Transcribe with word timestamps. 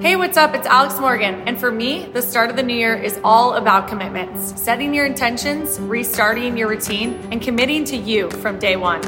Hey, 0.00 0.16
what's 0.16 0.38
up? 0.38 0.54
It's 0.54 0.66
Alex 0.66 0.98
Morgan. 0.98 1.46
And 1.46 1.60
for 1.60 1.70
me, 1.70 2.06
the 2.06 2.22
start 2.22 2.48
of 2.48 2.56
the 2.56 2.62
new 2.62 2.74
year 2.74 2.94
is 2.94 3.20
all 3.22 3.56
about 3.56 3.86
commitments 3.86 4.58
setting 4.58 4.94
your 4.94 5.04
intentions, 5.04 5.78
restarting 5.78 6.56
your 6.56 6.70
routine, 6.70 7.20
and 7.30 7.42
committing 7.42 7.84
to 7.84 7.98
you 7.98 8.30
from 8.30 8.58
day 8.58 8.76
one. 8.76 9.02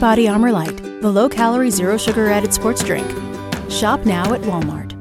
Body 0.00 0.26
Armor 0.26 0.50
Light, 0.50 0.76
the 0.76 1.08
low 1.08 1.28
calorie, 1.28 1.70
zero 1.70 1.96
sugar 1.96 2.26
added 2.26 2.52
sports 2.52 2.82
drink. 2.82 3.08
Shop 3.70 4.04
now 4.04 4.34
at 4.34 4.40
Walmart. 4.40 4.92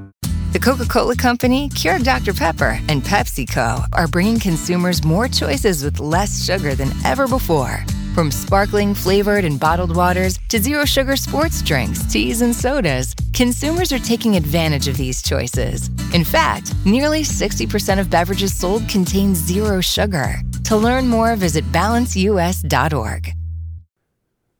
The 0.54 0.60
Coca 0.60 0.86
Cola 0.86 1.16
Company, 1.16 1.70
Keurig 1.70 2.04
Dr. 2.04 2.34
Pepper, 2.34 2.80
and 2.88 3.02
PepsiCo 3.02 3.88
are 3.94 4.08
bringing 4.08 4.40
consumers 4.40 5.04
more 5.04 5.28
choices 5.28 5.84
with 5.84 6.00
less 6.00 6.46
sugar 6.46 6.76
than 6.76 6.92
ever 7.04 7.28
before. 7.28 7.84
From 8.18 8.32
sparkling, 8.32 8.96
flavored, 8.96 9.46
and 9.46 9.60
bottled 9.60 9.96
waters 9.96 10.40
to 10.50 10.58
zero 10.58 10.86
sugar 10.86 11.16
sports 11.16 11.62
drinks, 11.62 12.02
teas, 12.12 12.42
and 12.42 12.52
sodas, 12.52 13.14
consumers 13.32 13.94
are 13.94 14.00
taking 14.00 14.36
advantage 14.36 14.88
of 14.88 14.98
these 14.98 15.22
choices. 15.22 15.92
In 16.16 16.26
fact, 16.26 16.74
nearly 16.84 17.22
60% 17.22 18.00
of 18.00 18.10
beverages 18.10 18.58
sold 18.58 18.90
contain 18.90 19.36
zero 19.36 19.82
sugar. 19.82 20.42
To 20.64 20.76
learn 20.76 21.08
more, 21.08 21.36
visit 21.36 21.64
balanceus.org. 21.72 23.36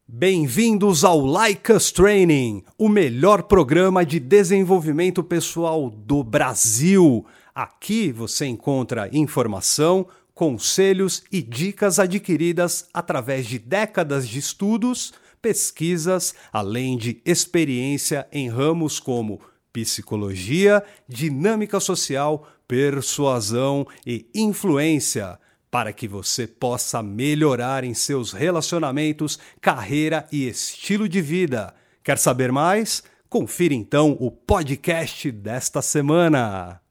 Bem-vindos 0.08 1.04
ao 1.04 1.26
Us 1.26 1.92
Training, 1.92 2.64
o 2.78 2.88
melhor 2.88 3.42
programa 3.42 4.06
de 4.06 4.20
desenvolvimento 4.20 5.24
pessoal 5.24 5.90
do 5.90 6.24
Brasil. 6.24 7.26
Aqui 7.56 8.12
você 8.12 8.46
encontra 8.46 9.10
informação, 9.12 10.06
conselhos 10.38 11.24
e 11.32 11.42
dicas 11.42 11.98
adquiridas 11.98 12.88
através 12.94 13.48
de 13.48 13.58
décadas 13.58 14.30
de 14.30 14.38
estudos, 14.38 15.12
pesquisas, 15.42 16.36
além 16.54 16.96
de 16.96 17.20
experiência 17.26 18.28
em 18.32 18.48
ramos 18.48 19.00
como 19.00 19.42
psicologia, 19.74 20.84
dinâmica 21.10 21.80
social, 21.80 22.48
persuasão 22.68 23.88
e 24.06 24.30
influência, 24.36 25.40
para 25.72 25.92
que 25.92 26.08
você 26.08 26.46
possa 26.46 27.02
melhorar 27.02 27.84
em 27.84 27.96
seus 27.96 28.32
relacionamentos, 28.32 29.40
carreira 29.60 30.28
e 30.32 30.48
estilo 30.48 31.10
de 31.10 31.20
vida. 31.20 31.74
Quer 32.04 32.20
saber 32.20 32.52
mais? 32.52 33.02
Confira 33.28 33.74
então 33.74 34.16
o 34.20 34.30
podcast 34.30 35.32
desta 35.32 35.82
semana. 35.82 36.87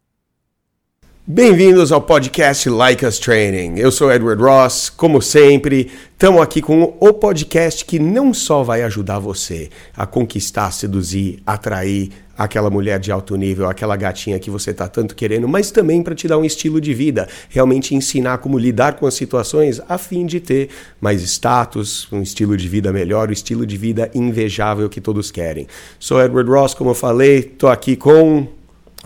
Bem-vindos 1.28 1.90
ao 1.90 2.00
podcast 2.00 2.70
Like 2.70 3.04
Us 3.04 3.18
Training. 3.18 3.80
Eu 3.80 3.90
sou 3.90 4.12
Edward 4.12 4.40
Ross, 4.40 4.88
como 4.88 5.20
sempre, 5.20 5.90
estamos 6.12 6.40
aqui 6.40 6.62
com 6.62 6.96
o 7.00 7.12
podcast 7.14 7.84
que 7.84 7.98
não 7.98 8.32
só 8.32 8.62
vai 8.62 8.84
ajudar 8.84 9.18
você 9.18 9.68
a 9.96 10.06
conquistar, 10.06 10.70
seduzir, 10.70 11.42
atrair 11.44 12.12
aquela 12.38 12.70
mulher 12.70 13.00
de 13.00 13.10
alto 13.10 13.34
nível, 13.34 13.68
aquela 13.68 13.96
gatinha 13.96 14.38
que 14.38 14.48
você 14.48 14.70
está 14.70 14.86
tanto 14.86 15.16
querendo, 15.16 15.48
mas 15.48 15.72
também 15.72 16.00
para 16.00 16.14
te 16.14 16.28
dar 16.28 16.38
um 16.38 16.44
estilo 16.44 16.80
de 16.80 16.94
vida, 16.94 17.28
realmente 17.48 17.92
ensinar 17.92 18.38
como 18.38 18.56
lidar 18.56 18.94
com 18.94 19.04
as 19.04 19.14
situações 19.14 19.82
a 19.88 19.98
fim 19.98 20.26
de 20.26 20.38
ter 20.38 20.68
mais 21.00 21.22
status, 21.22 22.06
um 22.12 22.22
estilo 22.22 22.56
de 22.56 22.68
vida 22.68 22.92
melhor, 22.92 23.26
o 23.26 23.30
um 23.30 23.32
estilo 23.32 23.66
de 23.66 23.76
vida 23.76 24.08
invejável 24.14 24.88
que 24.88 25.00
todos 25.00 25.32
querem. 25.32 25.66
Sou 25.98 26.22
Edward 26.22 26.48
Ross, 26.48 26.72
como 26.72 26.90
eu 26.90 26.94
falei, 26.94 27.38
estou 27.38 27.68
aqui 27.68 27.96
com 27.96 28.46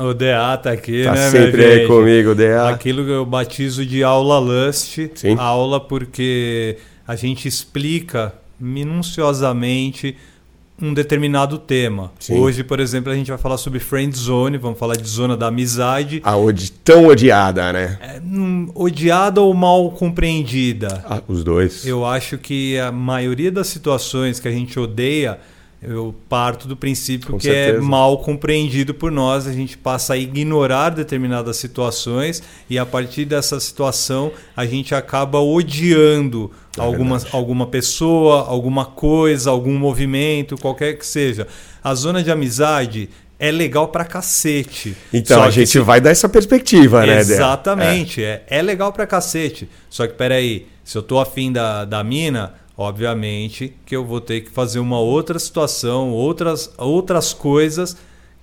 o 0.00 0.14
DA 0.14 0.56
tá 0.56 0.72
aqui, 0.72 1.04
tá 1.04 1.12
né, 1.12 1.30
sempre 1.30 1.64
aí 1.64 1.86
comigo, 1.86 2.34
DA. 2.34 2.70
Aquilo 2.70 3.04
que 3.04 3.10
eu 3.10 3.26
batizo 3.26 3.84
de 3.84 4.02
aula 4.02 4.38
Lust. 4.38 5.10
Sim. 5.14 5.36
Aula 5.38 5.78
porque 5.78 6.76
a 7.06 7.14
gente 7.16 7.46
explica 7.46 8.34
minuciosamente 8.58 10.16
um 10.80 10.94
determinado 10.94 11.58
tema. 11.58 12.10
Sim. 12.18 12.38
Hoje, 12.38 12.64
por 12.64 12.80
exemplo, 12.80 13.12
a 13.12 13.14
gente 13.14 13.28
vai 13.28 13.36
falar 13.36 13.58
sobre 13.58 13.78
friend 13.78 14.16
zone, 14.16 14.56
vamos 14.56 14.78
falar 14.78 14.96
de 14.96 15.06
zona 15.06 15.36
da 15.36 15.48
amizade. 15.48 16.20
A 16.24 16.36
odi 16.36 16.72
tão 16.72 17.06
odiada, 17.06 17.72
né? 17.72 17.98
É, 18.00 18.20
hum, 18.20 18.70
odiada 18.74 19.40
ou 19.40 19.52
mal 19.52 19.90
compreendida? 19.90 21.04
Ah, 21.06 21.22
os 21.28 21.44
dois. 21.44 21.86
Eu 21.86 22.06
acho 22.06 22.38
que 22.38 22.78
a 22.78 22.90
maioria 22.90 23.52
das 23.52 23.66
situações 23.66 24.40
que 24.40 24.48
a 24.48 24.52
gente 24.52 24.78
odeia 24.78 25.38
eu 25.82 26.14
parto 26.28 26.68
do 26.68 26.76
princípio 26.76 27.30
Com 27.32 27.38
que 27.38 27.48
é 27.48 27.66
certeza. 27.66 27.82
mal 27.82 28.18
compreendido 28.18 28.92
por 28.92 29.10
nós, 29.10 29.46
a 29.46 29.52
gente 29.52 29.78
passa 29.78 30.12
a 30.12 30.16
ignorar 30.16 30.90
determinadas 30.90 31.56
situações 31.56 32.42
e 32.68 32.78
a 32.78 32.84
partir 32.84 33.24
dessa 33.24 33.58
situação 33.58 34.30
a 34.54 34.66
gente 34.66 34.94
acaba 34.94 35.38
odiando 35.40 36.50
É 36.76 36.82
alguma, 36.82 37.16
verdade. 37.18 37.34
alguma 37.36 37.66
pessoa, 37.66 38.46
alguma 38.46 38.84
coisa, 38.84 39.50
algum 39.50 39.78
movimento, 39.78 40.56
qualquer 40.58 40.98
que 40.98 41.06
seja. 41.06 41.46
A 41.82 41.94
zona 41.94 42.22
de 42.22 42.30
amizade 42.30 43.08
é 43.38 43.50
legal 43.50 43.88
pra 43.88 44.04
cacete. 44.04 44.94
Então 45.12 45.42
a 45.42 45.50
gente 45.50 45.70
se- 45.70 45.80
vai 45.80 45.98
dar 45.98 46.10
essa 46.10 46.28
perspectiva, 46.28 47.06
né? 47.06 47.20
Exatamente, 47.20 48.22
é. 48.22 48.42
é 48.48 48.60
legal 48.60 48.92
pra 48.92 49.06
cacete. 49.06 49.66
Só 49.88 50.06
que 50.06 50.12
peraí, 50.12 50.66
se 50.84 50.98
eu 50.98 51.02
tô 51.02 51.18
afim 51.18 51.50
da, 51.50 51.86
da 51.86 52.04
mina, 52.04 52.52
obviamente 52.80 53.74
que 53.84 53.94
eu 53.94 54.06
vou 54.06 54.22
ter 54.22 54.40
que 54.40 54.50
fazer 54.50 54.78
uma 54.78 54.98
outra 54.98 55.38
situação, 55.38 56.10
outras, 56.12 56.72
outras 56.78 57.34
coisas 57.34 57.94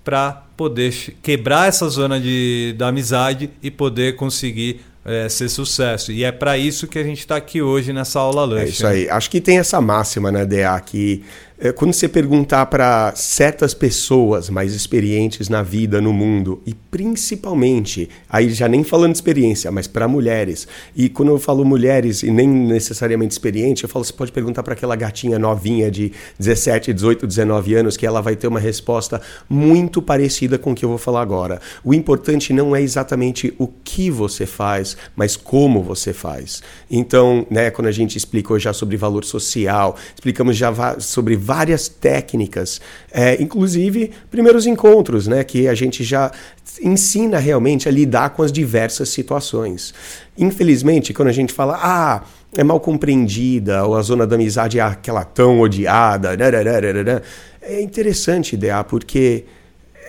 para 0.03 0.43
poder 0.55 0.93
quebrar 1.23 1.67
essa 1.67 1.89
zona 1.89 2.21
de, 2.21 2.75
da 2.77 2.89
amizade 2.89 3.49
e 3.63 3.71
poder 3.71 4.15
conseguir 4.15 4.81
eh, 5.03 5.27
ser 5.27 5.49
sucesso. 5.49 6.11
E 6.11 6.23
é 6.23 6.31
para 6.31 6.55
isso 6.55 6.87
que 6.87 6.99
a 6.99 7.03
gente 7.03 7.19
está 7.19 7.35
aqui 7.35 7.63
hoje 7.63 7.91
nessa 7.91 8.19
aula 8.19 8.45
Lush. 8.45 8.59
É 8.59 8.65
isso 8.65 8.85
aí. 8.85 9.09
Acho 9.09 9.29
que 9.29 9.41
tem 9.41 9.57
essa 9.57 9.81
máxima, 9.81 10.31
né, 10.31 10.45
DA, 10.45 10.79
que 10.81 11.23
é, 11.23 11.46
quando 11.75 11.91
você 11.91 12.07
perguntar 12.07 12.67
para 12.67 13.13
certas 13.15 13.73
pessoas 13.73 14.47
mais 14.47 14.73
experientes 14.73 15.49
na 15.49 15.63
vida, 15.63 15.99
no 15.99 16.13
mundo, 16.13 16.61
e 16.67 16.73
principalmente, 16.73 18.09
aí 18.29 18.49
já 18.51 18.67
nem 18.67 18.83
falando 18.83 19.13
de 19.13 19.17
experiência, 19.17 19.71
mas 19.71 19.87
para 19.87 20.07
mulheres. 20.07 20.67
E 20.95 21.09
quando 21.09 21.29
eu 21.29 21.39
falo 21.39 21.65
mulheres 21.65 22.21
e 22.21 22.29
nem 22.29 22.47
necessariamente 22.47 23.31
experiente, 23.31 23.83
eu 23.83 23.89
falo, 23.89 24.05
você 24.05 24.13
pode 24.13 24.31
perguntar 24.31 24.61
para 24.61 24.73
aquela 24.73 24.95
gatinha 24.95 25.39
novinha 25.39 25.89
de 25.89 26.11
17, 26.37 26.93
18, 26.93 27.25
19 27.25 27.73
anos, 27.73 27.97
que 27.97 28.05
ela 28.05 28.21
vai 28.21 28.35
ter 28.35 28.47
uma 28.47 28.59
resposta 28.59 29.19
muito 29.49 29.99
parecida 29.99 30.59
com 30.59 30.73
o 30.73 30.75
que 30.75 30.85
eu 30.85 30.89
vou 30.89 30.97
falar 30.99 31.21
agora. 31.21 31.59
O 31.83 31.93
importante 31.93 32.53
não 32.53 32.75
é 32.75 32.81
exatamente 32.81 33.53
o 33.57 33.67
que 33.67 34.11
você 34.11 34.45
faz, 34.45 34.95
mas 35.15 35.35
como 35.35 35.81
você 35.81 36.13
faz. 36.13 36.61
Então, 36.89 37.47
né, 37.49 37.71
quando 37.71 37.87
a 37.87 37.91
gente 37.91 38.15
explicou 38.15 38.59
já 38.59 38.73
sobre 38.73 38.95
valor 38.95 39.25
social, 39.25 39.95
explicamos 40.13 40.55
já 40.55 40.99
sobre 40.99 41.35
várias 41.47 41.87
técnicas, 41.87 42.81
é, 43.09 43.41
inclusive 43.41 44.11
primeiros 44.29 44.67
encontros, 44.67 45.27
né, 45.27 45.45
que 45.45 45.65
a 45.67 45.73
gente 45.73 46.03
já 46.03 46.29
ensina 46.81 47.39
realmente 47.39 47.87
a 47.87 47.91
lidar 47.91 48.31
com 48.31 48.43
as 48.43 48.51
diversas 48.51 49.07
situações. 49.09 49.93
Infelizmente, 50.37 51.13
quando 51.13 51.29
a 51.29 51.33
gente 51.39 51.53
fala, 51.53 51.79
ah, 51.81 52.23
é 52.53 52.63
mal 52.63 52.81
compreendida, 52.81 53.85
ou 53.85 53.95
a 53.95 54.01
zona 54.01 54.27
da 54.27 54.35
amizade 54.35 54.77
é 54.77 54.81
aquela 54.81 55.23
tão 55.23 55.61
odiada, 55.61 56.35
nararararará", 56.35 57.21
é 57.61 57.81
interessante, 57.81 58.53
idear, 58.53 58.83
porque 58.83 59.45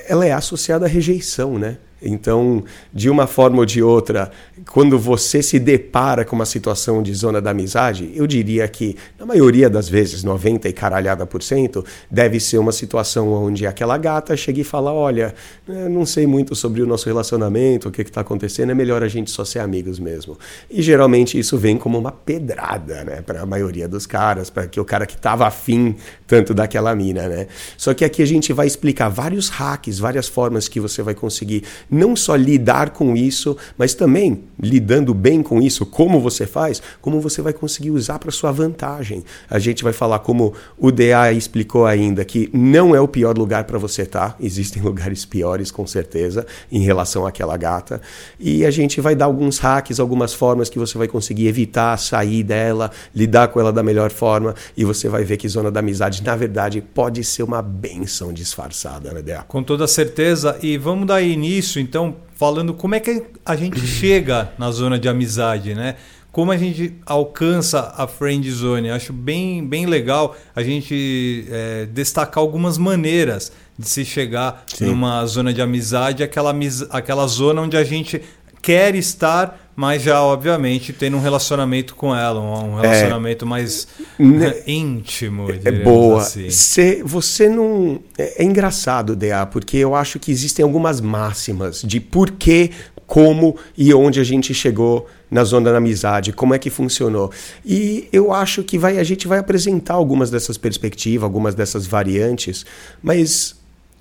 ela 0.08 0.26
é 0.26 0.32
associada 0.32 0.86
à 0.86 0.88
rejeição, 0.88 1.56
né? 1.56 1.78
Então, 2.00 2.64
de 2.92 3.10
uma 3.10 3.26
forma 3.26 3.58
ou 3.58 3.66
de 3.66 3.82
outra, 3.82 4.30
quando 4.70 4.98
você 4.98 5.42
se 5.42 5.58
depara 5.58 6.24
com 6.24 6.36
uma 6.36 6.46
situação 6.46 7.02
de 7.02 7.12
zona 7.14 7.40
da 7.40 7.50
amizade, 7.50 8.12
eu 8.14 8.26
diria 8.26 8.66
que, 8.68 8.96
na 9.18 9.26
maioria 9.26 9.68
das 9.68 9.88
vezes, 9.88 10.22
90 10.22 10.68
e 10.68 10.72
caralhada 10.72 11.26
por 11.26 11.42
cento, 11.42 11.84
deve 12.10 12.38
ser 12.38 12.58
uma 12.58 12.72
situação 12.72 13.32
onde 13.32 13.66
aquela 13.66 13.98
gata 13.98 14.36
chega 14.36 14.60
e 14.60 14.64
fala: 14.64 14.92
Olha, 14.92 15.34
eu 15.66 15.90
não 15.90 16.06
sei 16.06 16.26
muito 16.26 16.54
sobre 16.54 16.82
o 16.82 16.86
nosso 16.86 17.06
relacionamento, 17.06 17.88
o 17.88 17.92
que 17.92 18.02
está 18.02 18.20
acontecendo, 18.20 18.70
é 18.70 18.74
melhor 18.74 19.02
a 19.02 19.08
gente 19.08 19.30
só 19.30 19.44
ser 19.44 19.58
amigos 19.58 19.98
mesmo. 19.98 20.38
E 20.70 20.80
geralmente 20.82 21.38
isso 21.38 21.58
vem 21.58 21.76
como 21.76 21.98
uma 21.98 22.12
pedrada, 22.12 23.04
né, 23.04 23.22
para 23.22 23.42
a 23.42 23.46
maioria 23.46 23.88
dos 23.88 24.06
caras, 24.06 24.50
para 24.50 24.66
que 24.66 24.80
o 24.80 24.84
cara 24.84 25.06
que 25.06 25.14
estava 25.14 25.46
afim 25.46 25.96
tanto 26.28 26.52
daquela 26.52 26.94
mina, 26.94 27.26
né? 27.26 27.46
Só 27.76 27.94
que 27.94 28.04
aqui 28.04 28.22
a 28.22 28.26
gente 28.26 28.52
vai 28.52 28.66
explicar 28.66 29.08
vários 29.08 29.48
hacks, 29.48 29.98
várias 29.98 30.28
formas 30.28 30.68
que 30.68 30.78
você 30.78 31.02
vai 31.02 31.14
conseguir 31.14 31.64
não 31.90 32.14
só 32.14 32.36
lidar 32.36 32.90
com 32.90 33.16
isso, 33.16 33.56
mas 33.76 33.94
também 33.94 34.44
lidando 34.60 35.14
bem 35.14 35.42
com 35.42 35.60
isso, 35.60 35.86
como 35.86 36.20
você 36.20 36.46
faz, 36.46 36.82
como 37.00 37.20
você 37.20 37.40
vai 37.40 37.54
conseguir 37.54 37.90
usar 37.90 38.18
para 38.18 38.30
sua 38.30 38.52
vantagem. 38.52 39.24
A 39.48 39.58
gente 39.58 39.82
vai 39.82 39.92
falar 39.92 40.18
como 40.18 40.52
o 40.76 40.92
DA 40.92 41.32
explicou 41.32 41.86
ainda 41.86 42.24
que 42.24 42.50
não 42.52 42.94
é 42.94 43.00
o 43.00 43.08
pior 43.08 43.36
lugar 43.38 43.64
para 43.64 43.78
você 43.78 44.02
estar, 44.02 44.36
existem 44.38 44.82
lugares 44.84 45.24
piores 45.24 45.70
com 45.70 45.86
certeza 45.86 46.46
em 46.70 46.80
relação 46.80 47.26
àquela 47.26 47.56
gata, 47.56 48.02
e 48.38 48.66
a 48.66 48.70
gente 48.70 49.00
vai 49.00 49.14
dar 49.14 49.24
alguns 49.24 49.58
hacks, 49.58 49.98
algumas 49.98 50.34
formas 50.34 50.68
que 50.68 50.78
você 50.78 50.98
vai 50.98 51.08
conseguir 51.08 51.46
evitar 51.46 51.96
sair 51.96 52.42
dela, 52.42 52.90
lidar 53.14 53.48
com 53.48 53.58
ela 53.60 53.72
da 53.72 53.82
melhor 53.82 54.10
forma, 54.10 54.54
e 54.76 54.84
você 54.84 55.08
vai 55.08 55.24
ver 55.24 55.38
que 55.38 55.48
zona 55.48 55.70
da 55.70 55.80
amizade, 55.80 56.17
na 56.22 56.36
verdade, 56.36 56.80
pode 56.80 57.22
ser 57.24 57.42
uma 57.42 57.62
benção 57.62 58.32
disfarçada, 58.32 59.12
né, 59.12 59.22
DA? 59.22 59.42
Com 59.42 59.62
toda 59.62 59.86
certeza. 59.86 60.58
E 60.62 60.76
vamos 60.76 61.06
dar 61.06 61.22
início, 61.22 61.80
então, 61.80 62.16
falando 62.34 62.74
como 62.74 62.94
é 62.94 63.00
que 63.00 63.24
a 63.44 63.56
gente 63.56 63.80
chega 63.86 64.52
na 64.58 64.70
zona 64.70 64.98
de 64.98 65.08
amizade, 65.08 65.74
né? 65.74 65.96
Como 66.30 66.52
a 66.52 66.56
gente 66.56 66.94
alcança 67.04 67.94
a 67.96 68.06
friend 68.06 68.48
zone. 68.50 68.90
Acho 68.90 69.12
bem, 69.12 69.66
bem 69.66 69.86
legal 69.86 70.36
a 70.54 70.62
gente 70.62 71.46
é, 71.50 71.86
destacar 71.86 72.42
algumas 72.42 72.78
maneiras 72.78 73.50
de 73.78 73.88
se 73.88 74.04
chegar 74.04 74.64
Sim. 74.66 74.86
numa 74.86 75.24
zona 75.26 75.52
de 75.52 75.62
amizade, 75.62 76.22
aquela, 76.22 76.54
aquela 76.90 77.26
zona 77.26 77.62
onde 77.62 77.76
a 77.76 77.84
gente 77.84 78.20
quer 78.60 78.94
estar, 78.94 79.67
mas 79.78 80.02
já, 80.02 80.20
obviamente, 80.20 80.92
tendo 80.92 81.16
um 81.16 81.20
relacionamento 81.20 81.94
com 81.94 82.12
ela, 82.12 82.40
um 82.40 82.80
relacionamento 82.80 83.44
é, 83.44 83.48
mais 83.48 83.86
né, 84.18 84.56
íntimo. 84.66 85.46
É 85.64 85.70
boa. 85.70 86.20
Assim. 86.20 86.50
Cê, 86.50 87.00
você 87.04 87.48
não. 87.48 88.00
É, 88.18 88.42
é 88.42 88.44
engraçado, 88.44 89.14
DA, 89.14 89.46
porque 89.46 89.76
eu 89.76 89.94
acho 89.94 90.18
que 90.18 90.32
existem 90.32 90.64
algumas 90.64 91.00
máximas 91.00 91.80
de 91.82 92.00
por 92.00 92.32
que, 92.32 92.72
como 93.06 93.56
e 93.76 93.94
onde 93.94 94.18
a 94.18 94.24
gente 94.24 94.52
chegou 94.52 95.06
na 95.30 95.44
zona 95.44 95.70
da 95.70 95.78
amizade, 95.78 96.32
como 96.32 96.54
é 96.54 96.58
que 96.58 96.70
funcionou. 96.70 97.30
E 97.64 98.08
eu 98.12 98.32
acho 98.32 98.64
que 98.64 98.76
vai, 98.76 98.98
a 98.98 99.04
gente 99.04 99.28
vai 99.28 99.38
apresentar 99.38 99.94
algumas 99.94 100.28
dessas 100.28 100.58
perspectivas, 100.58 101.22
algumas 101.22 101.54
dessas 101.54 101.86
variantes, 101.86 102.66
mas 103.00 103.54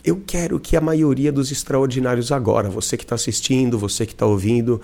eu 0.03 0.21
quero 0.25 0.59
que 0.59 0.77
a 0.77 0.81
maioria 0.81 1.31
dos 1.31 1.51
extraordinários 1.51 2.31
agora, 2.31 2.69
você 2.69 2.95
que 2.95 3.03
está 3.03 3.15
assistindo, 3.15 3.77
você 3.77 4.05
que 4.05 4.13
está 4.13 4.25
ouvindo, 4.25 4.81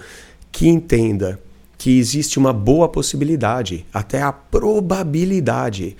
que 0.54 0.70
entenda 0.70 1.40
que 1.78 2.00
existe 2.00 2.40
uma 2.40 2.54
boa 2.54 2.88
possibilidade, 2.88 3.86
até 3.94 4.22
a 4.22 4.32
probabilidade 4.32 5.98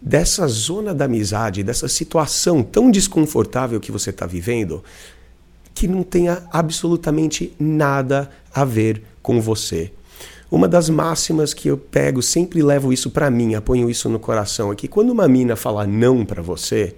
dessa 0.00 0.46
zona 0.46 0.94
da 0.94 1.04
amizade, 1.04 1.64
dessa 1.64 1.88
situação 1.88 2.62
tão 2.62 2.90
desconfortável 2.90 3.80
que 3.80 3.92
você 3.92 4.10
está 4.10 4.24
vivendo, 4.24 4.82
que 5.74 5.88
não 5.88 6.02
tenha 6.02 6.44
absolutamente 6.50 7.52
nada 7.58 8.30
a 8.54 8.64
ver 8.64 9.02
com 9.20 9.40
você. 9.40 9.92
Uma 10.50 10.66
das 10.68 10.88
máximas 10.88 11.52
que 11.52 11.68
eu 11.68 11.76
pego, 11.76 12.22
sempre 12.22 12.62
levo 12.62 12.92
isso 12.92 13.10
para 13.10 13.30
mim, 13.30 13.54
aponho 13.54 13.90
isso 13.90 14.08
no 14.08 14.18
coração, 14.18 14.72
é 14.72 14.76
que 14.76 14.88
quando 14.88 15.10
uma 15.10 15.28
mina 15.28 15.56
fala 15.56 15.86
não 15.86 16.24
para 16.24 16.40
você, 16.40 16.94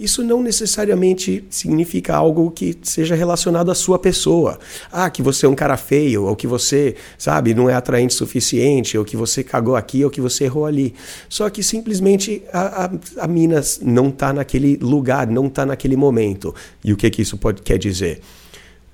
isso 0.00 0.24
não 0.24 0.42
necessariamente 0.42 1.44
significa 1.50 2.16
algo 2.16 2.50
que 2.50 2.74
seja 2.82 3.14
relacionado 3.14 3.70
à 3.70 3.74
sua 3.74 3.98
pessoa. 3.98 4.58
Ah, 4.90 5.10
que 5.10 5.22
você 5.22 5.44
é 5.44 5.48
um 5.48 5.54
cara 5.54 5.76
feio, 5.76 6.24
ou 6.24 6.34
que 6.34 6.46
você, 6.46 6.96
sabe, 7.18 7.52
não 7.52 7.68
é 7.68 7.74
atraente 7.74 8.14
suficiente, 8.14 8.96
ou 8.96 9.04
que 9.04 9.14
você 9.14 9.44
cagou 9.44 9.76
aqui, 9.76 10.02
ou 10.02 10.10
que 10.10 10.20
você 10.20 10.44
errou 10.44 10.64
ali. 10.64 10.94
Só 11.28 11.50
que 11.50 11.62
simplesmente 11.62 12.42
a, 12.50 12.86
a, 12.86 13.24
a 13.24 13.28
não 13.82 14.08
está 14.08 14.32
naquele 14.32 14.78
lugar, 14.78 15.26
não 15.26 15.48
está 15.48 15.66
naquele 15.66 15.96
momento. 15.96 16.54
E 16.82 16.94
o 16.94 16.96
que, 16.96 17.10
que 17.10 17.20
isso 17.20 17.36
pode, 17.36 17.60
quer 17.60 17.76
dizer? 17.76 18.22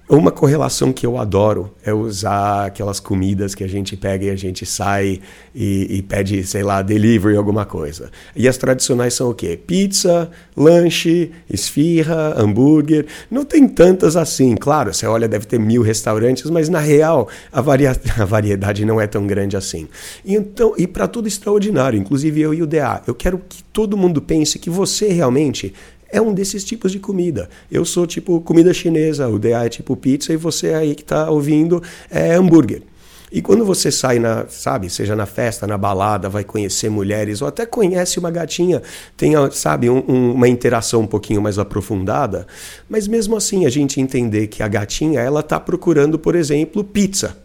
Uma 0.09 0.31
correlação 0.31 0.93
que 0.93 1.05
eu 1.05 1.19
adoro 1.19 1.75
é 1.85 1.93
usar 1.93 2.67
aquelas 2.67 3.01
comidas 3.01 3.57
que 3.57 3.65
a 3.65 3.69
gente 3.69 3.97
pega 3.97 4.27
e 4.27 4.31
a 4.31 4.37
gente 4.37 4.65
sai 4.65 5.21
e, 5.53 5.97
e, 5.97 6.03
pede, 6.03 6.45
sei 6.45 6.63
lá, 6.63 6.81
delivery, 6.81 7.37
alguma 7.37 7.65
coisa. 7.65 8.09
E 8.37 8.47
as 8.47 8.57
tradicionais 8.57 9.15
são 9.15 9.31
o 9.31 9.35
quê? 9.35 9.59
Pizza, 9.67 10.31
lanche, 10.57 11.33
esfirra, 11.51 12.41
hambúrguer. 12.41 13.07
Não 13.29 13.45
tem 13.45 13.67
tantas 13.67 14.17
assim. 14.17 14.55
Claro, 14.55 14.95
você 14.95 15.09
olha, 15.09 15.27
deve 15.27 15.45
ter 15.45 15.59
mil 15.59 15.83
restaurantes, 15.83 16.49
mas 16.51 16.69
na 16.69 16.79
real 16.79 17.29
a, 17.51 17.61
varia 17.61 17.91
a 18.17 18.25
variedade 18.25 18.85
não 18.85 19.01
é 19.01 19.09
tão 19.09 19.27
grande 19.27 19.57
assim. 19.57 19.89
E, 20.25 20.37
então, 20.37 20.73
e 20.79 20.87
para 20.87 21.09
tudo 21.09 21.27
extraordinário, 21.27 21.99
inclusive 21.99 22.41
eu 22.41 22.55
e 22.55 22.63
o 22.63 22.67
DA, 22.67 23.03
eu 23.09 23.15
quero 23.15 23.43
que 23.49 23.65
todo 23.65 23.97
mundo 23.97 24.23
pense 24.23 24.57
que 24.57 24.71
você 24.71 25.09
realmente 25.09 25.75
é 26.17 26.21
um 26.21 26.33
desses 26.33 26.65
tipos 26.65 26.93
de 26.93 26.99
comida. 26.99 27.49
Eu 27.71 27.85
sou 27.85 28.07
tipo 28.07 28.41
comida 28.41 28.73
chinesa, 28.73 29.29
o 29.29 29.39
DA 29.39 29.67
é 29.67 29.69
tipo 29.69 29.97
pizza 29.97 30.33
e 30.33 30.37
você 30.37 30.73
aí 30.73 30.95
que 30.95 31.03
está 31.03 31.31
ouvindo 31.31 31.83
é 32.11 32.35
hambúrguer. 32.35 32.83
E 33.31 33.43
quando 33.43 33.65
você 33.65 33.91
sai 33.91 34.19
na, 34.19 34.47
sabe, 34.49 34.89
seja 34.89 35.17
na 35.17 35.27
festa, 35.27 35.67
na 35.67 35.77
balada, 35.77 36.29
vai 36.29 36.45
conhecer 36.45 36.89
mulheres 36.89 37.43
ou 37.43 37.49
até 37.49 37.67
conhece 37.67 38.19
uma 38.19 38.31
gatinha, 38.31 38.81
tem, 39.17 39.33
sabe, 39.51 39.91
um, 39.91 40.03
um, 40.09 40.33
uma 40.33 40.49
interação 40.49 41.03
um 41.03 41.07
pouquinho 41.07 41.43
mais 41.43 41.59
aprofundada, 41.59 42.47
mas 42.89 43.09
mesmo 43.09 43.37
assim 43.37 43.67
a 43.67 43.69
gente 43.69 44.01
entender 44.01 44.47
que 44.47 44.63
a 44.63 44.69
gatinha, 44.69 45.21
ela 45.21 45.41
está 45.41 45.59
procurando, 45.59 46.19
por 46.19 46.37
exemplo, 46.37 46.85
pizza. 46.85 47.37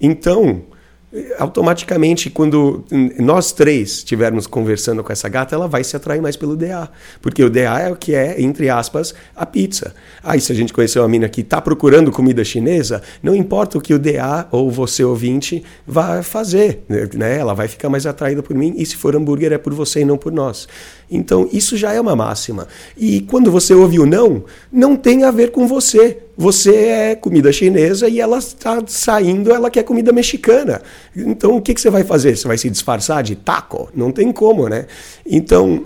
Então, 0.00 0.62
automaticamente, 1.38 2.30
quando 2.30 2.84
nós 3.18 3.52
três 3.52 3.98
estivermos 3.98 4.46
conversando 4.46 5.02
com 5.02 5.12
essa 5.12 5.28
gata, 5.28 5.54
ela 5.56 5.66
vai 5.66 5.82
se 5.82 5.96
atrair 5.96 6.22
mais 6.22 6.36
pelo 6.36 6.56
DA. 6.56 6.88
Porque 7.20 7.42
o 7.42 7.50
DA 7.50 7.80
é 7.80 7.90
o 7.90 7.96
que 7.96 8.14
é, 8.14 8.40
entre 8.40 8.68
aspas, 8.68 9.12
a 9.34 9.44
pizza. 9.44 9.92
Aí, 10.22 10.38
ah, 10.38 10.40
se 10.40 10.52
a 10.52 10.54
gente 10.54 10.72
conhecer 10.72 11.00
uma 11.00 11.08
mina 11.08 11.28
que 11.28 11.40
está 11.40 11.60
procurando 11.60 12.12
comida 12.12 12.44
chinesa, 12.44 13.02
não 13.22 13.34
importa 13.34 13.76
o 13.76 13.80
que 13.80 13.92
o 13.92 13.98
DA 13.98 14.46
ou 14.52 14.70
você 14.70 15.02
ouvinte 15.02 15.64
vai 15.84 16.22
fazer, 16.22 16.84
né? 16.88 17.38
Ela 17.38 17.54
vai 17.54 17.66
ficar 17.66 17.88
mais 17.88 18.06
atraída 18.06 18.42
por 18.42 18.54
mim. 18.54 18.74
E 18.76 18.86
se 18.86 18.94
for 18.94 19.16
hambúrguer, 19.16 19.52
é 19.52 19.58
por 19.58 19.74
você 19.74 20.00
e 20.00 20.04
não 20.04 20.16
por 20.16 20.30
nós. 20.30 20.68
Então, 21.10 21.48
isso 21.52 21.76
já 21.76 21.92
é 21.92 22.00
uma 22.00 22.14
máxima. 22.14 22.68
E 22.96 23.22
quando 23.22 23.50
você 23.50 23.74
ouve 23.74 23.98
o 23.98 24.06
não, 24.06 24.44
não 24.70 24.94
tem 24.94 25.24
a 25.24 25.32
ver 25.32 25.50
com 25.50 25.66
você. 25.66 26.18
Você 26.40 26.74
é 26.74 27.14
comida 27.14 27.52
chinesa 27.52 28.08
e 28.08 28.18
ela 28.18 28.38
está 28.38 28.82
saindo, 28.86 29.52
ela 29.52 29.68
quer 29.70 29.82
comida 29.82 30.10
mexicana. 30.10 30.80
Então, 31.14 31.54
o 31.54 31.60
que, 31.60 31.74
que 31.74 31.80
você 31.82 31.90
vai 31.90 32.02
fazer? 32.02 32.34
Você 32.34 32.48
vai 32.48 32.56
se 32.56 32.70
disfarçar 32.70 33.22
de 33.22 33.36
taco? 33.36 33.90
Não 33.94 34.10
tem 34.10 34.32
como, 34.32 34.66
né? 34.66 34.86
Então, 35.26 35.84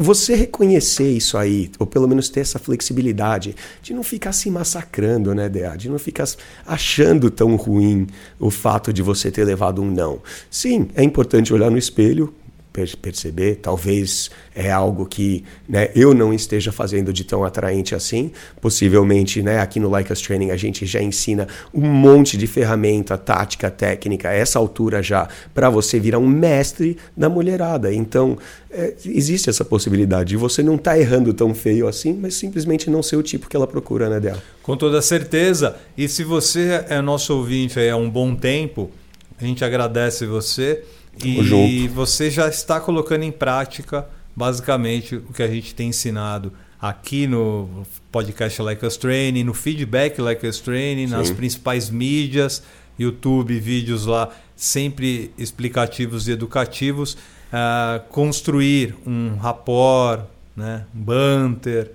você 0.00 0.34
reconhecer 0.34 1.08
isso 1.08 1.38
aí, 1.38 1.70
ou 1.78 1.86
pelo 1.86 2.08
menos 2.08 2.28
ter 2.28 2.40
essa 2.40 2.58
flexibilidade 2.58 3.54
de 3.80 3.94
não 3.94 4.02
ficar 4.02 4.32
se 4.32 4.50
massacrando, 4.50 5.32
né, 5.36 5.48
Dea? 5.48 5.76
De 5.76 5.88
não 5.88 6.00
ficar 6.00 6.24
achando 6.66 7.30
tão 7.30 7.54
ruim 7.54 8.08
o 8.40 8.50
fato 8.50 8.92
de 8.92 9.02
você 9.02 9.30
ter 9.30 9.44
levado 9.44 9.80
um 9.80 9.88
não. 9.88 10.20
Sim, 10.50 10.88
é 10.96 11.04
importante 11.04 11.54
olhar 11.54 11.70
no 11.70 11.78
espelho, 11.78 12.34
perceber. 12.72 13.56
Talvez 13.56 14.30
é 14.54 14.70
algo 14.70 15.06
que 15.06 15.44
né, 15.68 15.90
eu 15.94 16.14
não 16.14 16.32
esteja 16.32 16.72
fazendo 16.72 17.12
de 17.12 17.24
tão 17.24 17.44
atraente 17.44 17.94
assim. 17.94 18.30
Possivelmente, 18.60 19.42
né, 19.42 19.60
aqui 19.60 19.78
no 19.78 19.90
Like 19.90 20.12
Us 20.12 20.20
Training 20.20 20.50
a 20.50 20.56
gente 20.56 20.86
já 20.86 21.02
ensina 21.02 21.46
um 21.72 21.86
monte 21.86 22.36
de 22.36 22.46
ferramenta, 22.46 23.18
tática, 23.18 23.70
técnica, 23.70 24.30
essa 24.30 24.58
altura 24.58 25.02
já, 25.02 25.28
para 25.54 25.68
você 25.68 26.00
virar 26.00 26.18
um 26.18 26.28
mestre 26.28 26.96
da 27.16 27.28
mulherada. 27.28 27.92
Então, 27.92 28.38
é, 28.70 28.94
existe 29.04 29.50
essa 29.50 29.64
possibilidade 29.64 30.30
de 30.30 30.36
você 30.36 30.62
não 30.62 30.76
estar 30.76 30.92
tá 30.92 30.98
errando 30.98 31.34
tão 31.34 31.54
feio 31.54 31.86
assim, 31.86 32.14
mas 32.14 32.34
simplesmente 32.34 32.88
não 32.88 33.02
ser 33.02 33.16
o 33.16 33.22
tipo 33.22 33.48
que 33.48 33.56
ela 33.56 33.66
procura, 33.66 34.08
né, 34.08 34.18
dela. 34.18 34.42
Com 34.62 34.76
toda 34.76 35.02
certeza. 35.02 35.76
E 35.96 36.08
se 36.08 36.24
você 36.24 36.84
é 36.88 37.00
nosso 37.00 37.36
ouvinte 37.36 37.78
há 37.78 37.96
um 37.96 38.08
bom 38.08 38.34
tempo, 38.34 38.90
a 39.38 39.44
gente 39.44 39.64
agradece 39.64 40.24
você. 40.24 40.82
E 41.22 41.88
você 41.88 42.30
já 42.30 42.48
está 42.48 42.80
colocando 42.80 43.22
em 43.22 43.32
prática 43.32 44.06
basicamente 44.34 45.16
o 45.16 45.32
que 45.32 45.42
a 45.42 45.48
gente 45.48 45.74
tem 45.74 45.88
ensinado 45.90 46.52
aqui 46.80 47.26
no 47.26 47.86
podcast 48.10 48.60
Like 48.60 48.84
Us 48.84 48.96
Training, 48.96 49.44
no 49.44 49.54
feedback 49.54 50.20
Like 50.20 50.46
Us 50.46 50.58
Training, 50.58 51.06
Sim. 51.06 51.12
nas 51.12 51.30
principais 51.30 51.90
mídias, 51.90 52.62
YouTube, 52.98 53.58
vídeos 53.60 54.06
lá 54.06 54.30
sempre 54.56 55.32
explicativos 55.38 56.28
e 56.28 56.32
educativos, 56.32 57.14
uh, 57.14 58.02
construir 58.08 58.96
um 59.06 59.36
rapport, 59.36 60.24
né, 60.56 60.86
um 60.94 61.00
banter, 61.00 61.92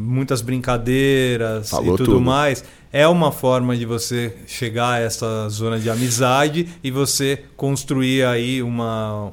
muitas 0.00 0.40
brincadeiras 0.40 1.68
Falou 1.70 1.94
e 1.94 1.98
tudo, 1.98 2.04
tudo, 2.04 2.20
mais. 2.20 2.64
É 2.92 3.06
uma 3.06 3.30
forma 3.30 3.76
de 3.76 3.84
você 3.84 4.34
chegar 4.46 4.94
a 4.94 4.98
essa 4.98 5.48
zona 5.48 5.78
de 5.78 5.90
amizade 5.90 6.68
e 6.82 6.90
você 6.90 7.44
construir 7.56 8.24
aí 8.24 8.62
uma, 8.62 9.32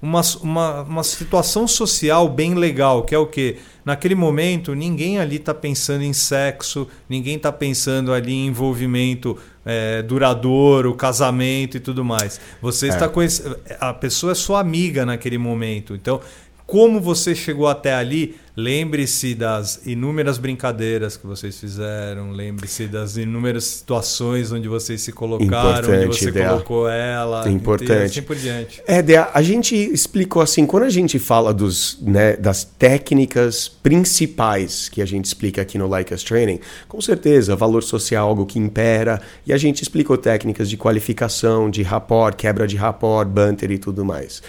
uma, 0.00 0.20
uma, 0.40 0.82
uma 0.82 1.02
situação 1.02 1.66
social 1.66 2.28
bem 2.28 2.54
legal, 2.54 3.02
que 3.02 3.14
é 3.14 3.18
o 3.18 3.26
que? 3.26 3.56
Naquele 3.84 4.14
momento, 4.14 4.74
ninguém 4.74 5.18
ali 5.18 5.36
está 5.36 5.52
pensando 5.52 6.02
em 6.02 6.12
sexo, 6.14 6.88
ninguém 7.08 7.36
está 7.36 7.52
pensando 7.52 8.12
ali 8.12 8.32
em 8.32 8.46
envolvimento 8.46 9.36
é, 9.64 10.02
duradouro, 10.02 10.94
casamento 10.94 11.76
e 11.76 11.80
tudo 11.80 12.04
mais. 12.04 12.40
Você 12.62 12.86
é. 12.86 12.88
está 12.90 13.08
conhecendo. 13.08 13.58
A 13.80 13.92
pessoa 13.92 14.32
é 14.32 14.34
sua 14.34 14.60
amiga 14.60 15.04
naquele 15.04 15.38
momento. 15.38 15.94
Então, 15.94 16.20
como 16.66 16.98
você 17.00 17.34
chegou 17.34 17.68
até 17.68 17.92
ali, 17.92 18.36
lembre-se 18.56 19.34
das 19.34 19.84
inúmeras 19.84 20.38
brincadeiras 20.38 21.16
que 21.16 21.26
vocês 21.26 21.58
fizeram, 21.58 22.30
lembre-se 22.30 22.86
das 22.86 23.16
inúmeras 23.16 23.64
situações 23.64 24.50
onde 24.50 24.66
vocês 24.66 25.02
se 25.02 25.12
colocaram, 25.12 25.78
Importante, 25.80 26.06
onde 26.06 26.18
você 26.18 26.30
Dea. 26.30 26.48
colocou 26.48 26.88
ela, 26.88 27.48
Importante. 27.50 27.90
e 27.90 28.04
assim 28.04 28.22
por 28.22 28.36
diante. 28.36 28.82
É, 28.86 29.02
Dea, 29.02 29.28
a 29.34 29.42
gente 29.42 29.74
explicou 29.74 30.40
assim, 30.40 30.64
quando 30.64 30.84
a 30.84 30.90
gente 30.90 31.18
fala 31.18 31.52
dos, 31.52 31.98
né, 32.00 32.36
das 32.36 32.64
técnicas 32.64 33.68
principais 33.68 34.88
que 34.88 35.02
a 35.02 35.06
gente 35.06 35.26
explica 35.26 35.60
aqui 35.60 35.76
no 35.76 35.86
Like 35.86 36.14
Us 36.14 36.22
Training, 36.22 36.60
com 36.88 37.00
certeza, 37.00 37.54
valor 37.54 37.82
social 37.82 38.14
é 38.14 38.28
algo 38.28 38.46
que 38.46 38.58
impera, 38.58 39.20
e 39.46 39.52
a 39.52 39.56
gente 39.56 39.82
explicou 39.82 40.16
técnicas 40.16 40.70
de 40.70 40.76
qualificação, 40.76 41.68
de 41.68 41.82
rapport, 41.82 42.36
quebra 42.36 42.66
de 42.66 42.76
rapport, 42.76 43.28
banter 43.28 43.70
e 43.70 43.78
tudo 43.78 44.04
mais. 44.04 44.40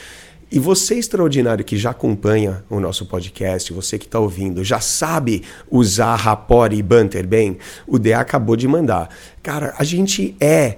E 0.52 0.60
você, 0.60 0.96
extraordinário, 0.96 1.66
que 1.66 1.76
já 1.76 1.90
acompanha 1.90 2.64
o 2.70 2.80
nosso 2.80 3.06
podcast, 3.06 3.74
você 3.74 3.98
que 3.98 4.06
está 4.06 4.20
ouvindo, 4.20 4.64
já 4.64 4.80
sabe 4.80 5.44
usar 5.70 6.16
rapport 6.16 6.72
e 6.72 6.82
banter 6.82 7.26
bem, 7.28 7.58
o 7.88 7.98
DA 7.98 8.20
acabou 8.20 8.56
de 8.56 8.68
mandar. 8.68 9.10
Cara, 9.42 9.74
a 9.78 9.84
gente 9.84 10.36
é, 10.40 10.78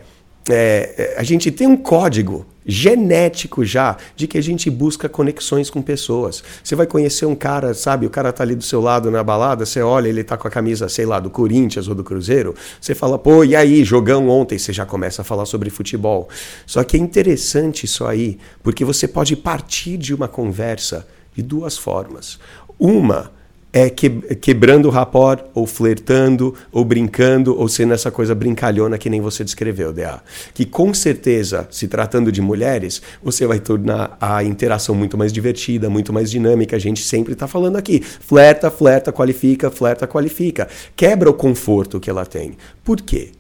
é, 0.50 1.16
a 1.18 1.24
gente 1.24 1.52
tem 1.52 1.68
um 1.68 1.78
código 1.78 2.46
genético 2.68 3.64
já 3.64 3.96
de 4.16 4.28
que 4.28 4.38
a 4.38 4.44
gente 4.44 4.70
busca 4.70 5.08
conexões 5.08 5.70
com 5.70 5.82
pessoas. 5.82 6.44
Você 6.62 6.76
vai 6.76 6.86
conhecer 6.86 7.26
um 7.26 7.36
cara, 7.36 7.74
sabe, 7.74 8.06
o 8.06 8.10
cara 8.10 8.34
tá 8.34 8.44
ali 8.44 8.56
do 8.56 8.64
seu 8.64 8.82
lado 8.82 9.10
na 9.10 9.24
balada, 9.24 9.66
você 9.66 9.82
olha, 9.82 10.10
ele 10.10 10.24
tá 10.24 10.36
com 10.36 10.48
a 10.48 10.52
camisa, 10.52 10.90
sei 10.90 11.06
lá, 11.06 11.20
do 11.20 11.30
Corinthians 11.30 11.88
ou 11.88 11.96
do 11.96 12.04
Cruzeiro, 12.04 12.54
você 12.82 12.94
fala, 12.94 13.18
pô, 13.18 13.44
e 13.44 13.56
aí, 13.56 13.84
jogão 13.84 14.28
ontem, 14.28 14.60
você 14.60 14.74
já 14.74 14.86
começa 14.86 15.22
a 15.22 15.26
falar 15.26 15.46
sobre 15.46 15.70
futebol. 15.70 16.28
Só 16.66 16.84
que 16.84 16.98
é 16.98 17.00
interessante 17.00 17.86
isso 17.86 18.06
aí, 18.06 18.38
porque 18.62 18.84
você 18.84 19.08
pode 19.08 19.36
partir 19.36 19.98
de 19.98 20.14
uma 20.14 20.28
conversa 20.28 21.08
de 21.34 21.42
duas 21.42 21.78
formas. 21.78 22.40
Uma 22.78 23.37
é 23.72 23.90
que, 23.90 24.10
quebrando 24.10 24.88
o 24.88 24.92
rapport, 24.92 25.44
ou 25.54 25.68
flertando, 25.68 26.54
ou 26.72 26.84
brincando, 26.86 27.58
ou 27.58 27.68
sendo 27.68 27.94
essa 27.94 28.10
coisa 28.10 28.34
brincalhona 28.34 28.98
que 28.98 29.10
nem 29.10 29.22
você 29.22 29.44
descreveu, 29.44 29.92
DA. 29.94 30.22
Que 30.54 30.66
com 30.66 30.94
certeza, 30.94 31.68
se 31.70 31.88
tratando 31.88 32.32
de 32.32 32.42
mulheres, 32.42 33.02
você 33.22 33.46
vai 33.46 33.60
tornar 33.60 34.18
a 34.20 34.44
interação 34.44 34.96
muito 34.96 35.18
mais 35.18 35.32
divertida, 35.34 35.90
muito 35.90 36.12
mais 36.14 36.32
dinâmica. 36.32 36.76
A 36.76 36.80
gente 36.80 37.02
sempre 37.02 37.34
está 37.34 37.48
falando 37.48 37.76
aqui. 37.76 38.02
Flerta, 38.02 38.72
flerta, 38.72 39.12
qualifica, 39.12 39.70
flerta, 39.70 40.08
qualifica. 40.08 40.68
Quebra 40.96 41.30
o 41.30 41.34
conforto 41.34 42.00
que 42.00 42.10
ela 42.10 42.26
tem. 42.26 42.58
Por 42.84 43.02
quê? 43.02 43.32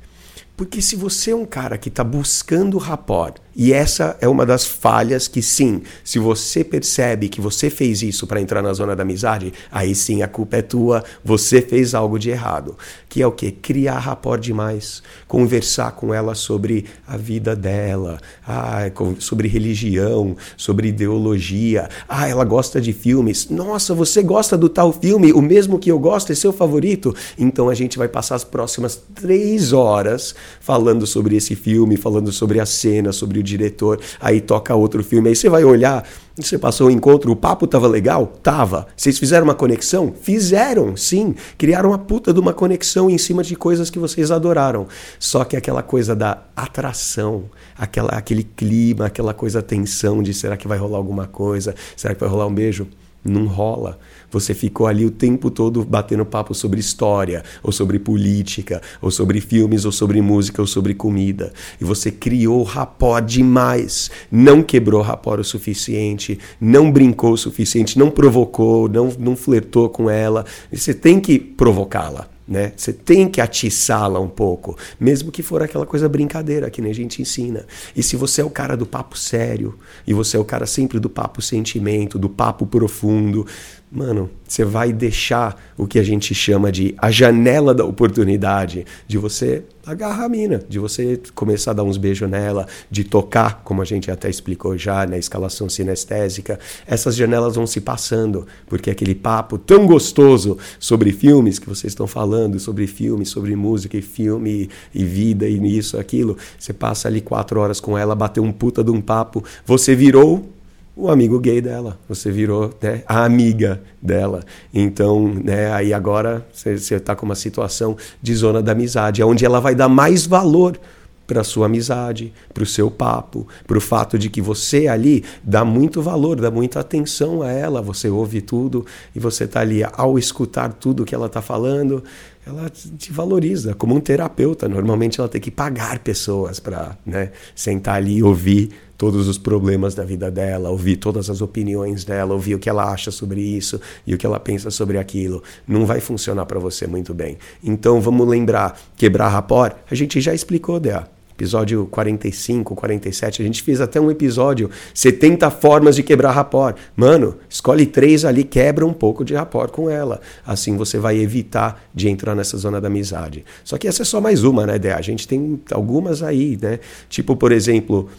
Porque 0.55 0.81
se 0.81 0.95
você 0.95 1.31
é 1.31 1.35
um 1.35 1.45
cara 1.45 1.77
que 1.77 1.89
está 1.89 2.03
buscando 2.03 2.77
rapport, 2.79 3.37
e 3.59 3.73
essa 3.73 4.15
é 4.21 4.27
uma 4.27 4.45
das 4.45 4.67
falhas 4.67 5.27
que, 5.27 5.41
sim, 5.41 5.81
se 6.03 6.19
você 6.19 6.63
percebe 6.63 7.27
que 7.27 7.41
você 7.41 7.71
fez 7.71 8.03
isso 8.03 8.27
para 8.27 8.39
entrar 8.39 8.61
na 8.61 8.71
zona 8.71 8.95
da 8.95 9.01
amizade, 9.01 9.51
aí 9.71 9.95
sim 9.95 10.21
a 10.21 10.27
culpa 10.27 10.57
é 10.57 10.61
tua, 10.61 11.03
você 11.25 11.59
fez 11.59 11.95
algo 11.95 12.19
de 12.19 12.29
errado. 12.29 12.77
Que 13.09 13.19
é 13.19 13.25
o 13.25 13.31
quê? 13.31 13.51
Criar 13.51 13.97
rapport 13.97 14.39
demais, 14.39 15.01
conversar 15.27 15.93
com 15.93 16.13
ela 16.13 16.35
sobre 16.35 16.85
a 17.07 17.17
vida 17.17 17.55
dela, 17.55 18.19
ah, 18.47 18.91
sobre 19.17 19.47
religião, 19.47 20.37
sobre 20.55 20.89
ideologia. 20.89 21.89
Ah, 22.07 22.29
ela 22.29 22.45
gosta 22.45 22.79
de 22.79 22.93
filmes. 22.93 23.49
Nossa, 23.49 23.95
você 23.95 24.21
gosta 24.21 24.55
do 24.55 24.69
tal 24.69 24.93
filme, 24.93 25.33
o 25.33 25.41
mesmo 25.41 25.79
que 25.79 25.91
eu 25.91 25.97
gosto, 25.97 26.31
é 26.31 26.35
seu 26.35 26.53
favorito? 26.53 27.15
Então 27.39 27.69
a 27.69 27.73
gente 27.73 27.97
vai 27.97 28.07
passar 28.07 28.35
as 28.35 28.43
próximas 28.43 29.01
três 29.15 29.73
horas 29.73 30.35
falando 30.59 31.07
sobre 31.07 31.35
esse 31.35 31.55
filme, 31.55 31.97
falando 31.97 32.31
sobre 32.31 32.59
a 32.59 32.65
cena, 32.67 33.11
sobre 33.11 33.39
o 33.39 33.46
diretor, 33.47 33.99
aí 34.19 34.41
toca 34.41 34.75
outro 34.75 35.03
filme, 35.03 35.29
aí 35.29 35.35
você 35.35 35.49
vai 35.49 35.63
olhar, 35.63 36.07
você 36.35 36.57
passou 36.57 36.87
o 36.87 36.91
encontro, 36.91 37.31
o 37.31 37.35
papo 37.35 37.65
tava 37.65 37.87
legal? 37.87 38.27
Tava. 38.43 38.85
Vocês 38.95 39.17
fizeram 39.17 39.45
uma 39.45 39.55
conexão? 39.55 40.13
Fizeram, 40.21 40.95
sim. 40.95 41.33
Criaram 41.57 41.89
uma 41.89 41.97
puta 41.97 42.31
de 42.31 42.39
uma 42.39 42.53
conexão 42.53 43.09
em 43.09 43.17
cima 43.17 43.41
de 43.41 43.55
coisas 43.55 43.89
que 43.89 43.97
vocês 43.97 44.29
adoraram. 44.29 44.87
Só 45.17 45.43
que 45.43 45.57
aquela 45.57 45.81
coisa 45.81 46.15
da 46.15 46.43
atração, 46.55 47.45
aquela, 47.75 48.09
aquele 48.09 48.43
clima, 48.43 49.07
aquela 49.07 49.33
coisa 49.33 49.63
tensão 49.63 50.21
de 50.21 50.31
será 50.31 50.55
que 50.55 50.67
vai 50.67 50.77
rolar 50.77 50.97
alguma 50.97 51.25
coisa? 51.25 51.73
Será 51.95 52.13
que 52.13 52.19
vai 52.19 52.29
rolar 52.29 52.45
um 52.45 52.53
beijo? 52.53 52.87
Não 53.25 53.47
rola. 53.47 53.97
Você 54.31 54.53
ficou 54.53 54.87
ali 54.87 55.05
o 55.05 55.11
tempo 55.11 55.49
todo 55.49 55.83
batendo 55.85 56.25
papo 56.25 56.53
sobre 56.53 56.79
história, 56.79 57.43
ou 57.63 57.71
sobre 57.71 57.97
política, 57.97 58.81
ou 59.01 59.09
sobre 59.09 59.39
filmes, 59.39 59.85
ou 59.85 59.91
sobre 59.91 60.21
música, 60.21 60.61
ou 60.61 60.67
sobre 60.67 60.93
comida. 60.93 61.53
E 61.79 61.85
você 61.85 62.11
criou 62.11 62.63
rapó 62.63 63.19
demais. 63.19 64.11
Não 64.29 64.61
quebrou 64.61 65.01
rapó 65.01 65.37
o 65.37 65.43
suficiente, 65.43 66.39
não 66.59 66.91
brincou 66.91 67.33
o 67.33 67.37
suficiente, 67.37 67.99
não 67.99 68.09
provocou, 68.09 68.89
não, 68.89 69.13
não 69.19 69.35
flertou 69.35 69.89
com 69.89 70.09
ela. 70.09 70.45
E 70.71 70.77
você 70.77 70.93
tem 70.93 71.19
que 71.19 71.37
provocá-la. 71.37 72.27
Né? 72.47 72.71
Você 72.77 72.93
tem 72.93 73.27
que 73.27 73.41
atiçá-la 73.41 74.21
um 74.21 74.29
pouco, 74.29 74.77
mesmo 74.97 75.33
que 75.33 75.43
for 75.43 75.61
aquela 75.61 75.85
coisa 75.85 76.07
brincadeira 76.07 76.69
que 76.69 76.81
nem 76.81 76.91
a 76.91 76.95
gente 76.95 77.21
ensina. 77.21 77.65
E 77.93 78.01
se 78.01 78.15
você 78.15 78.39
é 78.39 78.45
o 78.45 78.49
cara 78.49 78.77
do 78.77 78.85
papo 78.85 79.17
sério, 79.17 79.77
e 80.07 80.13
você 80.13 80.37
é 80.37 80.39
o 80.39 80.45
cara 80.45 80.65
sempre 80.65 80.97
do 80.97 81.09
papo 81.09 81.41
sentimento, 81.41 82.17
do 82.17 82.29
papo 82.29 82.65
profundo, 82.65 83.45
mano, 83.91 84.29
você 84.45 84.65
vai 84.65 84.91
deixar 84.91 85.55
o 85.77 85.87
que 85.87 85.97
a 85.97 86.03
gente 86.03 86.35
chama 86.35 86.71
de 86.71 86.93
a 86.97 87.09
janela 87.09 87.73
da 87.73 87.85
oportunidade 87.85 88.85
de 89.07 89.17
você 89.17 89.63
agarrar 89.85 90.25
a 90.25 90.29
mina, 90.29 90.61
de 90.67 90.77
você 90.77 91.17
começar 91.33 91.71
a 91.71 91.75
dar 91.75 91.83
uns 91.83 91.95
beijos 91.95 92.29
nela, 92.29 92.67
de 92.91 93.05
tocar, 93.05 93.61
como 93.63 93.81
a 93.81 93.85
gente 93.85 94.11
até 94.11 94.29
explicou 94.29 94.77
já 94.77 95.07
na 95.07 95.17
escalação 95.17 95.69
sinestésica. 95.69 96.59
Essas 96.85 97.15
janelas 97.15 97.55
vão 97.55 97.65
se 97.65 97.79
passando, 97.79 98.45
porque 98.67 98.91
aquele 98.91 99.15
papo 99.15 99.57
tão 99.57 99.85
gostoso 99.85 100.57
sobre 100.77 101.13
filmes 101.13 101.57
que 101.57 101.69
vocês 101.69 101.91
estão 101.91 102.05
falando, 102.05 102.59
sobre 102.59 102.85
filmes, 102.85 103.29
sobre 103.29 103.55
música 103.55 103.95
e 103.95 104.01
filme 104.01 104.69
e 104.93 105.05
vida 105.05 105.47
e 105.47 105.57
nisso, 105.57 105.97
aquilo, 105.97 106.37
você 106.59 106.73
passa 106.73 107.07
ali 107.07 107.21
quatro 107.21 107.61
horas 107.61 107.79
com 107.79 107.97
ela, 107.97 108.13
bateu 108.13 108.43
um 108.43 108.51
puta 108.51 108.83
de 108.83 108.91
um 108.91 108.99
papo, 108.99 109.41
você 109.65 109.95
virou 109.95 110.56
o 110.97 111.09
amigo 111.11 111.39
gay 111.39 111.61
dela, 111.61 111.99
você 112.09 112.31
virou 112.31 112.73
né, 112.81 113.03
a 113.05 113.23
amiga 113.23 113.81
dela. 114.01 114.41
Então, 114.73 115.27
né, 115.27 115.71
aí 115.71 115.93
agora 115.93 116.43
você 116.51 116.95
está 116.95 117.15
com 117.15 117.23
uma 117.23 117.35
situação 117.35 117.95
de 118.19 118.33
zona 118.33 118.63
da 118.63 118.71
amizade, 118.71 119.23
onde 119.23 119.45
ela 119.45 119.61
vai 119.61 119.75
dar 119.75 119.87
mais 119.87 120.25
valor 120.25 120.79
para 121.27 121.43
sua 121.43 121.65
amizade, 121.65 122.33
para 122.53 122.63
o 122.63 122.65
seu 122.65 122.89
papo, 122.89 123.45
para 123.67 123.77
o 123.77 123.81
fato 123.81 124.17
de 124.17 124.29
que 124.29 124.41
você 124.41 124.87
ali 124.87 125.23
dá 125.43 125.63
muito 125.63 126.01
valor, 126.01 126.39
dá 126.39 126.49
muita 126.49 126.79
atenção 126.79 127.43
a 127.43 127.51
ela, 127.51 127.81
você 127.81 128.09
ouve 128.09 128.41
tudo 128.41 128.85
e 129.13 129.19
você 129.19 129.43
está 129.43 129.59
ali 129.59 129.83
ao 129.83 130.17
escutar 130.17 130.71
tudo 130.73 131.03
que 131.03 131.13
ela 131.13 131.27
está 131.27 131.41
falando, 131.41 132.01
ela 132.47 132.69
te 132.69 133.11
valoriza 133.11 133.73
como 133.73 133.93
um 133.93 133.99
terapeuta. 133.99 134.69
Normalmente 134.69 135.19
ela 135.19 135.27
tem 135.27 135.41
que 135.41 135.51
pagar 135.51 135.99
pessoas 135.99 136.59
para 136.61 136.97
né, 137.05 137.31
sentar 137.53 137.95
ali 137.95 138.17
e 138.17 138.23
ouvir 138.23 138.69
todos 138.97 139.27
os 139.27 139.37
problemas 139.37 139.93
da 139.93 140.05
vida 140.05 140.31
dela, 140.31 140.69
ouvir 140.69 140.95
todas 140.95 141.29
as 141.29 141.41
opiniões 141.41 142.05
dela, 142.05 142.33
ouvir 142.33 142.55
o 142.55 142.59
que 142.59 142.69
ela 142.69 142.89
acha 142.91 143.11
sobre 143.11 143.41
isso 143.41 143.79
e 144.07 144.13
o 144.13 144.17
que 144.17 144.25
ela 144.25 144.39
pensa 144.39 144.71
sobre 144.71 144.97
aquilo. 144.97 145.43
Não 145.67 145.85
vai 145.85 145.99
funcionar 145.99 146.45
para 146.45 146.57
você 146.57 146.87
muito 146.87 147.13
bem. 147.13 147.37
Então 147.61 147.99
vamos 147.99 148.25
lembrar, 148.25 148.79
quebrar 148.95 149.27
rapport, 149.27 149.75
a 149.91 149.93
gente 149.93 150.21
já 150.21 150.33
explicou, 150.33 150.79
Dea 150.79 151.16
episódio 151.37 151.85
45, 151.91 152.75
47, 152.75 153.43
a 153.43 153.45
gente 153.45 153.61
fez 153.61 153.79
até 153.79 154.01
um 154.01 154.09
episódio 154.09 154.71
70 154.91 155.51
formas 155.51 155.95
de 155.95 156.01
quebrar 156.01 156.31
rapport. 156.31 156.75
Mano, 156.95 157.37
escolhe 157.47 157.85
três 157.85 158.25
ali, 158.25 158.43
quebra 158.43 158.83
um 158.85 158.91
pouco 158.91 159.23
de 159.23 159.35
rapport 159.35 159.71
com 159.71 159.87
ela. 159.87 160.19
Assim 160.43 160.75
você 160.75 160.97
vai 160.97 161.17
evitar 161.19 161.87
de 161.93 162.09
entrar 162.09 162.33
nessa 162.33 162.57
zona 162.57 162.81
da 162.81 162.87
amizade. 162.87 163.45
Só 163.63 163.77
que 163.77 163.87
essa 163.87 164.01
é 164.01 164.05
só 164.05 164.19
mais 164.19 164.43
uma, 164.43 164.65
né, 164.65 164.79
Dé? 164.79 164.93
A 164.93 165.01
gente 165.01 165.27
tem 165.27 165.61
algumas 165.71 166.23
aí, 166.23 166.57
né? 166.59 166.79
Tipo, 167.07 167.35
por 167.35 167.51
exemplo, 167.51 168.09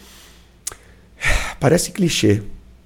parece 1.59 1.91
clichê, 1.91 2.41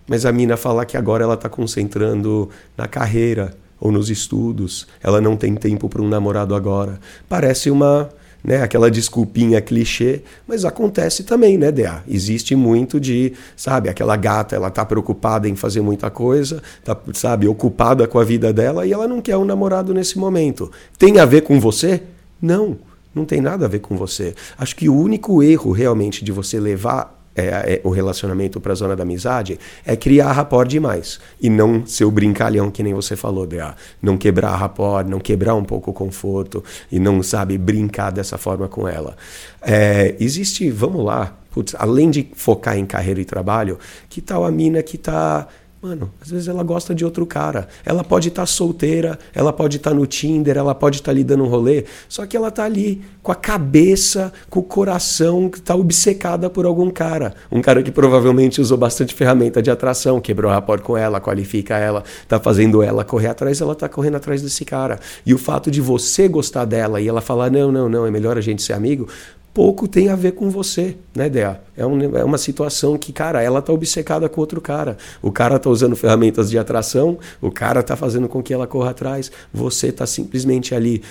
mas 0.07 0.25
a 0.25 0.31
mina 0.31 0.57
falar 0.57 0.85
que 0.85 0.97
agora 0.97 1.23
ela 1.23 1.37
tá 1.37 1.47
concentrando 1.47 2.49
na 2.75 2.87
carreira 2.87 3.55
ou 3.79 3.91
nos 3.91 4.09
estudos, 4.09 4.87
ela 5.03 5.21
não 5.21 5.37
tem 5.37 5.53
tempo 5.53 5.87
para 5.87 6.01
um 6.01 6.07
namorado 6.07 6.55
agora. 6.55 6.99
Parece 7.29 7.69
uma 7.69 8.09
né? 8.43 8.61
Aquela 8.61 8.91
desculpinha 8.91 9.61
clichê, 9.61 10.21
mas 10.47 10.65
acontece 10.65 11.23
também, 11.23 11.57
né, 11.57 11.71
DA? 11.71 12.03
Existe 12.07 12.55
muito 12.55 12.99
de, 12.99 13.33
sabe, 13.55 13.89
aquela 13.89 14.17
gata, 14.17 14.55
ela 14.55 14.69
tá 14.69 14.85
preocupada 14.85 15.47
em 15.47 15.55
fazer 15.55 15.81
muita 15.81 16.09
coisa, 16.09 16.61
tá, 16.83 16.97
sabe, 17.13 17.47
ocupada 17.47 18.07
com 18.07 18.19
a 18.19 18.23
vida 18.23 18.51
dela 18.51 18.85
e 18.85 18.91
ela 18.91 19.07
não 19.07 19.21
quer 19.21 19.37
um 19.37 19.45
namorado 19.45 19.93
nesse 19.93 20.19
momento. 20.19 20.71
Tem 20.97 21.19
a 21.19 21.25
ver 21.25 21.41
com 21.41 21.59
você? 21.59 22.03
Não, 22.41 22.77
não 23.15 23.23
tem 23.23 23.39
nada 23.39 23.65
a 23.65 23.69
ver 23.69 23.79
com 23.79 23.95
você. 23.95 24.35
Acho 24.57 24.75
que 24.75 24.89
o 24.89 24.95
único 24.95 25.41
erro 25.41 25.71
realmente 25.71 26.25
de 26.25 26.31
você 26.31 26.59
levar 26.59 27.22
é, 27.35 27.45
é, 27.45 27.81
o 27.83 27.89
relacionamento 27.89 28.59
para 28.59 28.73
a 28.73 28.75
zona 28.75 28.95
da 28.95 29.03
amizade 29.03 29.59
é 29.85 29.95
criar 29.95 30.31
rapport 30.31 30.67
demais 30.67 31.19
e 31.41 31.49
não 31.49 31.85
ser 31.85 32.05
o 32.05 32.11
brincalhão 32.11 32.69
que 32.69 32.83
nem 32.83 32.93
você 32.93 33.15
falou, 33.15 33.45
DA. 33.45 33.75
Não 34.01 34.17
quebrar 34.17 34.55
rapport, 34.55 35.07
não 35.07 35.19
quebrar 35.19 35.55
um 35.55 35.63
pouco 35.63 35.91
o 35.91 35.93
conforto 35.93 36.63
e 36.91 36.99
não, 36.99 37.21
sabe, 37.23 37.57
brincar 37.57 38.11
dessa 38.11 38.37
forma 38.37 38.67
com 38.67 38.87
ela. 38.87 39.15
É, 39.61 40.15
existe, 40.19 40.69
vamos 40.69 41.03
lá, 41.03 41.35
putz, 41.51 41.75
além 41.77 42.09
de 42.09 42.27
focar 42.35 42.77
em 42.77 42.85
carreira 42.85 43.21
e 43.21 43.25
trabalho, 43.25 43.79
que 44.09 44.21
tal 44.21 44.45
a 44.45 44.51
mina 44.51 44.81
que 44.83 44.95
está 44.95 45.47
Mano, 45.83 46.09
às 46.21 46.31
vezes 46.31 46.47
ela 46.47 46.63
gosta 46.63 46.95
de 46.95 47.03
outro 47.03 47.25
cara. 47.25 47.67
Ela 47.85 48.05
pode 48.05 48.29
estar 48.29 48.43
tá 48.43 48.45
solteira, 48.45 49.19
ela 49.35 49.51
pode 49.51 49.75
estar 49.75 49.89
tá 49.89 49.95
no 49.97 50.07
Tinder, 50.07 50.55
ela 50.55 50.73
pode 50.73 50.99
estar 50.99 51.07
tá 51.07 51.11
ali 51.11 51.25
dando 51.25 51.43
um 51.43 51.49
rolê, 51.49 51.83
só 52.07 52.25
que 52.25 52.37
ela 52.37 52.49
tá 52.49 52.63
ali 52.63 53.01
com 53.21 53.33
a 53.33 53.35
cabeça, 53.35 54.31
com 54.49 54.61
o 54.61 54.63
coração 54.63 55.49
que 55.49 55.61
tá 55.61 55.75
obcecada 55.75 56.49
por 56.49 56.65
algum 56.65 56.89
cara. 56.89 57.33
Um 57.51 57.61
cara 57.61 57.83
que 57.83 57.91
provavelmente 57.91 58.61
usou 58.61 58.77
bastante 58.77 59.13
ferramenta 59.13 59.61
de 59.61 59.69
atração, 59.69 60.21
quebrou 60.21 60.49
a 60.49 60.53
rapport 60.53 60.81
com 60.81 60.95
ela, 60.95 61.19
qualifica 61.19 61.77
ela, 61.77 62.01
tá 62.29 62.39
fazendo 62.39 62.81
ela 62.81 63.03
correr 63.03 63.27
atrás, 63.27 63.59
ela 63.59 63.75
tá 63.75 63.89
correndo 63.89 64.15
atrás 64.15 64.41
desse 64.41 64.63
cara. 64.63 65.01
E 65.25 65.33
o 65.33 65.37
fato 65.37 65.69
de 65.69 65.81
você 65.81 66.29
gostar 66.29 66.63
dela 66.63 67.01
e 67.01 67.09
ela 67.09 67.19
falar: 67.19 67.51
não, 67.51 67.73
não, 67.73 67.89
não, 67.89 68.05
é 68.05 68.09
melhor 68.09 68.37
a 68.37 68.41
gente 68.41 68.61
ser 68.61 68.71
amigo, 68.71 69.09
pouco 69.53 69.87
tem 69.87 70.09
a 70.09 70.15
ver 70.15 70.31
com 70.31 70.49
você, 70.49 70.97
né, 71.15 71.29
Dea? 71.29 71.61
É, 71.77 71.85
um, 71.85 72.17
é 72.17 72.23
uma 72.23 72.37
situação 72.37 72.97
que, 72.97 73.13
cara, 73.13 73.41
ela 73.41 73.61
tá 73.61 73.71
obcecada 73.71 74.27
com 74.27 74.41
outro 74.41 74.59
cara. 74.59 74.97
O 75.21 75.31
cara 75.31 75.59
tá 75.59 75.69
usando 75.69 75.95
ferramentas 75.95 76.49
de 76.49 76.57
atração, 76.57 77.17
o 77.41 77.51
cara 77.51 77.83
tá 77.83 77.95
fazendo 77.95 78.27
com 78.27 78.41
que 78.41 78.53
ela 78.53 78.65
corra 78.65 78.91
atrás, 78.91 79.31
você 79.53 79.91
tá 79.91 80.05
simplesmente 80.05 80.73
ali 80.73 81.01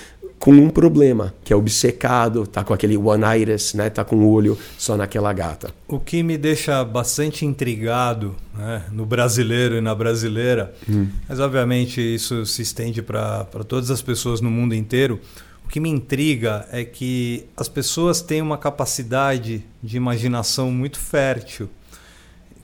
com 0.42 0.50
um 0.50 0.68
problema, 0.68 1.32
que 1.44 1.52
é 1.52 1.56
obcecado, 1.56 2.48
tá 2.48 2.64
com 2.64 2.74
aquele 2.74 2.96
one 2.96 3.22
iris, 3.38 3.74
né? 3.74 3.88
Tá 3.88 4.04
com 4.04 4.16
o 4.16 4.28
olho 4.28 4.58
só 4.76 4.96
naquela 4.96 5.32
gata. 5.32 5.70
O 5.86 6.00
que 6.00 6.20
me 6.20 6.36
deixa 6.36 6.84
bastante 6.84 7.46
intrigado 7.46 8.34
né, 8.52 8.82
no 8.90 9.06
brasileiro 9.06 9.76
e 9.76 9.80
na 9.80 9.94
brasileira, 9.94 10.74
hum. 10.90 11.06
mas 11.28 11.38
obviamente 11.38 12.00
isso 12.00 12.44
se 12.44 12.60
estende 12.60 13.00
para 13.00 13.44
todas 13.68 13.88
as 13.88 14.02
pessoas 14.02 14.40
no 14.40 14.50
mundo 14.50 14.74
inteiro. 14.74 15.20
O 15.72 15.74
que 15.74 15.80
me 15.80 15.88
intriga 15.88 16.68
é 16.70 16.84
que 16.84 17.46
as 17.56 17.66
pessoas 17.66 18.20
têm 18.20 18.42
uma 18.42 18.58
capacidade 18.58 19.64
de 19.82 19.96
imaginação 19.96 20.70
muito 20.70 21.00
fértil. 21.00 21.66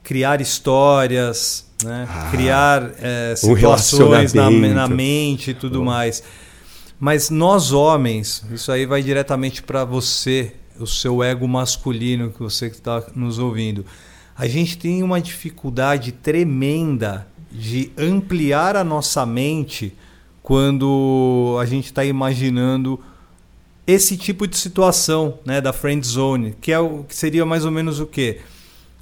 Criar 0.03 0.43
histórias, 0.43 1.67
né? 1.83 2.07
ah, 2.07 2.29
criar 2.31 2.91
é, 3.01 3.35
situações 3.35 4.35
na, 4.35 4.51
na, 4.51 4.87
mente 4.87 5.53
e 5.53 5.55
tudo 5.55 5.83
mais. 5.83 6.23
Mas 7.01 7.31
nós 7.31 7.73
homens, 7.73 8.45
isso 8.53 8.71
aí 8.71 8.85
vai 8.85 9.03
diretamente 9.03 9.63
para 9.63 9.87
você, 9.87 10.53
o 10.79 10.87
seu 10.87 11.23
ego 11.23 11.49
masculino 11.49 12.31
que 12.31 12.41
você 12.41 12.67
está 12.67 13.03
nos 13.17 13.39
ouvindo. 13.39 13.87
A 14.37 14.47
gente 14.47 14.77
tem 14.77 15.03
uma 15.03 15.19
dificuldade 15.19 16.13
tremenda 16.13 17.27
de 17.51 17.91
ampliar 17.97 18.77
a 18.77 18.85
nossa 18.85 19.25
mente 19.25 19.97
quando 20.49 21.59
a 21.61 21.67
gente 21.67 21.85
está 21.85 22.03
imaginando 22.07 22.99
esse 23.87 24.17
tipo 24.17 24.47
de 24.47 24.57
situação, 24.57 25.39
né, 25.45 25.61
da 25.61 25.75
friend 25.75 26.07
zone, 26.07 26.57
que 26.59 26.73
é 26.73 26.79
o 26.79 27.05
que 27.05 27.15
seria 27.15 27.45
mais 27.45 27.67
ou 27.67 27.71
menos 27.71 28.01
o 28.01 28.07
quê? 28.07 28.41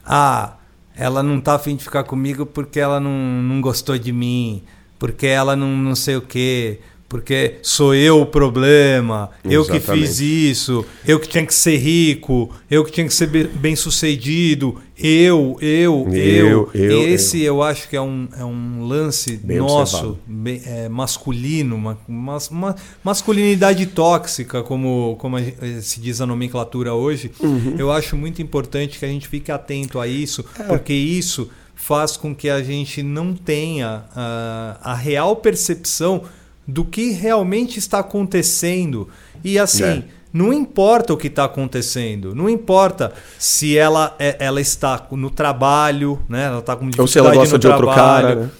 Ah, 0.05 0.57
ela 0.97 1.23
não 1.23 1.41
tá 1.41 1.55
afim 1.55 1.76
de 1.76 1.85
ficar 1.85 2.03
comigo 2.03 2.45
porque 2.45 2.81
ela 2.81 2.99
não, 2.99 3.12
não 3.12 3.61
gostou 3.61 3.97
de 3.97 4.11
mim, 4.11 4.65
porque 4.99 5.29
ela 5.29 5.55
não, 5.55 5.69
não 5.69 5.95
sei 5.95 6.17
o 6.17 6.21
quê, 6.21 6.81
porque 7.09 7.59
sou 7.63 7.95
eu 7.95 8.21
o 8.21 8.27
problema, 8.27 9.31
Exatamente. 9.45 9.55
eu 9.55 9.65
que 9.65 9.81
fiz 9.81 10.21
isso, 10.21 10.85
eu 11.07 11.21
que 11.21 11.29
tinha 11.29 11.47
que 11.47 11.55
ser 11.55 11.77
rico, 11.77 12.51
eu 12.69 12.85
que 12.85 12.91
tinha 12.91 13.07
que 13.07 13.15
ser 13.15 13.29
bem 13.29 13.77
sucedido, 13.77 14.81
eu, 14.99 15.57
eu, 15.61 16.09
eu. 16.11 16.71
eu 16.75 17.09
Esse 17.09 17.41
eu. 17.43 17.57
eu. 17.57 17.63
acho 17.63 17.89
que 17.89 17.95
é 17.95 18.01
um, 18.01 18.29
é 18.37 18.45
um 18.45 18.87
lance 18.87 19.37
bem 19.37 19.59
nosso, 19.59 20.19
bem, 20.27 20.61
é, 20.65 20.89
masculino, 20.89 21.77
uma, 21.77 21.99
uma, 22.09 22.39
uma, 22.51 22.77
masculinidade 23.05 23.87
tóxica, 23.87 24.63
como, 24.63 25.17
como 25.19 25.37
se 25.81 26.01
diz 26.01 26.21
a 26.21 26.27
nomenclatura 26.27 26.93
hoje. 26.93 27.31
Uhum. 27.39 27.77
Eu 27.79 27.93
acho 27.93 28.17
muito 28.17 28.43
importante 28.43 28.99
que 28.99 29.05
a 29.05 29.09
gente 29.09 29.29
fique 29.29 29.53
atento 29.53 30.01
a 30.01 30.09
isso, 30.09 30.45
é. 30.59 30.65
porque 30.65 30.93
isso 30.93 31.49
faz 31.77 32.17
com 32.17 32.35
que 32.35 32.49
a 32.49 32.63
gente 32.63 33.03
não 33.03 33.35
tenha 33.35 34.05
uh, 34.11 34.81
a 34.83 34.95
real 34.95 35.37
percepção 35.37 36.23
do 36.66 36.85
que 36.85 37.11
realmente 37.11 37.78
está 37.78 38.00
acontecendo. 38.00 39.08
E 39.44 39.58
assim, 39.58 39.85
é. 39.85 40.04
não 40.32 40.52
importa 40.52 41.12
o 41.12 41.16
que 41.16 41.28
está 41.28 41.44
acontecendo, 41.44 42.35
não 42.35 42.49
importa 42.49 43.12
se 43.38 43.76
ela, 43.76 44.14
é, 44.18 44.37
ela 44.40 44.61
está 44.61 45.06
no 45.12 45.30
trabalho, 45.30 46.20
né? 46.28 46.44
ela 46.44 46.58
está 46.58 46.75
com 46.75 46.90
Ou 46.99 47.06
se 47.06 47.18
ela 47.18 47.35
gosta 47.35 47.58
de 47.58 47.66
trabalho. 47.66 47.87
outro 47.87 48.02
cara. 48.02 48.35
Né? 48.35 48.50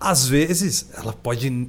Às 0.00 0.26
vezes, 0.26 0.90
ela 0.98 1.12
pode. 1.12 1.68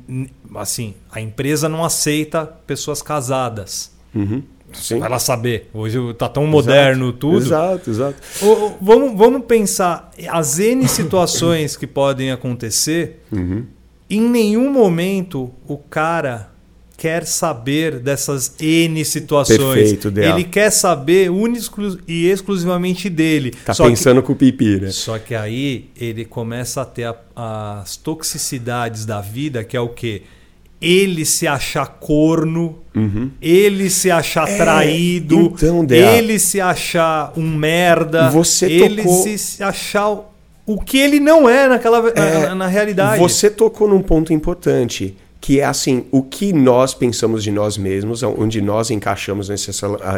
Assim, 0.56 0.94
a 1.12 1.22
empresa 1.22 1.70
não 1.70 1.86
aceita 1.86 2.46
pessoas 2.66 3.02
casadas. 3.02 3.92
Uhum. 4.14 4.44
Sim. 4.74 5.00
Vai 5.00 5.10
lá 5.10 5.20
saber. 5.20 5.70
Hoje 5.74 6.00
está 6.10 6.28
tão 6.28 6.46
moderno 6.46 7.06
exato, 7.06 7.18
tudo. 7.20 7.38
Exato, 7.38 7.90
exato. 7.90 8.16
vamos, 8.82 9.18
vamos 9.18 9.46
pensar 9.46 10.12
as 10.28 10.60
N 10.60 10.88
situações 10.88 11.78
que 11.78 11.88
podem 11.88 12.32
acontecer 12.32 13.22
uhum. 13.32 13.66
Em 14.10 14.22
nenhum 14.22 14.72
momento 14.72 15.52
o 15.68 15.78
cara 15.78 16.56
quer 16.98 17.26
saber 17.26 18.00
dessas 18.00 18.56
N 18.60 19.04
situações. 19.04 19.60
Perfeito, 19.60 20.08
Ele 20.20 20.44
quer 20.44 20.70
saber 20.70 21.30
único 21.30 21.82
e 22.08 22.28
exclusivamente 22.28 23.10
dele. 23.10 23.52
Tá 23.66 23.74
Só 23.74 23.88
pensando 23.88 24.22
que, 24.22 24.28
com 24.28 24.34
o 24.34 24.36
pipi, 24.36 24.80
né? 24.80 24.92
Só 24.92 25.20
que 25.20 25.36
aí 25.36 25.90
ele 25.96 26.26
começa 26.26 26.82
a 26.82 26.86
ter 26.86 27.06
a, 27.36 27.82
as 27.82 27.98
toxicidades 27.98 29.06
da 29.06 29.22
vida, 29.22 29.64
que 29.64 29.76
é 29.76 29.80
o 29.80 29.90
quê? 29.90 30.24
Ele 30.82 31.26
se 31.26 31.48
achar 31.48 31.88
corno, 32.00 32.80
uhum. 32.96 33.32
ele 33.42 33.90
se 33.90 34.12
achar 34.12 34.48
é, 34.48 34.58
traído, 34.58 35.54
então, 35.56 35.86
ele 35.90 36.38
se 36.38 36.62
achar 36.62 37.34
um 37.36 37.56
merda, 37.56 38.30
Você 38.30 38.68
ele 38.68 39.02
tocou... 39.02 39.24
se 39.38 39.64
achar 39.64 40.35
o 40.66 40.80
que 40.80 40.98
ele 40.98 41.20
não 41.20 41.48
é 41.48 41.68
naquela 41.68 42.10
é, 42.10 42.48
na, 42.48 42.56
na, 42.56 42.68
realidade. 42.68 43.20
Você 43.20 43.50
tocou 43.50 43.88
num 43.88 44.02
ponto 44.02 44.34
importante, 44.34 45.16
que 45.40 45.60
é 45.60 45.66
assim, 45.66 46.06
o 46.12 46.24
que 46.24 46.52
nós 46.52 46.94
pensamos 46.94 47.44
de 47.44 47.52
nós 47.52 47.78
mesmos, 47.78 48.24
onde 48.24 48.62
nós 48.62 48.90
encaixamos 48.90 49.48
nesse, 49.48 49.70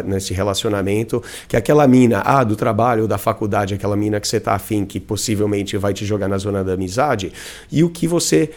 nesse 0.06 0.34
relacionamento, 0.34 1.22
que 1.48 1.58
aquela 1.58 1.86
mina, 1.86 2.22
ah, 2.26 2.44
do 2.44 2.56
trabalho, 2.56 3.08
da 3.08 3.18
faculdade, 3.18 3.74
aquela 3.74 3.98
mina 3.98 4.20
que 4.22 4.28
você 4.28 4.40
tá 4.40 4.54
afim, 4.54 4.86
que 4.86 5.00
possivelmente 5.00 5.76
vai 5.76 5.94
te 5.94 6.06
jogar 6.06 6.30
na 6.30 6.38
zona 6.38 6.64
da 6.64 6.74
amizade, 6.74 7.34
e 7.70 7.84
o 7.84 7.90
que 7.90 8.08
você, 8.08 8.50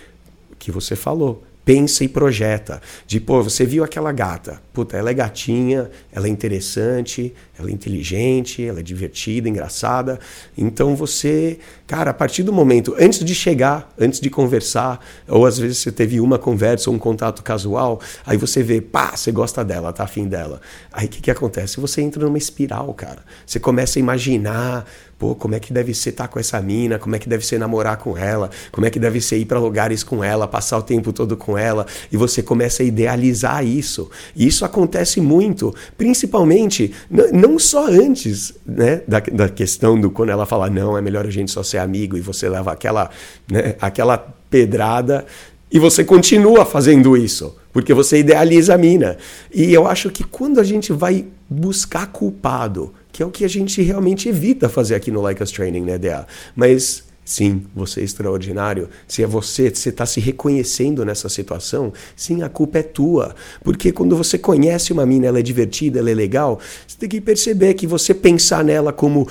que 0.58 0.70
você 0.70 0.94
falou 0.94 1.42
pensa 1.64 2.04
e 2.04 2.08
projeta. 2.08 2.80
De, 3.06 3.20
pô, 3.20 3.42
você 3.42 3.64
viu 3.64 3.84
aquela 3.84 4.12
gata. 4.12 4.60
Puta, 4.72 4.96
ela 4.96 5.10
é 5.10 5.14
gatinha, 5.14 5.90
ela 6.12 6.26
é 6.26 6.30
interessante, 6.30 7.34
ela 7.58 7.68
é 7.68 7.72
inteligente, 7.72 8.64
ela 8.64 8.80
é 8.80 8.82
divertida, 8.82 9.48
engraçada. 9.48 10.18
Então 10.56 10.96
você, 10.96 11.58
cara, 11.86 12.10
a 12.10 12.14
partir 12.14 12.42
do 12.42 12.52
momento, 12.52 12.94
antes 12.98 13.24
de 13.24 13.34
chegar, 13.34 13.92
antes 13.98 14.20
de 14.20 14.30
conversar, 14.30 15.04
ou 15.28 15.46
às 15.46 15.58
vezes 15.58 15.78
você 15.78 15.92
teve 15.92 16.20
uma 16.20 16.38
conversa 16.38 16.90
ou 16.90 16.96
um 16.96 16.98
contato 16.98 17.42
casual, 17.42 18.00
aí 18.24 18.36
você 18.36 18.62
vê, 18.62 18.80
pá, 18.80 19.16
você 19.16 19.30
gosta 19.30 19.64
dela, 19.64 19.92
tá 19.92 20.04
afim 20.04 20.26
dela. 20.26 20.60
Aí 20.92 21.06
o 21.06 21.08
que, 21.08 21.20
que 21.20 21.30
acontece? 21.30 21.80
Você 21.80 22.00
entra 22.00 22.24
numa 22.24 22.38
espiral, 22.38 22.92
cara. 22.94 23.22
Você 23.46 23.60
começa 23.60 23.98
a 23.98 24.00
imaginar 24.00 24.86
pô, 25.20 25.34
como 25.34 25.54
é 25.54 25.60
que 25.60 25.70
deve 25.70 25.92
ser 25.92 26.10
estar 26.10 26.24
tá 26.24 26.28
com 26.28 26.40
essa 26.40 26.58
mina, 26.62 26.98
como 26.98 27.14
é 27.14 27.18
que 27.18 27.28
deve 27.28 27.44
ser 27.44 27.58
namorar 27.58 27.98
com 27.98 28.16
ela, 28.16 28.50
como 28.72 28.86
é 28.86 28.90
que 28.90 28.98
deve 28.98 29.20
ser 29.20 29.36
ir 29.36 29.44
para 29.44 29.58
lugares 29.58 30.02
com 30.02 30.24
ela, 30.24 30.48
passar 30.48 30.78
o 30.78 30.82
tempo 30.82 31.12
todo 31.12 31.36
com 31.36 31.58
ela, 31.58 31.86
e 32.10 32.16
você 32.16 32.42
começa 32.42 32.82
a 32.82 32.86
idealizar 32.86 33.62
isso. 33.62 34.10
E 34.34 34.46
isso 34.46 34.64
acontece 34.64 35.20
muito, 35.20 35.74
principalmente 35.98 36.94
não 37.32 37.58
só 37.58 37.86
antes, 37.86 38.54
né, 38.64 39.02
da, 39.06 39.20
da 39.20 39.48
questão 39.50 40.00
do 40.00 40.10
quando 40.10 40.30
ela 40.30 40.46
fala 40.46 40.70
não, 40.70 40.96
é 40.96 41.02
melhor 41.02 41.26
a 41.26 41.30
gente 41.30 41.50
só 41.50 41.62
ser 41.62 41.78
amigo 41.78 42.16
e 42.16 42.22
você 42.22 42.48
leva 42.48 42.72
aquela, 42.72 43.10
né, 43.46 43.76
aquela 43.78 44.16
pedrada 44.48 45.26
e 45.72 45.78
você 45.78 46.02
continua 46.02 46.64
fazendo 46.64 47.16
isso, 47.16 47.56
porque 47.72 47.94
você 47.94 48.18
idealiza 48.18 48.74
a 48.74 48.78
mina. 48.78 49.16
E 49.54 49.72
eu 49.72 49.86
acho 49.86 50.10
que 50.10 50.24
quando 50.24 50.58
a 50.58 50.64
gente 50.64 50.92
vai 50.92 51.26
buscar 51.48 52.06
culpado, 52.08 52.92
que 53.12 53.22
é 53.22 53.26
o 53.26 53.30
que 53.30 53.44
a 53.44 53.48
gente 53.48 53.80
realmente 53.82 54.28
evita 54.28 54.68
fazer 54.68 54.94
aqui 54.94 55.10
no 55.10 55.20
Like 55.20 55.42
Us 55.42 55.50
Training, 55.50 55.82
né, 55.82 55.98
DA? 55.98 56.26
Mas 56.56 57.04
sim, 57.24 57.62
você 57.74 58.00
é 58.00 58.04
extraordinário. 58.04 58.88
Se 59.06 59.22
é 59.22 59.26
você, 59.26 59.70
você 59.70 59.90
está 59.90 60.04
se 60.04 60.18
reconhecendo 60.18 61.04
nessa 61.04 61.28
situação, 61.28 61.92
sim, 62.16 62.42
a 62.42 62.48
culpa 62.48 62.78
é 62.78 62.82
tua. 62.82 63.36
Porque 63.62 63.92
quando 63.92 64.16
você 64.16 64.36
conhece 64.36 64.92
uma 64.92 65.06
mina, 65.06 65.26
ela 65.26 65.38
é 65.38 65.42
divertida, 65.42 66.00
ela 66.00 66.10
é 66.10 66.14
legal, 66.14 66.58
você 66.86 66.98
tem 66.98 67.08
que 67.08 67.20
perceber 67.20 67.74
que 67.74 67.86
você 67.86 68.12
pensar 68.12 68.64
nela 68.64 68.92
como 68.92 69.28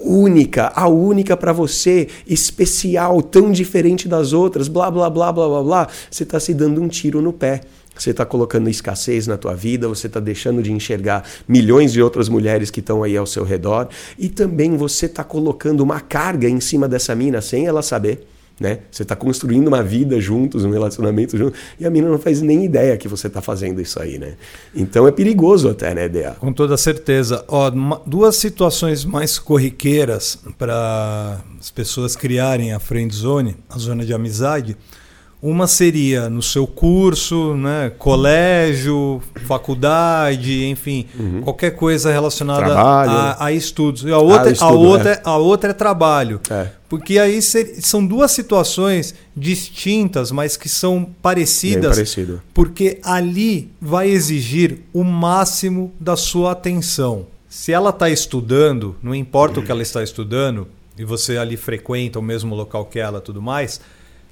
única, 0.00 0.72
a 0.74 0.88
única 0.88 1.36
para 1.36 1.52
você, 1.52 2.08
especial, 2.26 3.22
tão 3.22 3.52
diferente 3.52 4.08
das 4.08 4.32
outras, 4.32 4.68
blá 4.68 4.90
blá 4.90 5.10
blá 5.10 5.32
blá 5.32 5.48
blá 5.48 5.62
blá, 5.62 5.88
você 6.10 6.22
está 6.22 6.40
se 6.40 6.54
dando 6.54 6.80
um 6.80 6.88
tiro 6.88 7.20
no 7.20 7.32
pé. 7.32 7.60
Você 7.96 8.12
está 8.12 8.24
colocando 8.24 8.70
escassez 8.70 9.26
na 9.26 9.36
tua 9.36 9.54
vida, 9.54 9.86
você 9.86 10.06
está 10.06 10.18
deixando 10.18 10.62
de 10.62 10.72
enxergar 10.72 11.22
milhões 11.46 11.92
de 11.92 12.00
outras 12.00 12.30
mulheres 12.30 12.70
que 12.70 12.80
estão 12.80 13.02
aí 13.02 13.14
ao 13.14 13.26
seu 13.26 13.44
redor 13.44 13.88
e 14.18 14.30
também 14.30 14.74
você 14.74 15.04
está 15.04 15.22
colocando 15.22 15.82
uma 15.82 16.00
carga 16.00 16.48
em 16.48 16.60
cima 16.60 16.88
dessa 16.88 17.14
mina 17.14 17.42
sem 17.42 17.66
ela 17.66 17.82
saber. 17.82 18.26
Né? 18.60 18.80
Você 18.90 19.04
está 19.04 19.16
construindo 19.16 19.68
uma 19.68 19.82
vida 19.82 20.20
juntos, 20.20 20.66
um 20.66 20.70
relacionamento 20.70 21.34
juntos, 21.34 21.58
e 21.78 21.86
a 21.86 21.90
mina 21.90 22.10
não 22.10 22.18
faz 22.18 22.42
nem 22.42 22.62
ideia 22.62 22.94
que 22.98 23.08
você 23.08 23.26
está 23.26 23.40
fazendo 23.40 23.80
isso 23.80 23.98
aí, 23.98 24.18
né? 24.18 24.34
Então 24.74 25.08
é 25.08 25.10
perigoso 25.10 25.70
até, 25.70 25.94
né, 25.94 26.10
Dea? 26.10 26.36
Com 26.38 26.52
toda 26.52 26.76
certeza. 26.76 27.42
Ó, 27.48 27.70
duas 28.06 28.36
situações 28.36 29.02
mais 29.02 29.38
corriqueiras 29.38 30.38
para 30.58 31.40
as 31.58 31.70
pessoas 31.70 32.14
criarem 32.14 32.74
a 32.74 32.78
friend 32.78 33.14
zone, 33.14 33.56
a 33.66 33.78
zona 33.78 34.04
de 34.04 34.12
amizade. 34.12 34.76
Uma 35.42 35.66
seria 35.66 36.28
no 36.28 36.42
seu 36.42 36.66
curso, 36.66 37.54
né, 37.54 37.90
colégio, 37.98 39.22
faculdade, 39.46 40.66
enfim, 40.66 41.06
uhum. 41.18 41.40
qualquer 41.40 41.70
coisa 41.70 42.12
relacionada 42.12 42.74
a, 42.74 43.46
a, 43.46 43.52
estudos. 43.52 44.04
E 44.04 44.10
a 44.10 44.18
outra, 44.18 44.50
ah, 44.50 44.52
estudo, 44.52 44.68
a, 44.68 44.76
outra, 44.76 45.10
é. 45.12 45.20
a 45.24 45.36
outra 45.38 45.70
é 45.70 45.72
trabalho. 45.72 46.40
É. 46.50 46.68
Porque 46.90 47.18
aí 47.18 47.40
são 47.40 48.04
duas 48.04 48.32
situações 48.32 49.14
distintas, 49.34 50.30
mas 50.30 50.58
que 50.58 50.68
são 50.68 51.08
parecidas. 51.22 51.96
parecido. 51.96 52.42
Porque 52.52 52.98
ali 53.02 53.70
vai 53.80 54.10
exigir 54.10 54.80
o 54.92 55.02
máximo 55.02 55.90
da 55.98 56.16
sua 56.16 56.52
atenção. 56.52 57.26
Se 57.48 57.72
ela 57.72 57.90
está 57.90 58.10
estudando, 58.10 58.94
não 59.02 59.14
importa 59.14 59.56
uhum. 59.56 59.62
o 59.62 59.66
que 59.66 59.72
ela 59.72 59.82
está 59.82 60.02
estudando, 60.02 60.68
e 60.98 61.04
você 61.04 61.38
ali 61.38 61.56
frequenta 61.56 62.18
o 62.18 62.22
mesmo 62.22 62.54
local 62.54 62.84
que 62.84 62.98
ela 62.98 63.22
tudo 63.22 63.40
mais 63.40 63.80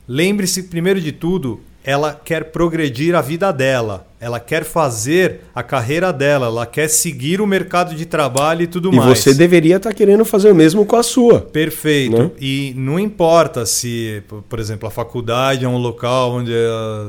Lembre-se, 0.09 0.62
primeiro 0.64 0.99
de 1.03 1.12
tudo, 1.12 1.61
ela 1.85 2.14
quer 2.14 2.51
progredir 2.51 3.14
a 3.14 3.21
vida 3.21 3.53
dela. 3.53 4.08
Ela 4.20 4.40
quer 4.40 4.64
fazer 4.64 5.40
a 5.54 5.62
carreira 5.62 6.12
dela, 6.12 6.46
ela 6.46 6.66
quer 6.66 6.88
seguir 6.88 7.40
o 7.40 7.46
mercado 7.46 7.94
de 7.94 8.04
trabalho 8.04 8.62
e 8.62 8.66
tudo 8.66 8.92
e 8.92 8.96
mais. 8.96 9.18
E 9.18 9.22
você 9.22 9.35
deveria 9.35 9.76
estar 9.76 9.90
tá 9.90 9.94
querendo 9.94 10.24
fazer 10.24 10.50
o 10.50 10.54
mesmo 10.54 10.85
com 10.85 10.96
a 10.96 11.02
sua. 11.04 11.40
Perfeito. 11.40 12.18
Né? 12.18 12.31
E 12.40 12.74
não 12.76 12.98
importa 12.98 13.64
se, 13.64 14.22
por 14.48 14.59
exemplo, 14.59 14.88
a 14.88 14.90
faculdade 14.90 15.64
é 15.64 15.68
um 15.68 15.76
local 15.76 16.33
onde 16.33 16.52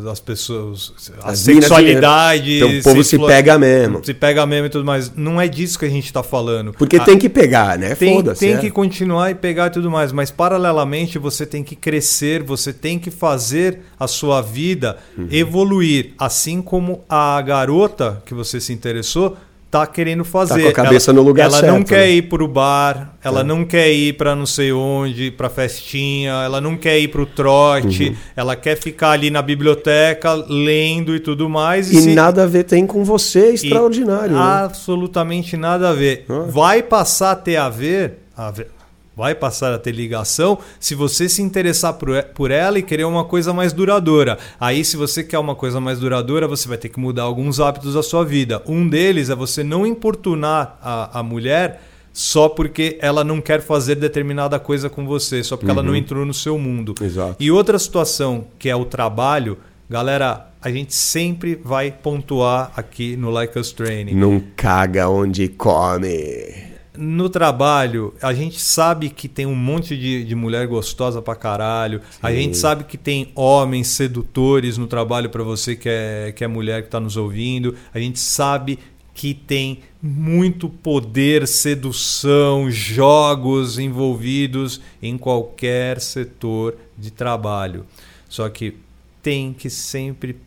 as 0.10 0.19
pessoas. 0.19 0.93
A 1.24 1.32
as 1.32 1.39
sexualidade. 1.39 2.58
Então, 2.58 2.78
o 2.78 2.84
povo 2.84 3.04
se, 3.04 3.12
se 3.12 3.19
pega 3.19 3.58
mesmo. 3.58 4.06
Se 4.06 4.13
pega 4.13 4.45
mesmo 4.45 4.67
e 4.67 4.69
tudo 4.69 4.86
mais. 4.86 5.12
Não 5.15 5.41
é 5.41 5.48
disso 5.48 5.80
que 5.80 5.86
a 5.86 5.89
gente 5.89 6.06
está 6.06 6.22
falando. 6.22 6.74
Porque 6.74 6.98
a, 6.98 7.04
tem 7.04 7.17
que 7.17 7.30
pegar, 7.30 7.78
né? 7.78 7.95
Tem, 7.95 8.24
tem 8.36 8.54
é. 8.54 8.58
que 8.58 8.69
continuar 8.69 9.32
e 9.32 9.36
pegar 9.36 9.67
e 9.67 9.72
tudo 9.72 9.89
mais. 9.89 10.12
Mas, 10.12 10.30
paralelamente, 10.30 11.17
você 11.17 11.43
tem 11.43 11.63
que 11.63 11.76
crescer, 11.76 12.43
você 12.43 12.72
tem 12.72 13.00
que 13.00 13.10
fazer 13.10 13.80
a 14.00 14.08
sua 14.08 14.41
vida 14.41 14.98
uhum. 15.17 15.28
evoluir. 15.32 16.13
Assim 16.19 16.62
como 16.62 16.99
a 17.08 17.42
garota 17.42 18.22
que 18.26 18.34
você 18.34 18.60
se 18.60 18.74
interessou 18.74 19.38
tá 19.70 19.86
querendo 19.86 20.26
fazer. 20.26 20.56
Tá 20.56 20.62
com 20.62 20.68
a 20.70 20.86
cabeça 20.86 21.12
ela, 21.12 21.22
no 21.22 21.28
lugar 21.28 21.44
ela 21.44 21.52
certo. 21.52 21.66
Ela 21.66 21.78
não 21.78 21.84
quer 21.84 22.08
né? 22.08 22.12
ir 22.12 22.22
pro 22.24 22.48
bar, 22.48 23.14
ela 23.24 23.42
é. 23.42 23.44
não 23.44 23.64
quer 23.64 23.92
ir 23.92 24.14
para 24.14 24.36
não 24.36 24.46
sei 24.46 24.72
onde, 24.72 25.32
para 25.32 25.50
festinha, 25.50 26.32
ela 26.44 26.60
não 26.60 26.76
quer 26.76 26.98
ir 27.00 27.10
pro 27.10 27.26
trote, 27.26 28.10
uhum. 28.10 28.16
ela 28.36 28.56
quer 28.56 28.76
ficar 28.76 29.12
ali 29.12 29.30
na 29.30 29.42
biblioteca 29.42 30.34
lendo 30.34 31.16
e 31.16 31.20
tudo 31.20 31.48
mais. 31.48 31.92
E, 31.92 31.98
e 31.98 32.02
se... 32.02 32.16
nada 32.16 32.44
a 32.44 32.48
ver 32.48 32.64
tem 32.64 32.88
com 32.88 33.04
você, 33.04 33.54
extraordinário. 33.54 34.36
né? 34.36 34.42
Absolutamente 34.42 35.56
nada 35.56 35.90
a 35.90 35.94
ver. 35.94 36.26
Ah. 36.28 36.46
Vai 36.48 36.82
passar 36.82 37.32
a 37.32 37.36
ter 37.36 37.58
a 37.58 37.70
ver, 37.70 38.20
a 38.36 38.50
ver 38.50 38.79
vai 39.19 39.36
passar 39.36 39.73
a 39.73 39.77
ter 39.77 39.91
ligação 39.91 40.60
se 40.79 40.95
você 40.95 41.27
se 41.27 41.41
interessar 41.41 41.93
por 42.34 42.51
ela 42.51 42.79
e 42.79 42.82
querer 42.82 43.03
uma 43.03 43.25
coisa 43.25 43.51
mais 43.51 43.73
duradoura. 43.73 44.38
Aí, 44.58 44.86
se 44.86 44.95
você 44.95 45.21
quer 45.21 45.38
uma 45.38 45.55
coisa 45.55 45.82
mais 45.82 45.99
duradoura, 45.99 46.47
você 46.47 46.69
vai 46.69 46.77
ter 46.77 46.88
que 46.88 46.97
mudar 46.97 47.23
alguns 47.23 47.60
hábitos 47.60 47.95
da 47.95 48.01
sua 48.01 48.23
vida. 48.23 48.63
Um 48.65 48.88
deles 48.88 49.29
é 49.29 49.36
você 49.36 49.62
não 49.62 49.86
importunar 49.86 50.79
a, 50.82 51.19
a 51.19 51.21
mulher 51.21 51.82
só 52.13 52.47
porque 52.47 52.97
ela 53.01 53.25
não 53.25 53.41
quer 53.41 53.62
fazer 53.62 53.95
determinada 53.95 54.58
coisa 54.58 54.89
com 54.89 55.05
você, 55.05 55.43
só 55.43 55.58
porque 55.58 55.69
uhum. 55.69 55.77
ela 55.77 55.84
não 55.84 55.91
uhum. 55.91 55.97
entrou 55.97 56.25
no 56.25 56.34
seu 56.34 56.58
mundo. 56.58 56.95
Exato. 57.01 57.36
E 57.41 57.51
outra 57.51 57.77
situação, 57.77 58.45
que 58.58 58.69
é 58.69 58.75
o 58.75 58.86
trabalho, 58.86 59.58
galera, 59.89 60.47
a 60.62 60.71
gente 60.71 60.95
sempre 60.95 61.60
vai 61.62 61.91
pontuar 61.91 62.71
aqui 62.73 63.17
no 63.17 63.29
Like 63.29 63.60
Us 63.60 63.73
Training. 63.73 64.15
Não 64.15 64.41
caga 64.55 65.10
onde 65.10 65.49
come 65.49 66.68
no 66.97 67.30
trabalho, 67.30 68.13
a 68.21 68.34
gente 68.34 68.60
sabe 68.60 69.10
que 69.10 69.28
tem 69.28 69.45
um 69.45 69.56
monte 69.56 69.97
de, 69.97 70.23
de 70.23 70.36
mulher 70.36 70.67
gostosa 70.67 71.21
pra 71.21 71.36
caralho. 71.36 72.02
Sim. 72.10 72.17
A 72.21 72.34
gente 72.34 72.58
sabe 72.58 72.84
que 72.84 72.97
tem 72.97 73.32
homens 73.36 73.88
sedutores 73.88 74.78
no 74.78 74.88
trabalho 74.88 75.30
para 75.30 75.43
você 75.43 75.75
que 75.75 75.88
é, 75.88 76.34
que 76.36 76.43
é 76.43 76.47
mulher 76.47 76.84
que 76.84 76.89
tá 76.89 76.99
nos 76.99 77.15
ouvindo. 77.15 77.75
A 77.93 77.99
gente 77.99 78.19
sabe 78.19 78.80
que 79.13 79.34
tem 79.34 79.82
muito 80.02 80.69
poder, 80.69 81.47
sedução, 81.47 82.71
jogos 82.71 83.78
envolvidos 83.78 84.80
em 85.02 85.17
qualquer 85.17 85.99
setor 85.99 86.78
de 86.97 87.12
trabalho. 87.12 87.86
Só 88.30 88.47
que 88.49 88.75
tem 89.21 89.54
que 89.54 89.69
sempre 89.69 90.38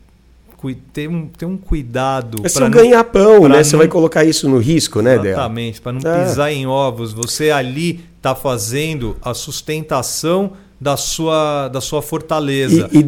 ter 0.70 1.08
um, 1.08 1.26
ter 1.26 1.44
um 1.44 1.56
cuidado. 1.56 2.42
É 2.44 2.48
seu 2.48 2.70
ganha-pão, 2.70 3.48
né? 3.48 3.56
Não... 3.56 3.64
Você 3.64 3.76
vai 3.76 3.88
colocar 3.88 4.24
isso 4.24 4.48
no 4.48 4.58
risco, 4.58 5.02
né, 5.02 5.18
Del? 5.18 5.32
Exatamente, 5.32 5.80
para 5.80 5.92
não 5.92 6.10
é. 6.10 6.24
pisar 6.24 6.52
em 6.52 6.66
ovos. 6.66 7.12
Você 7.12 7.50
ali 7.50 8.04
está 8.16 8.34
fazendo 8.34 9.16
a 9.20 9.34
sustentação 9.34 10.52
da 10.82 10.96
sua, 10.96 11.68
da 11.68 11.80
sua 11.80 12.02
fortaleza. 12.02 12.88
E, 12.92 13.04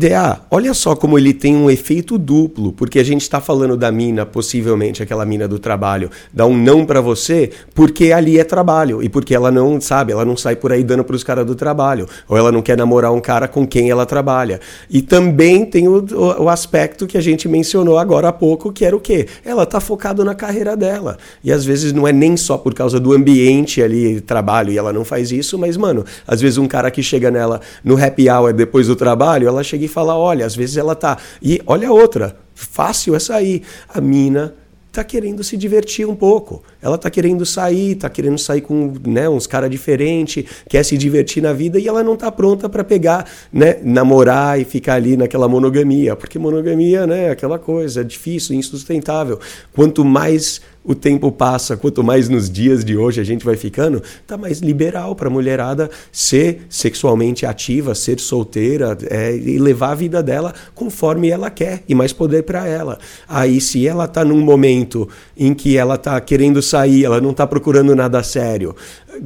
olha 0.48 0.72
só 0.72 0.94
como 0.94 1.18
ele 1.18 1.34
tem 1.34 1.56
um 1.56 1.68
efeito 1.68 2.16
duplo, 2.16 2.72
porque 2.72 3.00
a 3.00 3.04
gente 3.04 3.22
está 3.22 3.40
falando 3.40 3.76
da 3.76 3.90
mina, 3.90 4.24
possivelmente 4.24 5.02
aquela 5.02 5.26
mina 5.26 5.48
do 5.48 5.58
trabalho, 5.58 6.08
dá 6.32 6.46
um 6.46 6.56
não 6.56 6.86
para 6.86 7.00
você, 7.00 7.50
porque 7.74 8.12
ali 8.12 8.38
é 8.38 8.44
trabalho 8.44 9.02
e 9.02 9.08
porque 9.08 9.34
ela 9.34 9.50
não 9.50 9.80
sabe, 9.80 10.12
ela 10.12 10.24
não 10.24 10.36
sai 10.36 10.54
por 10.54 10.72
aí 10.72 10.84
dando 10.84 11.02
para 11.02 11.16
os 11.16 11.24
caras 11.24 11.44
do 11.44 11.56
trabalho, 11.56 12.08
ou 12.28 12.38
ela 12.38 12.52
não 12.52 12.62
quer 12.62 12.76
namorar 12.76 13.12
um 13.12 13.20
cara 13.20 13.48
com 13.48 13.66
quem 13.66 13.90
ela 13.90 14.06
trabalha. 14.06 14.60
E 14.88 15.02
também 15.02 15.66
tem 15.66 15.88
o, 15.88 16.04
o, 16.38 16.48
aspecto 16.48 17.08
que 17.08 17.18
a 17.18 17.20
gente 17.20 17.48
mencionou 17.48 17.98
agora 17.98 18.28
há 18.28 18.32
pouco, 18.32 18.72
que 18.72 18.84
era 18.84 18.94
o 18.94 19.00
quê? 19.00 19.26
Ela 19.44 19.66
tá 19.66 19.80
focada 19.80 20.24
na 20.24 20.36
carreira 20.36 20.76
dela. 20.76 21.18
E 21.42 21.50
às 21.50 21.64
vezes 21.64 21.92
não 21.92 22.06
é 22.06 22.12
nem 22.12 22.36
só 22.36 22.56
por 22.56 22.72
causa 22.72 23.00
do 23.00 23.12
ambiente 23.12 23.82
ali, 23.82 24.20
trabalho, 24.20 24.70
e 24.70 24.78
ela 24.78 24.92
não 24.92 25.04
faz 25.04 25.32
isso, 25.32 25.58
mas, 25.58 25.76
mano, 25.76 26.04
às 26.24 26.40
vezes 26.40 26.56
um 26.56 26.68
cara 26.68 26.88
que 26.88 27.02
chega 27.02 27.32
nela 27.32 27.63
no 27.82 28.02
happy 28.02 28.28
hour 28.28 28.52
depois 28.52 28.86
do 28.86 28.96
trabalho, 28.96 29.48
ela 29.48 29.62
chega 29.62 29.84
e 29.84 29.88
fala: 29.88 30.16
olha, 30.16 30.46
às 30.46 30.54
vezes 30.54 30.76
ela 30.76 30.94
tá. 30.94 31.18
E 31.42 31.60
olha 31.66 31.90
outra, 31.92 32.36
fácil 32.54 33.14
é 33.14 33.18
sair. 33.18 33.62
A 33.88 34.00
mina 34.00 34.54
tá 34.94 35.02
querendo 35.02 35.42
se 35.42 35.56
divertir 35.56 36.06
um 36.06 36.14
pouco. 36.14 36.62
Ela 36.80 36.96
tá 36.96 37.10
querendo 37.10 37.44
sair, 37.44 37.96
tá 37.96 38.08
querendo 38.08 38.38
sair 38.38 38.60
com 38.60 38.94
né, 39.04 39.28
uns 39.28 39.44
caras 39.44 39.68
diferentes, 39.68 40.44
quer 40.68 40.84
se 40.84 40.96
divertir 40.96 41.42
na 41.42 41.52
vida 41.52 41.80
e 41.80 41.88
ela 41.88 42.02
não 42.02 42.16
tá 42.16 42.30
pronta 42.30 42.68
para 42.68 42.84
pegar, 42.84 43.28
né, 43.52 43.78
namorar 43.82 44.58
e 44.60 44.64
ficar 44.64 44.94
ali 44.94 45.16
naquela 45.16 45.48
monogamia, 45.48 46.14
porque 46.14 46.38
monogamia, 46.38 47.08
né, 47.08 47.24
é 47.24 47.30
aquela 47.30 47.58
coisa, 47.58 48.02
é 48.02 48.04
difícil, 48.04 48.54
insustentável. 48.54 49.40
Quanto 49.72 50.04
mais 50.04 50.60
o 50.84 50.94
tempo 50.94 51.32
passa, 51.32 51.76
quanto 51.76 52.04
mais 52.04 52.28
nos 52.28 52.50
dias 52.50 52.84
de 52.84 52.96
hoje 52.96 53.20
a 53.20 53.24
gente 53.24 53.44
vai 53.44 53.56
ficando, 53.56 54.02
tá 54.26 54.36
mais 54.36 54.60
liberal 54.60 55.16
para 55.16 55.28
a 55.28 55.30
mulherada 55.30 55.90
ser 56.12 56.66
sexualmente 56.68 57.46
ativa, 57.46 57.94
ser 57.94 58.20
solteira 58.20 58.96
é, 59.08 59.34
e 59.34 59.58
levar 59.58 59.92
a 59.92 59.94
vida 59.94 60.22
dela 60.22 60.52
conforme 60.74 61.30
ela 61.30 61.50
quer 61.50 61.82
e 61.88 61.94
mais 61.94 62.12
poder 62.12 62.42
para 62.42 62.68
ela. 62.68 62.98
Aí 63.26 63.60
se 63.60 63.86
ela 63.86 64.06
tá 64.06 64.24
num 64.24 64.40
momento 64.40 65.08
em 65.36 65.54
que 65.54 65.76
ela 65.76 65.96
tá 65.96 66.20
querendo 66.20 66.60
sair, 66.60 67.04
ela 67.04 67.20
não 67.20 67.32
tá 67.32 67.46
procurando 67.46 67.96
nada 67.96 68.22
sério, 68.22 68.76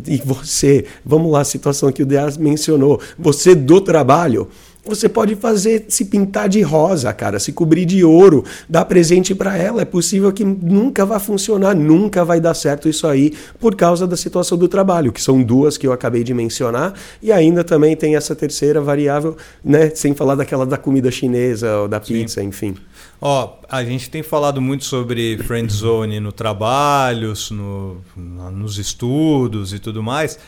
e 0.06 0.20
você, 0.24 0.84
vamos 1.04 1.32
lá, 1.32 1.40
a 1.40 1.44
situação 1.44 1.90
que 1.90 2.02
o 2.02 2.06
Deas 2.06 2.36
mencionou, 2.36 3.00
você 3.18 3.54
do 3.54 3.80
trabalho, 3.80 4.48
você 4.88 5.08
pode 5.08 5.36
fazer 5.36 5.86
se 5.88 6.06
pintar 6.06 6.48
de 6.48 6.60
rosa, 6.62 7.12
cara, 7.12 7.38
se 7.38 7.52
cobrir 7.52 7.84
de 7.84 8.04
ouro, 8.04 8.44
dar 8.68 8.84
presente 8.84 9.34
para 9.34 9.56
ela. 9.56 9.82
É 9.82 9.84
possível 9.84 10.32
que 10.32 10.44
nunca 10.44 11.04
vai 11.04 11.20
funcionar, 11.20 11.74
nunca 11.74 12.24
vai 12.24 12.40
dar 12.40 12.54
certo 12.54 12.88
isso 12.88 13.06
aí 13.06 13.32
por 13.60 13.74
causa 13.74 14.06
da 14.06 14.16
situação 14.16 14.56
do 14.56 14.68
trabalho, 14.68 15.12
que 15.12 15.20
são 15.20 15.42
duas 15.42 15.76
que 15.76 15.86
eu 15.86 15.92
acabei 15.92 16.24
de 16.24 16.34
mencionar, 16.34 16.94
e 17.22 17.30
ainda 17.30 17.62
também 17.62 17.96
tem 17.96 18.16
essa 18.16 18.34
terceira 18.34 18.80
variável, 18.80 19.36
né, 19.64 19.90
sem 19.94 20.14
falar 20.14 20.34
daquela 20.34 20.66
da 20.66 20.76
comida 20.76 21.10
chinesa 21.10 21.78
ou 21.78 21.88
da 21.88 22.00
pizza, 22.00 22.40
Sim. 22.40 22.48
enfim. 22.48 22.74
Ó, 23.20 23.58
a 23.68 23.84
gente 23.84 24.08
tem 24.08 24.22
falado 24.22 24.60
muito 24.60 24.84
sobre 24.84 25.38
friend 25.38 25.72
zone 25.72 26.20
no 26.20 26.30
trabalho, 26.30 27.32
no, 27.50 28.00
nos 28.16 28.78
estudos 28.78 29.72
e 29.72 29.78
tudo 29.78 30.02
mais. 30.02 30.38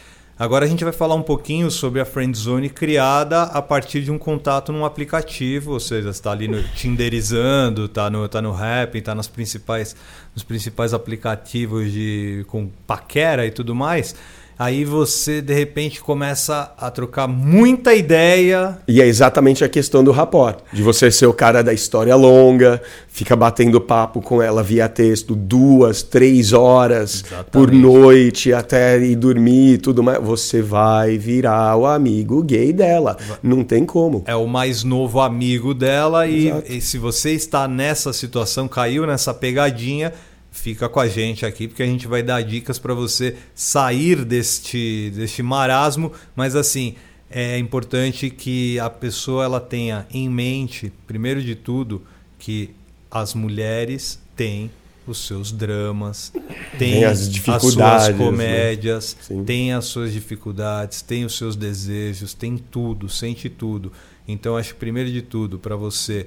Agora 0.40 0.64
a 0.64 0.68
gente 0.68 0.83
vai 0.85 0.92
falar 0.94 1.16
um 1.16 1.22
pouquinho 1.22 1.70
sobre 1.70 2.00
a 2.00 2.05
friend 2.07 2.35
zone 2.35 2.70
criada 2.70 3.42
a 3.42 3.61
partir 3.61 4.00
de 4.00 4.11
um 4.11 4.16
contato 4.16 4.72
num 4.72 4.87
aplicativo, 4.87 5.72
ou 5.72 5.79
seja, 5.79 6.09
está 6.09 6.33
ali 6.33 6.48
no 6.48 6.62
Tinderizando, 6.62 7.85
está 7.85 8.09
no 8.09 8.26
tá 8.26 8.40
no 8.40 8.50
Rap, 8.50 8.96
está 8.96 9.14
nos 9.14 9.29
principais 9.29 9.94
nos 10.35 10.42
principais 10.42 10.94
aplicativos 10.94 11.92
de 11.92 12.46
com 12.48 12.70
paquera 12.87 13.44
e 13.44 13.50
tudo 13.50 13.74
mais 13.74 14.14
aí 14.61 14.85
você 14.85 15.40
de 15.40 15.55
repente 15.55 16.03
começa 16.03 16.75
a 16.77 16.90
trocar 16.90 17.27
muita 17.27 17.94
ideia. 17.94 18.77
E 18.87 19.01
é 19.01 19.07
exatamente 19.07 19.64
a 19.64 19.68
questão 19.70 20.05
do 20.05 20.11
rapport, 20.11 20.59
de 20.70 20.83
você 20.83 21.11
ser 21.11 21.25
o 21.25 21.33
cara 21.33 21.62
da 21.62 21.73
história 21.73 22.14
longa, 22.14 22.83
fica 23.09 23.35
batendo 23.35 23.81
papo 23.81 24.20
com 24.20 24.42
ela 24.42 24.62
via 24.62 24.87
texto 24.87 25.35
duas, 25.35 26.03
três 26.03 26.53
horas 26.53 27.25
exatamente. 27.25 27.51
por 27.51 27.73
noite 27.73 28.53
até 28.53 29.03
ir 29.03 29.16
dormir 29.16 29.75
e 29.75 29.79
tudo 29.79 30.03
mais. 30.03 30.23
Você 30.23 30.61
vai 30.61 31.16
virar 31.16 31.75
o 31.77 31.87
amigo 31.87 32.42
gay 32.42 32.70
dela. 32.70 33.16
Não 33.42 33.64
tem 33.64 33.87
como. 33.87 34.25
É 34.27 34.37
o 34.37 34.46
mais 34.46 34.85
novo 34.85 35.20
amigo 35.20 35.73
dela 35.73 36.27
e, 36.27 36.53
e 36.68 36.83
se 36.83 36.99
você 36.99 37.31
está 37.33 37.66
nessa 37.66 38.12
situação, 38.12 38.68
caiu 38.68 39.07
nessa 39.07 39.33
pegadinha 39.33 40.12
fica 40.51 40.89
com 40.89 41.01
a 41.01 41.09
gente 41.09 41.47
aqui 41.47 41.69
porque 41.69 41.83
a 41.83 41.87
gente 41.87 42.07
vai 42.07 42.23
dar 42.23 42.43
dicas 42.43 42.79
para 42.79 42.93
você 42.93 43.37
sair 43.55 44.25
deste, 44.25 45.13
deste 45.15 45.43
marasmo, 45.43 46.13
mas 46.35 46.57
assim, 46.57 46.97
é 47.31 47.57
importante 47.59 48.29
que 48.29 48.79
a 48.81 48.91
pessoa 48.91 49.45
ela 49.45 49.61
tenha 49.61 50.07
em 50.13 50.29
mente, 50.29 50.93
primeiro 51.07 51.41
de 51.43 51.55
tudo, 51.55 52.03
que 52.39 52.71
as 53.11 53.35
mulheres 53.35 54.21
têm 54.35 54.71
os 55.07 55.27
seus 55.27 55.51
dramas, 55.53 56.33
têm 56.79 57.05
as, 57.05 57.21
as, 57.49 57.63
suas 57.63 58.09
né? 58.09 58.13
comédias, 58.15 59.17
né? 59.29 59.45
têm 59.45 59.73
as 59.73 59.85
suas 59.87 60.13
dificuldades, 60.13 61.03
têm 61.03 61.25
os 61.25 61.37
seus 61.37 61.57
desejos, 61.57 62.35
tem 62.35 62.57
tudo, 62.57 63.09
sente 63.09 63.49
tudo. 63.49 63.93
Então 64.27 64.57
acho 64.57 64.75
que 64.75 64.81
primeiro 64.81 65.11
de 65.11 65.23
tudo, 65.23 65.59
para 65.59 65.77
você 65.77 66.27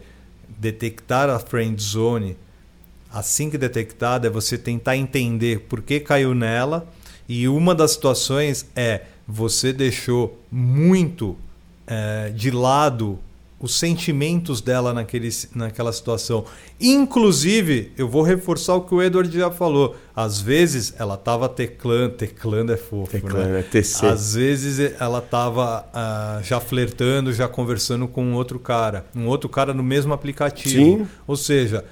detectar 0.58 1.30
a 1.30 1.40
friend 1.40 1.82
zone, 1.82 2.38
assim 3.14 3.50
que 3.50 3.58
detectada, 3.58 4.28
é 4.28 4.30
você 4.30 4.58
tentar 4.58 4.98
entender 4.98 5.62
por 5.62 5.82
que 5.82 6.00
caiu 6.00 6.34
nela. 6.34 6.88
E 7.30 7.48
uma 7.48 7.76
das 7.76 7.92
situações 7.92 8.66
é 8.76 9.02
você 9.28 9.72
deixou 9.72 10.38
muito 10.52 11.38
é, 11.88 12.30
de 12.30 12.52
lado 12.52 13.20
os 13.64 13.80
sentimentos 13.80 14.60
dela 14.60 14.94
naquele, 14.94 15.30
naquela 15.56 15.94
situação. 15.94 16.44
Inclusive, 16.82 17.94
eu 17.98 18.10
vou 18.10 18.22
reforçar 18.22 18.76
o 18.76 18.82
que 18.82 18.94
o 18.94 19.02
Edward 19.02 19.34
já 19.34 19.50
falou. 19.50 19.96
Às 20.14 20.42
vezes 20.42 20.94
ela 21.00 21.14
estava 21.14 21.48
teclando, 21.48 22.16
teclando 22.16 22.74
é 22.74 22.78
fofo, 22.78 23.10
teclando 23.10 23.52
né? 23.52 23.60
é 23.62 23.64
TC. 23.64 24.06
Às 24.06 24.36
vezes 24.36 24.94
ela 25.00 25.20
estava 25.20 25.88
ah, 25.94 26.42
já 26.44 26.60
flertando, 26.60 27.32
já 27.32 27.48
conversando 27.48 28.06
com 28.06 28.26
um 28.26 28.34
outro 28.34 28.60
cara, 28.60 29.06
um 29.16 29.28
outro 29.28 29.48
cara 29.48 29.74
no 29.74 29.82
mesmo 29.82 30.14
aplicativo. 30.14 30.98
Sim. 30.98 31.08
Ou 31.26 31.38
seja, 31.38 31.86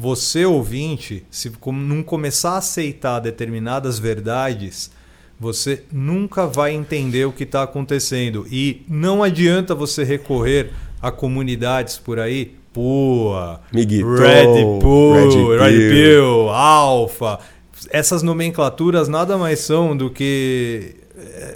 você 0.00 0.46
ouvinte, 0.46 1.26
se 1.28 1.50
não 1.72 2.04
começar 2.04 2.52
a 2.52 2.58
aceitar 2.58 3.18
determinadas 3.18 3.98
verdades, 3.98 4.92
você 5.40 5.82
nunca 5.92 6.46
vai 6.46 6.72
entender 6.72 7.24
o 7.24 7.32
que 7.32 7.42
está 7.42 7.64
acontecendo. 7.64 8.46
E 8.48 8.82
não 8.88 9.24
adianta 9.24 9.74
você 9.74 10.04
recorrer 10.04 10.70
a 11.02 11.10
comunidades 11.10 11.98
por 11.98 12.20
aí, 12.20 12.54
Pua, 12.72 13.60
Red 13.72 14.78
Pill, 14.78 15.58
Red 15.58 15.90
Pill, 15.90 16.48
Alpha. 16.50 17.40
Essas 17.90 18.22
nomenclaturas 18.22 19.08
nada 19.08 19.36
mais 19.36 19.58
são 19.58 19.96
do 19.96 20.10
que 20.10 20.94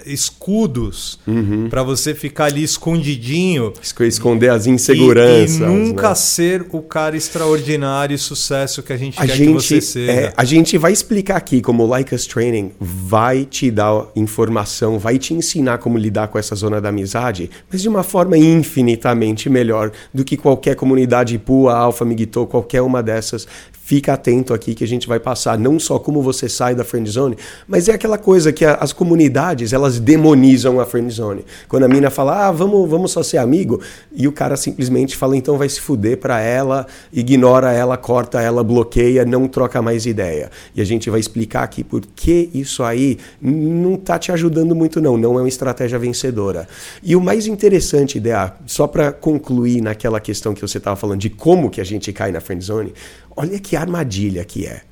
escudos 0.07 1.19
uhum. 1.27 1.69
para 1.69 1.83
você 1.83 2.15
ficar 2.15 2.47
ali 2.47 2.63
escondidinho. 2.63 3.73
Esconder 4.01 4.51
as 4.51 4.67
inseguranças. 4.67 5.61
E, 5.61 5.63
e 5.63 5.67
nunca 5.67 6.11
né? 6.11 6.15
ser 6.15 6.67
o 6.71 6.81
cara 6.83 7.17
extraordinário 7.17 8.15
e 8.15 8.19
sucesso 8.19 8.83
que 8.83 8.93
a 8.93 8.97
gente 8.97 9.19
a 9.19 9.27
quer 9.27 9.37
gente, 9.37 9.47
que 9.49 9.53
você 9.53 9.81
seja. 9.81 10.13
É, 10.13 10.33
a 10.37 10.45
gente 10.45 10.77
vai 10.79 10.93
explicar 10.93 11.37
aqui 11.37 11.61
como 11.61 11.85
o 11.85 11.87
Like 11.87 12.15
Us 12.15 12.27
Training 12.27 12.73
vai 12.81 13.45
te 13.45 13.71
dar 13.71 14.07
informação, 14.17 14.99
vai 14.99 15.19
te 15.19 15.35
ensinar 15.35 15.79
como 15.79 15.99
lidar 15.99 16.29
com 16.29 16.39
essa 16.39 16.55
zona 16.55 16.81
da 16.81 16.89
amizade, 16.89 17.51
mas 17.71 17.83
de 17.83 17.89
uma 17.89 18.03
forma 18.03 18.37
infinitamente 18.37 19.49
melhor 19.49 19.93
do 20.13 20.25
que 20.25 20.37
qualquer 20.37 20.77
comunidade 20.77 21.39
Pua, 21.39 21.75
Alpha, 21.75 22.05
Migito, 22.05 22.47
qualquer 22.47 22.83
uma 22.83 23.03
dessas 23.03 23.47
fica 23.85 24.13
atento 24.13 24.55
aqui 24.55 24.75
que 24.75 24.85
a 24.85 24.89
gente 24.89 25.09
vai 25.09 25.19
passar 25.19 25.59
não 25.59 25.79
só 25.79 25.99
como 25.99 26.23
você 26.23 26.49
sai 26.49 26.75
da 26.75 26.85
friend 26.85 27.11
zone, 27.11 27.37
mas 27.67 27.89
é 27.89 27.93
aquela 27.93 28.17
coisa 28.17 28.53
que 28.53 28.65
as 28.65 28.93
comunidades 28.93 29.73
elas 29.73 29.99
demonizam 29.99 30.81
a 30.81 30.87
friend 30.87 31.13
zone. 31.13 31.45
Quando 31.69 31.83
a 31.83 31.89
mina 31.89 32.09
fala, 32.09 32.47
ah, 32.47 32.53
vamos, 32.53 32.89
vamos 32.89 33.11
só 33.11 33.23
ser 33.25 33.39
amigo, 33.39 33.81
e 34.13 34.29
o 34.29 34.33
cara 34.33 34.57
simplesmente 34.57 35.17
fala, 35.17 35.37
então 35.37 35.59
vai 35.59 35.69
se 35.69 35.81
fuder 35.81 36.17
para 36.19 36.41
ela, 36.41 36.87
ignora 37.13 37.73
ela, 37.73 37.97
corta 37.97 38.41
ela, 38.41 38.63
bloqueia, 38.63 39.25
não 39.25 39.49
troca 39.49 39.83
mais 39.83 40.07
ideia. 40.07 40.51
E 40.77 40.81
a 40.81 40.85
gente 40.85 41.11
vai 41.11 41.19
explicar 41.19 41.65
aqui 41.65 41.83
por 41.83 42.03
que 42.15 42.51
isso 42.55 42.85
aí 42.85 43.19
não 43.41 43.97
tá 43.97 44.17
te 44.17 44.31
ajudando 44.31 44.77
muito 44.77 45.01
não, 45.01 45.17
não 45.17 45.39
é 45.39 45.43
uma 45.43 45.49
estratégia 45.49 45.99
vencedora. 45.99 46.69
E 47.03 47.17
o 47.17 47.21
mais 47.21 47.49
interessante, 47.49 48.21
Dea, 48.21 48.55
só 48.65 48.87
para 48.87 49.11
concluir 49.11 49.81
naquela 49.81 50.21
questão 50.21 50.55
que 50.55 50.61
você 50.61 50.79
estava 50.79 50.95
falando 50.95 51.21
de 51.21 51.31
como 51.31 51.69
que 51.69 51.81
a 51.81 51.85
gente 51.85 52.13
cai 52.13 52.31
na 52.31 52.41
friend 52.41 52.65
zone, 52.65 52.95
Olha 53.37 53.59
que 53.59 53.77
armadilha 53.77 54.45
que 54.45 54.67
é. 54.67 54.83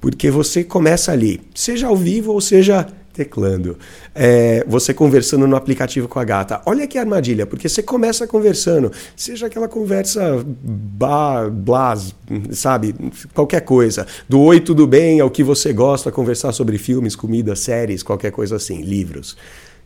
Porque 0.00 0.30
você 0.30 0.64
começa 0.64 1.12
ali, 1.12 1.40
seja 1.54 1.86
ao 1.86 1.96
vivo 1.96 2.32
ou 2.32 2.40
seja 2.40 2.86
teclando, 3.12 3.76
é, 4.14 4.64
você 4.66 4.94
conversando 4.94 5.46
no 5.46 5.54
aplicativo 5.54 6.08
com 6.08 6.18
a 6.18 6.24
gata. 6.24 6.62
Olha 6.66 6.86
que 6.86 6.98
armadilha, 6.98 7.46
porque 7.46 7.68
você 7.68 7.82
começa 7.82 8.26
conversando, 8.26 8.90
seja 9.14 9.46
aquela 9.46 9.68
conversa 9.68 10.42
blá, 10.44 11.48
blas, 11.48 12.14
sabe, 12.52 12.94
qualquer 13.34 13.60
coisa, 13.60 14.06
do 14.28 14.40
oi, 14.40 14.60
tudo 14.60 14.86
bem, 14.86 15.20
ao 15.20 15.30
que 15.30 15.44
você 15.44 15.72
gosta, 15.72 16.10
conversar 16.10 16.52
sobre 16.52 16.78
filmes, 16.78 17.14
comida, 17.14 17.54
séries, 17.54 18.02
qualquer 18.02 18.32
coisa 18.32 18.56
assim, 18.56 18.80
livros 18.80 19.36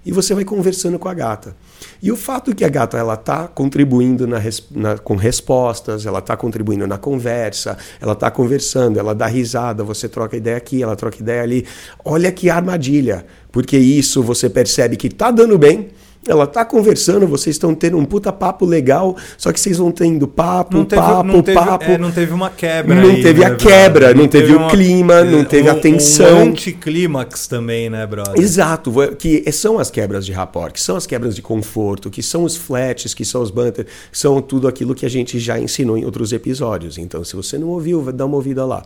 e 0.06 0.12
você 0.12 0.32
vai 0.32 0.44
conversando 0.44 1.00
com 1.00 1.08
a 1.08 1.14
gata. 1.14 1.56
E 2.00 2.12
o 2.12 2.16
fato 2.16 2.54
que 2.54 2.64
a 2.64 2.68
gata 2.68 2.96
ela 2.96 3.14
está 3.14 3.48
contribuindo 3.48 4.24
na, 4.24 4.40
na, 4.70 4.96
com 4.96 5.16
respostas, 5.16 6.06
ela 6.06 6.20
está 6.20 6.36
contribuindo 6.36 6.86
na 6.86 6.96
conversa, 6.96 7.76
ela 8.00 8.12
está 8.12 8.30
conversando, 8.30 9.00
ela 9.00 9.16
dá 9.16 9.26
risada, 9.26 9.82
você 9.82 10.08
troca 10.08 10.36
ideia 10.36 10.56
aqui, 10.56 10.80
ela 10.80 10.94
troca 10.94 11.18
ideia 11.18 11.42
ali. 11.42 11.66
Olha 12.04 12.30
que 12.30 12.48
armadilha, 12.48 13.26
porque 13.50 13.76
isso 13.76 14.22
você 14.22 14.48
percebe 14.48 14.96
que 14.96 15.08
está 15.08 15.32
dando 15.32 15.58
bem, 15.58 15.88
ela 16.28 16.46
tá 16.46 16.64
conversando, 16.64 17.26
vocês 17.26 17.56
estão 17.56 17.74
tendo 17.74 17.96
um 17.96 18.04
puta 18.04 18.32
papo 18.32 18.64
legal, 18.64 19.16
só 19.38 19.52
que 19.52 19.60
vocês 19.60 19.78
vão 19.78 19.90
tendo 19.90 20.26
papo, 20.26 20.76
não 20.76 20.84
teve, 20.84 21.02
papo, 21.02 21.24
não 21.24 21.42
teve, 21.42 21.58
papo. 21.58 21.84
É, 21.84 21.98
não 21.98 22.10
teve 22.12 22.32
uma 22.32 22.50
quebra. 22.50 22.94
Não 22.94 23.10
aí, 23.10 23.22
teve 23.22 23.40
né, 23.40 23.46
a 23.46 23.54
quebra, 23.54 24.14
não, 24.14 24.22
não 24.22 24.28
teve, 24.28 24.46
teve 24.46 24.56
uma, 24.56 24.66
o 24.66 24.70
clima, 24.70 25.24
não 25.24 25.44
teve 25.44 25.68
um, 25.68 25.72
a 25.72 25.74
tensão. 25.76 26.38
Um 26.38 26.48
anticlímax 26.50 27.46
também, 27.46 27.88
né, 27.88 28.06
brother? 28.06 28.42
Exato, 28.42 28.92
que 29.18 29.50
são 29.52 29.78
as 29.78 29.90
quebras 29.90 30.26
de 30.26 30.32
rapport, 30.32 30.72
que 30.72 30.80
são 30.80 30.96
as 30.96 31.06
quebras 31.06 31.34
de 31.34 31.42
conforto, 31.42 32.10
que 32.10 32.22
são 32.22 32.44
os 32.44 32.56
flats, 32.56 33.14
que 33.14 33.24
são 33.24 33.42
os 33.42 33.50
banter, 33.50 33.86
que 34.10 34.18
são 34.18 34.40
tudo 34.40 34.68
aquilo 34.68 34.94
que 34.94 35.06
a 35.06 35.10
gente 35.10 35.38
já 35.38 35.58
ensinou 35.58 35.96
em 35.96 36.04
outros 36.04 36.32
episódios. 36.32 36.98
Então, 36.98 37.22
se 37.24 37.36
você 37.36 37.58
não 37.58 37.68
ouviu, 37.68 38.12
dá 38.12 38.26
uma 38.26 38.36
ouvida 38.36 38.64
lá. 38.64 38.82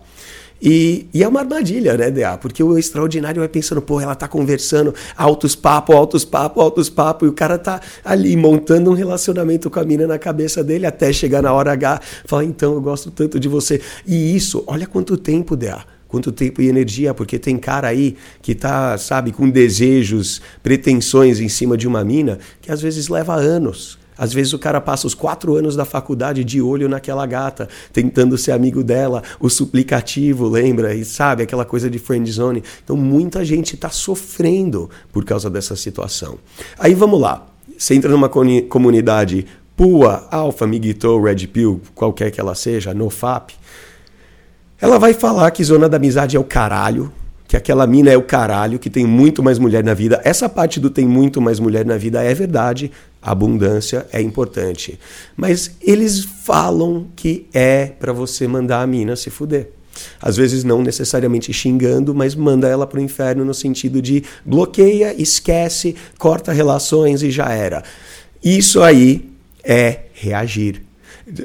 E, 0.61 1.07
e, 1.15 1.23
é 1.23 1.29
uma 1.29 1.41
armadilha, 1.41 1.97
né, 1.97 2.11
DA? 2.11 2.37
Porque 2.37 2.63
o 2.63 2.77
extraordinário 2.77 3.41
vai 3.41 3.49
pensando, 3.49 3.81
pô, 3.81 4.01
ela 4.01 4.15
tá 4.15 4.29
conversando, 4.29 4.95
altos 5.17 5.55
papo, 5.55 5.93
altos 5.93 6.25
papo, 6.25 6.61
altos 6.61 6.91
papo, 6.91 7.25
e 7.25 7.29
o 7.29 7.33
cara 7.33 7.59
tá 7.59 7.81
ali 8.05 8.37
montando 8.37 8.91
um 8.91 8.95
relacionamento 8.95 9.71
com 9.71 9.81
a 9.81 9.85
mina 9.85 10.07
na 10.07 10.19
cabeça 10.19 10.63
dele 10.63 10.87
até 10.87 11.13
chegar 11.13 11.43
na 11.43 11.53
hora 11.53 11.73
H, 11.73 12.01
falar, 12.27 12.45
então, 12.45 12.75
eu 12.75 12.81
gosto 12.81 13.11
tanto 13.11 13.41
de 13.41 13.49
você. 13.49 13.81
E 14.07 14.37
isso, 14.37 14.63
olha 14.67 14.87
quanto 14.87 15.17
tempo, 15.17 15.57
DA 15.57 15.85
quanto 16.11 16.33
tempo 16.33 16.61
e 16.61 16.69
energia, 16.69 17.15
porque 17.15 17.39
tem 17.39 17.57
cara 17.57 17.87
aí 17.87 18.17
que 18.43 18.53
tá, 18.53 18.99
sabe, 18.99 19.31
com 19.31 19.49
desejos, 19.49 20.43
pretensões 20.61 21.39
em 21.39 21.49
cima 21.49 21.77
de 21.77 21.87
uma 21.87 22.05
mina 22.05 22.41
que 22.61 22.73
às 22.73 22.83
vezes 22.83 23.07
leva 23.07 23.37
anos. 23.37 24.00
Às 24.21 24.35
vezes 24.35 24.53
o 24.53 24.59
cara 24.59 24.83
passa 24.83 25.07
os 25.07 25.15
quatro 25.15 25.57
anos 25.57 25.75
da 25.75 25.87
faculdade 25.87 26.45
de 26.45 26.61
olho 26.61 26.91
naquela 26.91 27.25
gata, 27.25 27.71
tentando 27.91 28.37
ser 28.37 28.53
amigo 28.53 28.85
dela, 28.85 29.23
o 29.41 29.49
suplicativo, 29.49 30.47
lembra? 30.47 30.95
E 30.95 31.07
sabe, 31.07 31.43
aquela 31.43 31.65
coisa 31.65 31.89
de 31.89 31.99
friend 31.99 32.31
zone. 32.31 32.63
Então 32.85 32.99
muita 32.99 33.43
gente 33.47 33.77
está 33.77 33.89
sofrendo 33.89 34.91
por 35.11 35.25
causa 35.25 35.49
dessa 35.49 35.75
situação. 35.75 36.37
Aí 36.79 36.93
vamos 36.93 37.19
lá. 37.19 37.47
Você 37.79 37.95
entra 37.95 38.11
numa 38.11 38.29
comunidade 38.29 39.47
PUA, 39.75 40.29
Alpha, 40.31 40.67
Migito, 40.67 41.19
Red 41.19 41.47
Pill, 41.47 41.81
qualquer 41.95 42.31
que 42.31 42.39
ela 42.39 42.55
seja, 42.55 42.93
NoFap, 42.93 43.55
ela 44.79 44.99
vai 44.99 45.15
falar 45.15 45.51
que 45.51 45.65
zona 45.65 45.89
da 45.89 45.97
amizade 45.97 46.37
é 46.37 46.41
o 46.41 46.45
caralho, 46.45 47.11
que 47.51 47.57
aquela 47.57 47.85
mina 47.85 48.13
é 48.13 48.17
o 48.17 48.23
caralho, 48.23 48.79
que 48.79 48.89
tem 48.89 49.05
muito 49.05 49.43
mais 49.43 49.59
mulher 49.59 49.83
na 49.83 49.93
vida. 49.93 50.21
Essa 50.23 50.49
parte 50.49 50.79
do 50.79 50.89
tem 50.89 51.05
muito 51.05 51.41
mais 51.41 51.59
mulher 51.59 51.85
na 51.85 51.97
vida 51.97 52.23
é 52.23 52.33
verdade, 52.33 52.93
a 53.21 53.33
abundância 53.33 54.07
é 54.13 54.23
importante. 54.23 54.97
Mas 55.37 55.73
eles 55.83 56.25
falam 56.45 57.09
que 57.17 57.49
é 57.53 57.87
para 57.87 58.13
você 58.13 58.47
mandar 58.47 58.83
a 58.83 58.87
mina 58.87 59.17
se 59.17 59.31
fuder. 59.31 59.73
Às 60.23 60.37
vezes 60.37 60.63
não 60.63 60.81
necessariamente 60.81 61.53
xingando, 61.53 62.15
mas 62.15 62.37
manda 62.37 62.69
ela 62.69 62.87
para 62.87 63.01
o 63.01 63.03
inferno 63.03 63.45
no 63.45 63.53
sentido 63.53 64.01
de 64.01 64.23
bloqueia, 64.47 65.13
esquece, 65.21 65.97
corta 66.21 66.53
relações 66.53 67.21
e 67.21 67.33
já 67.33 67.51
era. 67.51 67.83
Isso 68.41 68.81
aí 68.81 69.29
é 69.65 70.03
reagir 70.15 70.83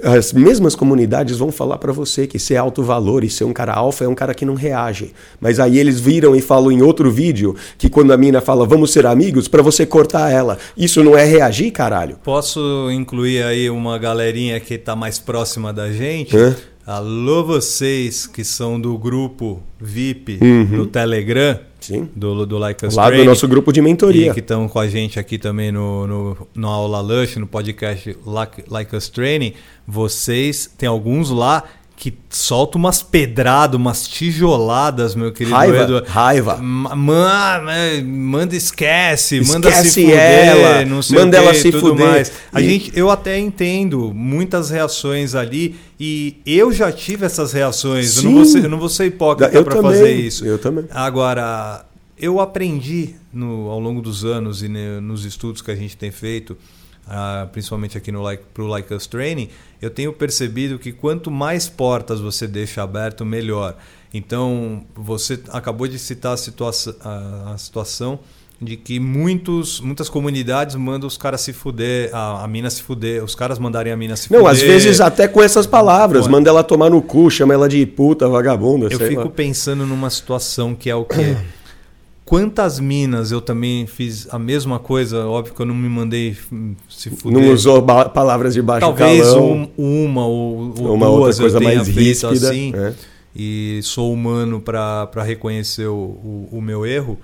as 0.03 0.33
mesmas 0.33 0.75
comunidades 0.75 1.37
vão 1.37 1.51
falar 1.51 1.77
para 1.77 1.91
você 1.91 2.27
que 2.27 2.39
ser 2.39 2.57
alto 2.57 2.83
valor 2.83 3.23
e 3.23 3.29
ser 3.29 3.43
um 3.43 3.53
cara 3.53 3.73
alfa 3.73 4.03
é 4.05 4.07
um 4.07 4.15
cara 4.15 4.33
que 4.33 4.45
não 4.45 4.55
reage. 4.55 5.13
Mas 5.39 5.59
aí 5.59 5.77
eles 5.77 5.99
viram 5.99 6.35
e 6.35 6.41
falam 6.41 6.71
em 6.71 6.81
outro 6.81 7.11
vídeo 7.11 7.55
que 7.77 7.89
quando 7.89 8.11
a 8.11 8.17
mina 8.17 8.41
fala 8.41 8.65
vamos 8.65 8.91
ser 8.91 9.05
amigos, 9.05 9.47
para 9.47 9.61
você 9.61 9.85
cortar 9.85 10.31
ela. 10.31 10.57
Isso 10.77 11.03
não 11.03 11.17
é 11.17 11.23
reagir, 11.23 11.71
caralho? 11.71 12.17
Posso 12.23 12.89
incluir 12.91 13.43
aí 13.43 13.69
uma 13.69 13.97
galerinha 13.97 14.59
que 14.59 14.77
tá 14.77 14.95
mais 14.95 15.19
próxima 15.19 15.71
da 15.71 15.91
gente? 15.91 16.35
Hã? 16.35 16.55
Alô, 16.85 17.43
vocês 17.43 18.27
que 18.27 18.43
são 18.43 18.79
do 18.79 18.95
grupo 18.95 19.63
VIP 19.79 20.37
uhum. 20.39 20.65
no 20.65 20.85
Telegram. 20.85 21.59
Sim. 21.85 22.09
Do, 22.15 22.45
do 22.45 22.57
Like 22.57 22.85
Us 22.85 22.95
Lá 22.95 23.07
Training, 23.07 23.25
do 23.25 23.29
nosso 23.29 23.47
grupo 23.47 23.71
de 23.71 23.81
mentoria. 23.81 24.33
Que 24.33 24.39
estão 24.39 24.67
com 24.67 24.79
a 24.79 24.87
gente 24.87 25.19
aqui 25.19 25.37
também 25.37 25.71
no, 25.71 26.07
no, 26.07 26.47
no 26.55 26.67
Aula 26.67 26.99
Lush, 26.99 27.35
no 27.37 27.45
podcast 27.45 28.17
like, 28.25 28.63
like 28.67 28.95
Us 28.95 29.07
Training. 29.07 29.53
Vocês, 29.87 30.69
tem 30.77 30.89
alguns 30.89 31.29
lá 31.29 31.63
que 31.97 32.13
solta 32.29 32.77
umas 32.77 33.01
pedradas, 33.01 33.79
umas 33.79 34.07
tijoladas, 34.07 35.15
meu 35.15 35.31
querido 35.31 35.55
raiva, 35.55 35.83
Eduardo. 35.83 36.07
Raiva. 36.07 36.57
Manda, 36.57 37.71
manda 38.05 38.55
esquece, 38.55 39.37
esquece 39.37 39.53
manda 39.53 39.71
se 39.71 40.03
fuder, 40.03 40.47
ela, 40.47 40.85
não 40.85 41.01
sei 41.01 41.17
manda 41.17 41.39
o 41.39 41.43
ela 41.43 41.53
se 41.53 41.71
tudo 41.71 41.89
fuder. 41.89 42.05
mais. 42.05 42.31
A 42.51 42.61
e... 42.61 42.69
gente, 42.69 42.91
eu 42.95 43.09
até 43.09 43.39
entendo 43.39 44.11
muitas 44.13 44.69
reações 44.69 45.35
ali 45.35 45.75
e 45.99 46.37
eu 46.45 46.71
já 46.73 46.91
tive 46.91 47.25
essas 47.25 47.53
reações. 47.53 48.17
Eu 48.17 48.23
não 48.23 48.33
vou 48.33 48.45
ser, 48.45 48.63
eu 48.63 48.69
não 48.69 48.79
vou 48.79 48.89
ser 48.89 49.05
hipócrita 49.05 49.63
para 49.63 49.81
fazer 49.81 50.13
isso. 50.13 50.45
Eu 50.45 50.59
também. 50.59 50.85
Agora, 50.91 51.85
eu 52.19 52.41
aprendi 52.41 53.15
no, 53.31 53.69
ao 53.69 53.79
longo 53.79 54.01
dos 54.01 54.25
anos 54.25 54.61
e 54.61 54.67
nos 54.67 55.23
estudos 55.23 55.61
que 55.61 55.71
a 55.71 55.75
gente 55.75 55.95
tem 55.95 56.11
feito 56.11 56.57
uh, 57.07 57.47
principalmente 57.49 57.97
aqui 57.97 58.11
no 58.11 58.21
like, 58.21 58.43
pro 58.53 58.67
Like 58.67 58.93
Us 58.93 59.07
Training, 59.07 59.49
eu 59.81 59.89
tenho 59.89 60.11
percebido 60.13 60.79
que 60.79 60.91
quanto 60.91 61.29
mais 61.31 61.67
portas 61.67 62.19
você 62.19 62.47
deixa 62.47 62.83
aberto, 62.83 63.25
melhor. 63.25 63.75
Então, 64.13 64.83
você 64.95 65.39
acabou 65.49 65.87
de 65.87 65.99
citar 65.99 66.33
a, 66.33 66.37
situa 66.37 66.71
a, 67.01 67.53
a 67.53 67.57
situação 67.57 68.19
de 68.61 68.77
que 68.77 68.99
muitos, 68.99 69.81
muitas 69.81 70.07
comunidades 70.07 70.75
mandam 70.75 71.07
os 71.07 71.17
caras 71.17 71.41
se 71.41 71.51
fuder, 71.51 72.09
a, 72.13 72.43
a 72.43 72.47
mina 72.47 72.69
se 72.69 72.81
fuder, 72.81 73.23
os 73.23 73.35
caras 73.35 73.59
mandarem 73.59 73.91
a 73.91 73.97
mina 73.97 74.15
se 74.15 74.31
Não, 74.31 74.39
fuder. 74.39 74.53
às 74.53 74.61
vezes 74.61 75.01
até 75.01 75.27
com 75.27 75.43
essas 75.43 75.67
palavras, 75.67 76.27
manda 76.27 76.49
ela 76.49 76.63
tomar 76.63 76.89
no 76.89 77.01
cu, 77.01 77.29
chama 77.29 77.53
ela 77.53 77.67
de 77.67 77.85
puta, 77.85 78.27
vagabunda, 78.29 78.87
Eu 78.89 78.97
fico 78.99 79.23
lá. 79.23 79.29
pensando 79.29 79.85
numa 79.85 80.09
situação 80.09 80.73
que 80.73 80.89
é 80.89 80.95
o 80.95 81.03
quê? 81.03 81.35
Quantas 82.25 82.79
minas 82.79 83.31
eu 83.31 83.39
também 83.39 83.85
fiz 83.85 84.27
a 84.33 84.39
mesma 84.39 84.79
coisa? 84.79 85.27
Óbvio 85.27 85.53
que 85.53 85.61
eu 85.61 85.65
não 85.65 85.75
me 85.75 85.87
mandei 85.87 86.35
se 86.89 87.11
fuder. 87.11 87.39
Não 87.39 87.53
usou 87.53 87.83
palavras 87.83 88.55
de 88.55 88.63
baixo 88.63 88.81
Talvez 88.87 89.21
calão. 89.27 89.69
um- 89.77 90.03
uma 90.05 90.25
ou, 90.25 90.73
ou 90.79 90.95
Uma 90.95 91.05
duas 91.05 91.39
outra 91.39 91.41
coisa 91.43 91.57
eu 91.57 91.61
tenha 91.61 91.75
mais 91.75 91.87
feito 91.87 91.99
ríspida, 91.99 92.49
assim. 92.49 92.73
é. 92.75 92.93
E 93.35 93.79
sou 93.83 94.11
humano 94.11 94.59
para 94.59 95.07
reconhecer 95.23 95.85
o, 95.87 95.93
o, 95.93 96.49
o 96.53 96.61
meu 96.61 96.83
erro. 96.85 97.19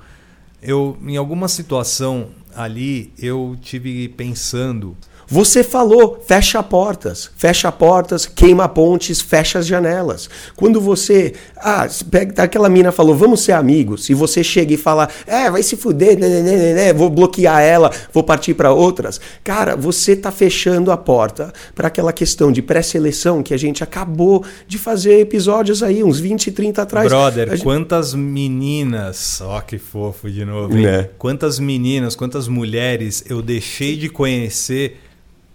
Eu, 0.62 0.96
em 1.08 1.18
alguma 1.18 1.48
situação 1.48 2.28
ali, 2.56 3.12
eu 3.18 3.58
tive 3.60 4.08
pensando 4.10 4.96
Você 5.32 5.64
falou, 5.64 6.22
fecha 6.28 6.62
portas, 6.62 7.32
fecha 7.38 7.72
portas, 7.72 8.26
queima 8.26 8.68
pontes, 8.68 9.22
fecha 9.22 9.60
as 9.60 9.66
janelas. 9.66 10.30
Quando 10.58 10.82
você, 10.82 11.34
ah, 11.56 11.88
pega, 12.12 12.44
aquela 12.44 12.68
mina 12.68 12.92
falou, 12.92 13.16
vamos 13.16 13.40
ser 13.40 13.54
amigos, 13.54 14.10
e 14.10 14.14
você 14.14 14.44
chega 14.44 14.74
e 14.74 14.78
fala, 14.78 15.08
é, 15.26 15.50
vai 15.50 15.64
se 15.64 15.78
fuder, 15.78 16.20
né, 16.20 16.28
né, 16.28 16.42
né, 16.42 16.74
né, 16.74 16.94
vou 16.94 17.10
bloquear 17.10 17.62
ela, 17.62 17.90
vou 18.12 18.24
partir 18.24 18.54
para 18.56 18.74
outras. 18.74 19.22
Cara, 19.42 19.78
você 19.78 20.18
tá 20.18 20.34
fechando 20.34 20.92
a 20.92 20.98
porta 20.98 21.54
para 21.74 21.88
aquela 21.88 22.12
questão 22.12 22.52
de 22.52 22.62
pré-seleção 22.62 23.42
que 23.42 23.54
a 23.54 23.58
gente 23.58 23.82
acabou 23.86 24.44
de 24.68 24.78
fazer 24.78 25.22
episódios 25.22 25.82
aí, 25.82 26.04
uns 26.04 26.20
20, 26.20 26.52
30 26.52 26.82
atrás. 26.82 27.08
Brother, 27.08 27.52
gente- 27.52 27.64
quantas 27.64 28.14
meninas, 28.14 29.40
ó 29.42 29.62
que 29.62 29.78
fofo 29.78 30.30
de 30.30 30.44
novo, 30.44 30.76
hein? 30.78 30.84
Né? 30.84 31.10
Quantas 31.18 31.58
meninas, 31.58 32.18
quantas 32.18 32.50
mulheres 32.50 33.24
eu 33.30 33.42
deixei 33.42 33.96
de 33.96 34.10
conhecer 34.10 35.00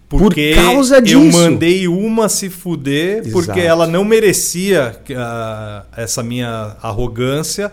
Por 0.08 0.20
porque 0.20 0.54
causa 0.54 0.98
eu 0.98 1.02
disso. 1.02 1.36
mandei 1.38 1.88
uma 1.88 2.28
se 2.28 2.48
fuder 2.48 3.22
porque 3.32 3.50
Exato. 3.50 3.60
ela 3.60 3.86
não 3.88 4.04
merecia 4.04 5.00
ah, 5.16 5.84
essa 5.96 6.22
minha 6.22 6.76
arrogância. 6.80 7.72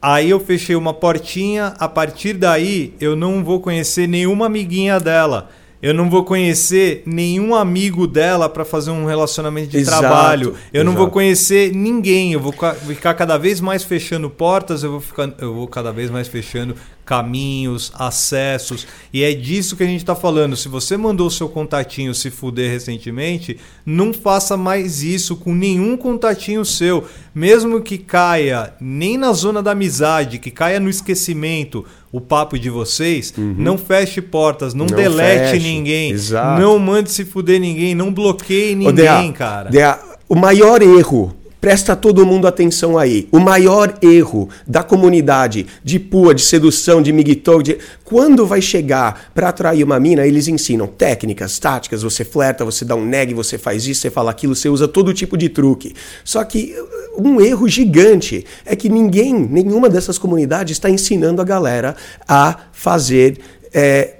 Aí 0.00 0.30
eu 0.30 0.40
fechei 0.40 0.76
uma 0.76 0.94
portinha, 0.94 1.74
a 1.78 1.88
partir 1.88 2.34
daí 2.34 2.94
eu 3.00 3.14
não 3.16 3.44
vou 3.44 3.60
conhecer 3.60 4.06
nenhuma 4.06 4.46
amiguinha 4.46 4.98
dela. 5.00 5.50
Eu 5.82 5.94
não 5.94 6.10
vou 6.10 6.24
conhecer 6.24 7.02
nenhum 7.06 7.54
amigo 7.54 8.06
dela 8.06 8.48
para 8.50 8.66
fazer 8.66 8.90
um 8.90 9.06
relacionamento 9.06 9.68
de 9.68 9.78
Exato, 9.78 10.00
trabalho. 10.00 10.54
Eu 10.74 10.84
não 10.84 10.92
vou 10.92 11.02
exato. 11.04 11.12
conhecer 11.14 11.72
ninguém. 11.74 12.34
Eu 12.34 12.40
vou 12.40 12.52
ca- 12.52 12.74
ficar 12.74 13.14
cada 13.14 13.38
vez 13.38 13.60
mais 13.62 13.82
fechando 13.82 14.28
portas, 14.28 14.82
eu 14.82 14.90
vou, 14.92 15.00
ficar, 15.00 15.32
eu 15.38 15.54
vou 15.54 15.66
cada 15.66 15.90
vez 15.90 16.10
mais 16.10 16.28
fechando 16.28 16.74
caminhos, 17.04 17.90
acessos. 17.94 18.86
E 19.12 19.24
é 19.24 19.32
disso 19.34 19.74
que 19.76 19.82
a 19.82 19.86
gente 19.86 20.00
está 20.00 20.14
falando. 20.14 20.54
Se 20.56 20.68
você 20.68 20.96
mandou 20.96 21.26
o 21.26 21.30
seu 21.30 21.48
contatinho 21.48 22.14
se 22.14 22.30
fuder 22.30 22.70
recentemente, 22.70 23.58
não 23.84 24.12
faça 24.12 24.56
mais 24.56 25.02
isso 25.02 25.34
com 25.34 25.54
nenhum 25.54 25.96
contatinho 25.96 26.64
seu. 26.64 27.04
Mesmo 27.34 27.80
que 27.80 27.98
caia 27.98 28.74
nem 28.80 29.16
na 29.16 29.32
zona 29.32 29.62
da 29.62 29.72
amizade, 29.72 30.38
que 30.38 30.50
caia 30.50 30.78
no 30.78 30.90
esquecimento 30.90 31.84
o 32.12 32.20
papo 32.20 32.58
de 32.58 32.68
vocês, 32.68 33.32
não 33.36 33.78
feche 33.78 34.20
portas, 34.20 34.74
não, 34.74 34.84
Uhum. 34.86 34.90
Não 34.90 34.96
delete 34.96 35.52
feche, 35.52 35.62
ninguém, 35.68 36.10
exato. 36.10 36.60
não 36.60 36.78
mande 36.78 37.10
se 37.10 37.24
fuder 37.24 37.60
ninguém, 37.60 37.94
não 37.94 38.12
bloqueie 38.12 38.74
ninguém, 38.74 38.94
Dea, 38.94 39.32
cara. 39.32 39.70
Dea, 39.70 39.98
o 40.28 40.34
maior 40.34 40.82
erro, 40.82 41.34
presta 41.60 41.94
todo 41.94 42.24
mundo 42.24 42.46
atenção 42.46 42.96
aí, 42.96 43.28
o 43.30 43.38
maior 43.38 43.94
erro 44.00 44.48
da 44.66 44.82
comunidade 44.82 45.66
de 45.84 45.98
pua, 45.98 46.34
de 46.34 46.42
sedução, 46.42 47.02
de 47.02 47.12
miguitou, 47.12 47.62
de... 47.62 47.78
quando 48.04 48.46
vai 48.46 48.62
chegar 48.62 49.30
para 49.34 49.50
atrair 49.50 49.84
uma 49.84 50.00
mina, 50.00 50.26
eles 50.26 50.48
ensinam 50.48 50.86
técnicas, 50.86 51.58
táticas, 51.58 52.02
você 52.02 52.24
flerta, 52.24 52.64
você 52.64 52.84
dá 52.84 52.96
um 52.96 53.04
neg, 53.04 53.34
você 53.34 53.58
faz 53.58 53.86
isso, 53.86 54.00
você 54.00 54.10
fala 54.10 54.30
aquilo, 54.30 54.54
você 54.54 54.68
usa 54.68 54.88
todo 54.88 55.12
tipo 55.12 55.36
de 55.36 55.48
truque. 55.48 55.94
Só 56.24 56.42
que 56.44 56.74
uh, 57.16 57.22
um 57.22 57.40
erro 57.40 57.68
gigante 57.68 58.44
é 58.64 58.74
que 58.74 58.88
ninguém, 58.88 59.34
nenhuma 59.34 59.88
dessas 59.88 60.18
comunidades 60.18 60.72
está 60.72 60.88
ensinando 60.88 61.42
a 61.42 61.44
galera 61.44 61.94
a 62.26 62.56
fazer 62.72 63.38
é, 63.72 64.14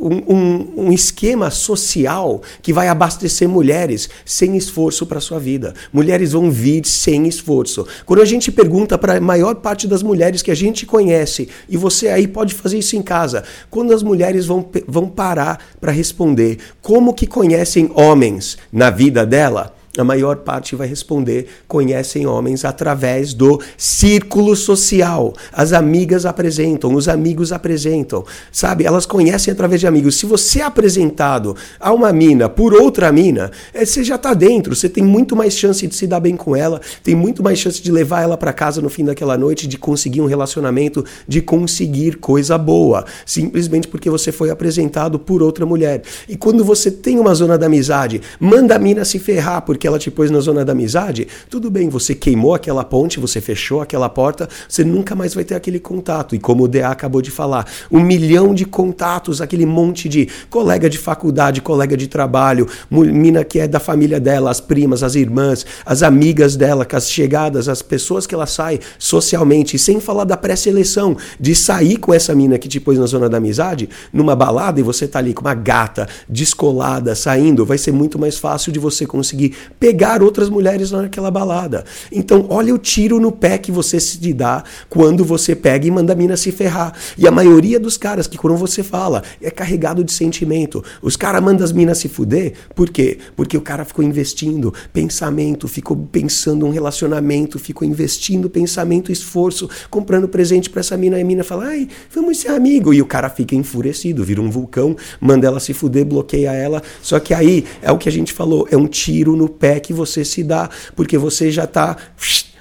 um, 0.00 0.86
um- 0.86 0.92
esquema 0.92 1.50
social 1.50 2.42
que 2.62 2.72
vai 2.72 2.88
abastecer 2.88 3.48
mulheres 3.48 4.08
sem 4.24 4.56
esforço 4.56 5.06
para 5.06 5.20
sua 5.20 5.38
vida. 5.38 5.74
Mulheres 5.92 6.32
vão 6.32 6.50
vir 6.50 6.84
sem 6.86 7.26
esforço. 7.26 7.86
Quando 8.04 8.20
a 8.20 8.24
gente 8.24 8.50
pergunta 8.50 8.98
para 8.98 9.16
a 9.16 9.20
maior 9.20 9.54
parte 9.56 9.86
das 9.86 10.02
mulheres 10.02 10.42
que 10.42 10.50
a 10.50 10.54
gente 10.56 10.84
conhece, 10.84 11.48
e 11.68 11.76
você 11.76 12.08
aí 12.08 12.26
pode 12.26 12.54
fazer 12.54 12.78
isso 12.78 12.96
em 12.96 13.02
casa, 13.02 13.44
quando 13.70 13.94
as 13.94 14.02
mulheres 14.02 14.46
vão, 14.46 14.68
vão 14.86 15.08
parar 15.08 15.58
para 15.80 15.92
responder 15.92 16.58
como 16.82 17.14
que 17.14 17.26
conhecem 17.26 17.90
homens 17.94 18.58
na 18.72 18.90
vida 18.90 19.24
dela, 19.24 19.74
a 19.98 20.04
maior 20.04 20.36
parte 20.36 20.76
vai 20.76 20.86
responder: 20.86 21.48
conhecem 21.66 22.26
homens 22.26 22.64
através 22.64 23.34
do 23.34 23.60
círculo 23.76 24.54
social. 24.54 25.34
As 25.52 25.72
amigas 25.72 26.24
apresentam, 26.24 26.94
os 26.94 27.08
amigos 27.08 27.52
apresentam, 27.52 28.24
sabe? 28.52 28.84
Elas 28.84 29.04
conhecem 29.04 29.52
através 29.52 29.80
de 29.80 29.86
amigos. 29.86 30.16
Se 30.16 30.26
você 30.26 30.60
é 30.60 30.64
apresentado 30.64 31.56
a 31.78 31.92
uma 31.92 32.12
mina 32.12 32.48
por 32.48 32.72
outra 32.72 33.10
mina, 33.10 33.50
eh, 33.74 33.84
você 33.84 34.04
já 34.04 34.16
tá 34.16 34.32
dentro, 34.32 34.76
você 34.76 34.88
tem 34.88 35.02
muito 35.02 35.34
mais 35.34 35.54
chance 35.54 35.86
de 35.86 35.94
se 35.94 36.06
dar 36.06 36.20
bem 36.20 36.36
com 36.36 36.54
ela, 36.54 36.80
tem 37.02 37.16
muito 37.16 37.42
mais 37.42 37.58
chance 37.58 37.82
de 37.82 37.90
levar 37.90 38.22
ela 38.22 38.36
para 38.36 38.52
casa 38.52 38.80
no 38.80 38.88
fim 38.88 39.04
daquela 39.04 39.36
noite, 39.36 39.66
de 39.66 39.76
conseguir 39.76 40.20
um 40.20 40.26
relacionamento, 40.26 41.04
de 41.26 41.42
conseguir 41.42 42.16
coisa 42.18 42.56
boa, 42.56 43.04
simplesmente 43.26 43.88
porque 43.88 44.08
você 44.08 44.30
foi 44.30 44.50
apresentado 44.50 45.18
por 45.18 45.42
outra 45.42 45.66
mulher. 45.66 46.02
E 46.28 46.36
quando 46.36 46.64
você 46.64 46.90
tem 46.90 47.18
uma 47.18 47.34
zona 47.34 47.58
da 47.58 47.66
amizade, 47.66 48.20
manda 48.38 48.76
a 48.76 48.78
mina 48.78 49.04
se 49.04 49.18
ferrar 49.18 49.62
porque 49.62 49.79
ela 49.86 49.98
te 49.98 50.10
pôs 50.10 50.30
na 50.30 50.40
zona 50.40 50.64
da 50.64 50.72
amizade, 50.72 51.26
tudo 51.48 51.70
bem, 51.70 51.88
você 51.88 52.14
queimou 52.14 52.54
aquela 52.54 52.84
ponte, 52.84 53.20
você 53.20 53.40
fechou 53.40 53.80
aquela 53.80 54.08
porta, 54.08 54.48
você 54.68 54.84
nunca 54.84 55.14
mais 55.14 55.34
vai 55.34 55.44
ter 55.44 55.54
aquele 55.54 55.78
contato. 55.78 56.34
E 56.34 56.38
como 56.38 56.64
o 56.64 56.68
DA 56.68 56.88
acabou 56.88 57.22
de 57.22 57.30
falar, 57.30 57.66
um 57.90 58.00
milhão 58.00 58.54
de 58.54 58.64
contatos, 58.64 59.40
aquele 59.40 59.66
monte 59.66 60.08
de 60.08 60.28
colega 60.48 60.88
de 60.88 60.98
faculdade, 60.98 61.60
colega 61.60 61.96
de 61.96 62.06
trabalho, 62.06 62.66
mina 62.90 63.44
que 63.44 63.58
é 63.58 63.68
da 63.68 63.80
família 63.80 64.20
dela, 64.20 64.50
as 64.50 64.60
primas, 64.60 65.02
as 65.02 65.14
irmãs, 65.14 65.64
as 65.84 66.02
amigas 66.02 66.56
dela, 66.56 66.84
com 66.84 66.96
as 66.96 67.10
chegadas, 67.10 67.68
as 67.68 67.82
pessoas 67.82 68.26
que 68.26 68.34
ela 68.34 68.46
sai 68.46 68.80
socialmente, 68.98 69.78
sem 69.78 70.00
falar 70.00 70.24
da 70.24 70.36
pré-seleção, 70.36 71.16
de 71.38 71.54
sair 71.54 71.96
com 71.96 72.12
essa 72.12 72.34
mina 72.34 72.58
que 72.58 72.68
te 72.68 72.80
pôs 72.80 72.98
na 72.98 73.06
zona 73.06 73.28
da 73.28 73.38
amizade, 73.38 73.88
numa 74.12 74.36
balada 74.36 74.80
e 74.80 74.82
você 74.82 75.06
tá 75.06 75.18
ali 75.18 75.34
com 75.34 75.42
uma 75.42 75.54
gata 75.54 76.08
descolada, 76.28 77.14
saindo, 77.14 77.64
vai 77.64 77.78
ser 77.78 77.92
muito 77.92 78.18
mais 78.18 78.38
fácil 78.38 78.72
de 78.72 78.78
você 78.78 79.06
conseguir 79.06 79.54
pegar 79.80 80.22
outras 80.22 80.50
mulheres 80.50 80.90
naquela 80.90 81.30
balada. 81.30 81.84
Então, 82.12 82.46
olha 82.50 82.74
o 82.74 82.78
tiro 82.78 83.18
no 83.18 83.32
pé 83.32 83.56
que 83.56 83.72
você 83.72 83.98
se 83.98 84.20
dá 84.34 84.62
quando 84.90 85.24
você 85.24 85.56
pega 85.56 85.86
e 85.86 85.90
manda 85.90 86.12
a 86.12 86.16
mina 86.16 86.36
se 86.36 86.52
ferrar. 86.52 86.92
E 87.16 87.26
a 87.26 87.30
maioria 87.30 87.80
dos 87.80 87.96
caras 87.96 88.26
que 88.26 88.36
quando 88.36 88.58
você 88.58 88.82
fala 88.82 89.22
é 89.40 89.50
carregado 89.50 90.04
de 90.04 90.12
sentimento. 90.12 90.84
Os 91.00 91.16
caras 91.16 91.42
mandam 91.42 91.64
as 91.64 91.72
minas 91.72 91.96
se 91.96 92.08
fuder, 92.08 92.52
por 92.74 92.90
quê? 92.90 93.18
Porque 93.34 93.56
o 93.56 93.60
cara 93.62 93.86
ficou 93.86 94.04
investindo 94.04 94.74
pensamento, 94.92 95.66
ficou 95.66 95.96
pensando 95.96 96.66
um 96.66 96.70
relacionamento, 96.70 97.58
ficou 97.58 97.88
investindo 97.88 98.50
pensamento, 98.50 99.10
esforço, 99.10 99.68
comprando 99.88 100.28
presente 100.28 100.68
pra 100.68 100.80
essa 100.80 100.96
mina. 100.96 101.18
E 101.18 101.22
a 101.22 101.24
mina 101.24 101.42
fala, 101.42 101.68
ai, 101.68 101.88
vamos 102.12 102.36
ser 102.36 102.48
amigo. 102.48 102.92
E 102.92 103.00
o 103.00 103.06
cara 103.06 103.30
fica 103.30 103.54
enfurecido, 103.54 104.22
vira 104.22 104.42
um 104.42 104.50
vulcão, 104.50 104.94
manda 105.18 105.46
ela 105.46 105.58
se 105.58 105.72
fuder, 105.72 106.04
bloqueia 106.04 106.52
ela. 106.52 106.82
Só 107.00 107.18
que 107.18 107.32
aí 107.32 107.64
é 107.80 107.90
o 107.90 107.96
que 107.96 108.10
a 108.10 108.12
gente 108.12 108.34
falou, 108.34 108.68
é 108.70 108.76
um 108.76 108.86
tiro 108.86 109.34
no 109.34 109.48
pé 109.48 109.69
que 109.78 109.92
você 109.92 110.24
se 110.24 110.42
dá, 110.42 110.68
porque 110.96 111.16
você 111.16 111.50
já 111.50 111.66
tá 111.66 111.96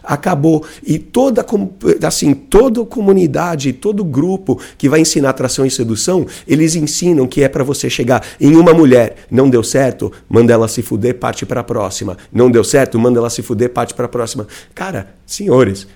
acabou. 0.10 0.66
E 0.84 0.98
toda 0.98 1.46
assim 2.06 2.34
toda 2.34 2.84
comunidade 2.84 3.74
todo 3.74 4.04
grupo 4.04 4.60
que 4.78 4.90
vai 4.90 5.02
ensinar 5.02 5.30
atração 5.30 5.66
e 5.66 5.72
sedução 5.72 6.26
eles 6.48 6.76
ensinam 6.76 7.28
que 7.28 7.44
é 7.44 7.48
para 7.48 7.64
você 7.64 7.90
chegar 7.90 8.26
em 8.40 8.56
uma 8.56 8.74
mulher. 8.74 9.16
Não 9.30 9.50
deu 9.50 9.64
certo? 9.64 10.12
Manda 10.28 10.52
ela 10.52 10.68
se 10.68 10.82
fuder 10.82 11.16
parte 11.16 11.46
para 11.46 11.62
a 11.62 11.64
próxima. 11.64 12.18
Não 12.34 12.50
deu 12.50 12.64
certo? 12.64 12.98
Manda 12.98 13.20
ela 13.20 13.30
se 13.30 13.42
fuder 13.42 13.70
parte 13.70 13.94
para 13.94 14.06
a 14.06 14.10
próxima. 14.10 14.48
Cara 14.74 15.14
senhores 15.26 15.88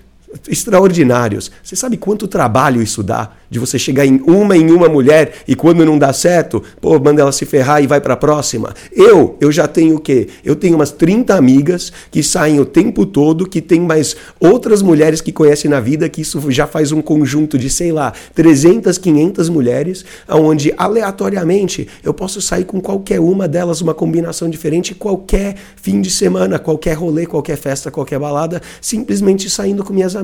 extraordinários. 0.48 1.50
Você 1.62 1.76
sabe 1.76 1.96
quanto 1.96 2.26
trabalho 2.26 2.82
isso 2.82 3.02
dá? 3.02 3.30
De 3.50 3.58
você 3.58 3.78
chegar 3.78 4.04
em 4.04 4.20
uma 4.26 4.56
em 4.56 4.70
uma 4.70 4.88
mulher 4.88 5.34
e 5.46 5.54
quando 5.54 5.84
não 5.84 5.98
dá 5.98 6.12
certo, 6.12 6.62
pô, 6.80 6.98
manda 6.98 7.22
ela 7.22 7.30
se 7.30 7.46
ferrar 7.46 7.82
e 7.82 7.86
vai 7.86 8.00
para 8.00 8.14
a 8.14 8.16
próxima. 8.16 8.74
Eu, 8.92 9.36
eu 9.40 9.52
já 9.52 9.68
tenho 9.68 9.96
o 9.96 10.00
quê? 10.00 10.28
Eu 10.44 10.56
tenho 10.56 10.74
umas 10.74 10.90
30 10.90 11.34
amigas 11.34 11.92
que 12.10 12.22
saem 12.22 12.58
o 12.58 12.64
tempo 12.64 13.06
todo, 13.06 13.48
que 13.48 13.60
tem 13.60 13.80
mais 13.80 14.16
outras 14.40 14.82
mulheres 14.82 15.20
que 15.20 15.30
conhecem 15.30 15.70
na 15.70 15.78
vida, 15.78 16.08
que 16.08 16.20
isso 16.20 16.50
já 16.50 16.66
faz 16.66 16.90
um 16.90 17.00
conjunto 17.00 17.56
de, 17.56 17.70
sei 17.70 17.92
lá, 17.92 18.12
300, 18.34 18.98
500 18.98 19.48
mulheres, 19.48 20.04
onde 20.28 20.74
aleatoriamente 20.76 21.86
eu 22.02 22.12
posso 22.12 22.40
sair 22.40 22.64
com 22.64 22.80
qualquer 22.80 23.20
uma 23.20 23.46
delas, 23.46 23.80
uma 23.80 23.94
combinação 23.94 24.50
diferente, 24.50 24.94
qualquer 24.94 25.54
fim 25.76 26.00
de 26.00 26.10
semana, 26.10 26.58
qualquer 26.58 26.94
rolê, 26.94 27.26
qualquer 27.26 27.56
festa, 27.56 27.90
qualquer 27.90 28.18
balada, 28.18 28.60
simplesmente 28.80 29.48
saindo 29.48 29.84
com 29.84 29.92
minhas 29.92 30.16
amigas. 30.16 30.23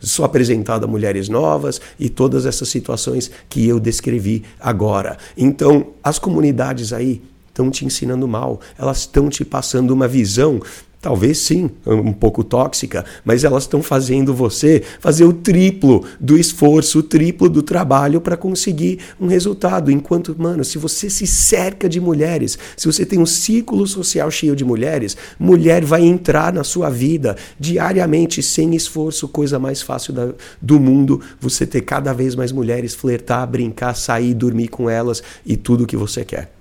Sou 0.00 0.24
apresentado 0.24 0.84
a 0.84 0.88
mulheres 0.88 1.28
novas 1.28 1.80
e 1.98 2.08
todas 2.08 2.46
essas 2.46 2.68
situações 2.68 3.30
que 3.48 3.66
eu 3.66 3.80
descrevi 3.80 4.44
agora. 4.60 5.16
Então, 5.36 5.88
as 6.02 6.18
comunidades 6.18 6.92
aí 6.92 7.22
estão 7.48 7.70
te 7.70 7.84
ensinando 7.84 8.26
mal, 8.26 8.60
elas 8.78 8.98
estão 8.98 9.28
te 9.28 9.44
passando 9.44 9.90
uma 9.90 10.08
visão 10.08 10.60
Talvez 11.02 11.38
sim, 11.38 11.68
um 11.84 12.12
pouco 12.12 12.44
tóxica, 12.44 13.04
mas 13.24 13.42
elas 13.42 13.64
estão 13.64 13.82
fazendo 13.82 14.32
você 14.32 14.84
fazer 15.00 15.24
o 15.24 15.32
triplo 15.32 16.04
do 16.20 16.38
esforço, 16.38 17.00
o 17.00 17.02
triplo 17.02 17.48
do 17.48 17.60
trabalho 17.60 18.20
para 18.20 18.36
conseguir 18.36 19.00
um 19.20 19.26
resultado. 19.26 19.90
Enquanto, 19.90 20.32
mano, 20.38 20.64
se 20.64 20.78
você 20.78 21.10
se 21.10 21.26
cerca 21.26 21.88
de 21.88 22.00
mulheres, 22.00 22.56
se 22.76 22.86
você 22.86 23.04
tem 23.04 23.18
um 23.18 23.26
ciclo 23.26 23.84
social 23.84 24.30
cheio 24.30 24.54
de 24.54 24.64
mulheres, 24.64 25.16
mulher 25.40 25.84
vai 25.84 26.04
entrar 26.04 26.52
na 26.52 26.62
sua 26.62 26.88
vida 26.88 27.36
diariamente, 27.58 28.40
sem 28.40 28.72
esforço, 28.76 29.26
coisa 29.26 29.58
mais 29.58 29.82
fácil 29.82 30.12
da, 30.12 30.28
do 30.60 30.78
mundo, 30.78 31.20
você 31.40 31.66
ter 31.66 31.80
cada 31.80 32.12
vez 32.12 32.36
mais 32.36 32.52
mulheres, 32.52 32.94
flertar, 32.94 33.44
brincar, 33.48 33.96
sair, 33.96 34.34
dormir 34.34 34.68
com 34.68 34.88
elas 34.88 35.20
e 35.44 35.56
tudo 35.56 35.82
o 35.82 35.86
que 35.86 35.96
você 35.96 36.24
quer. 36.24 36.52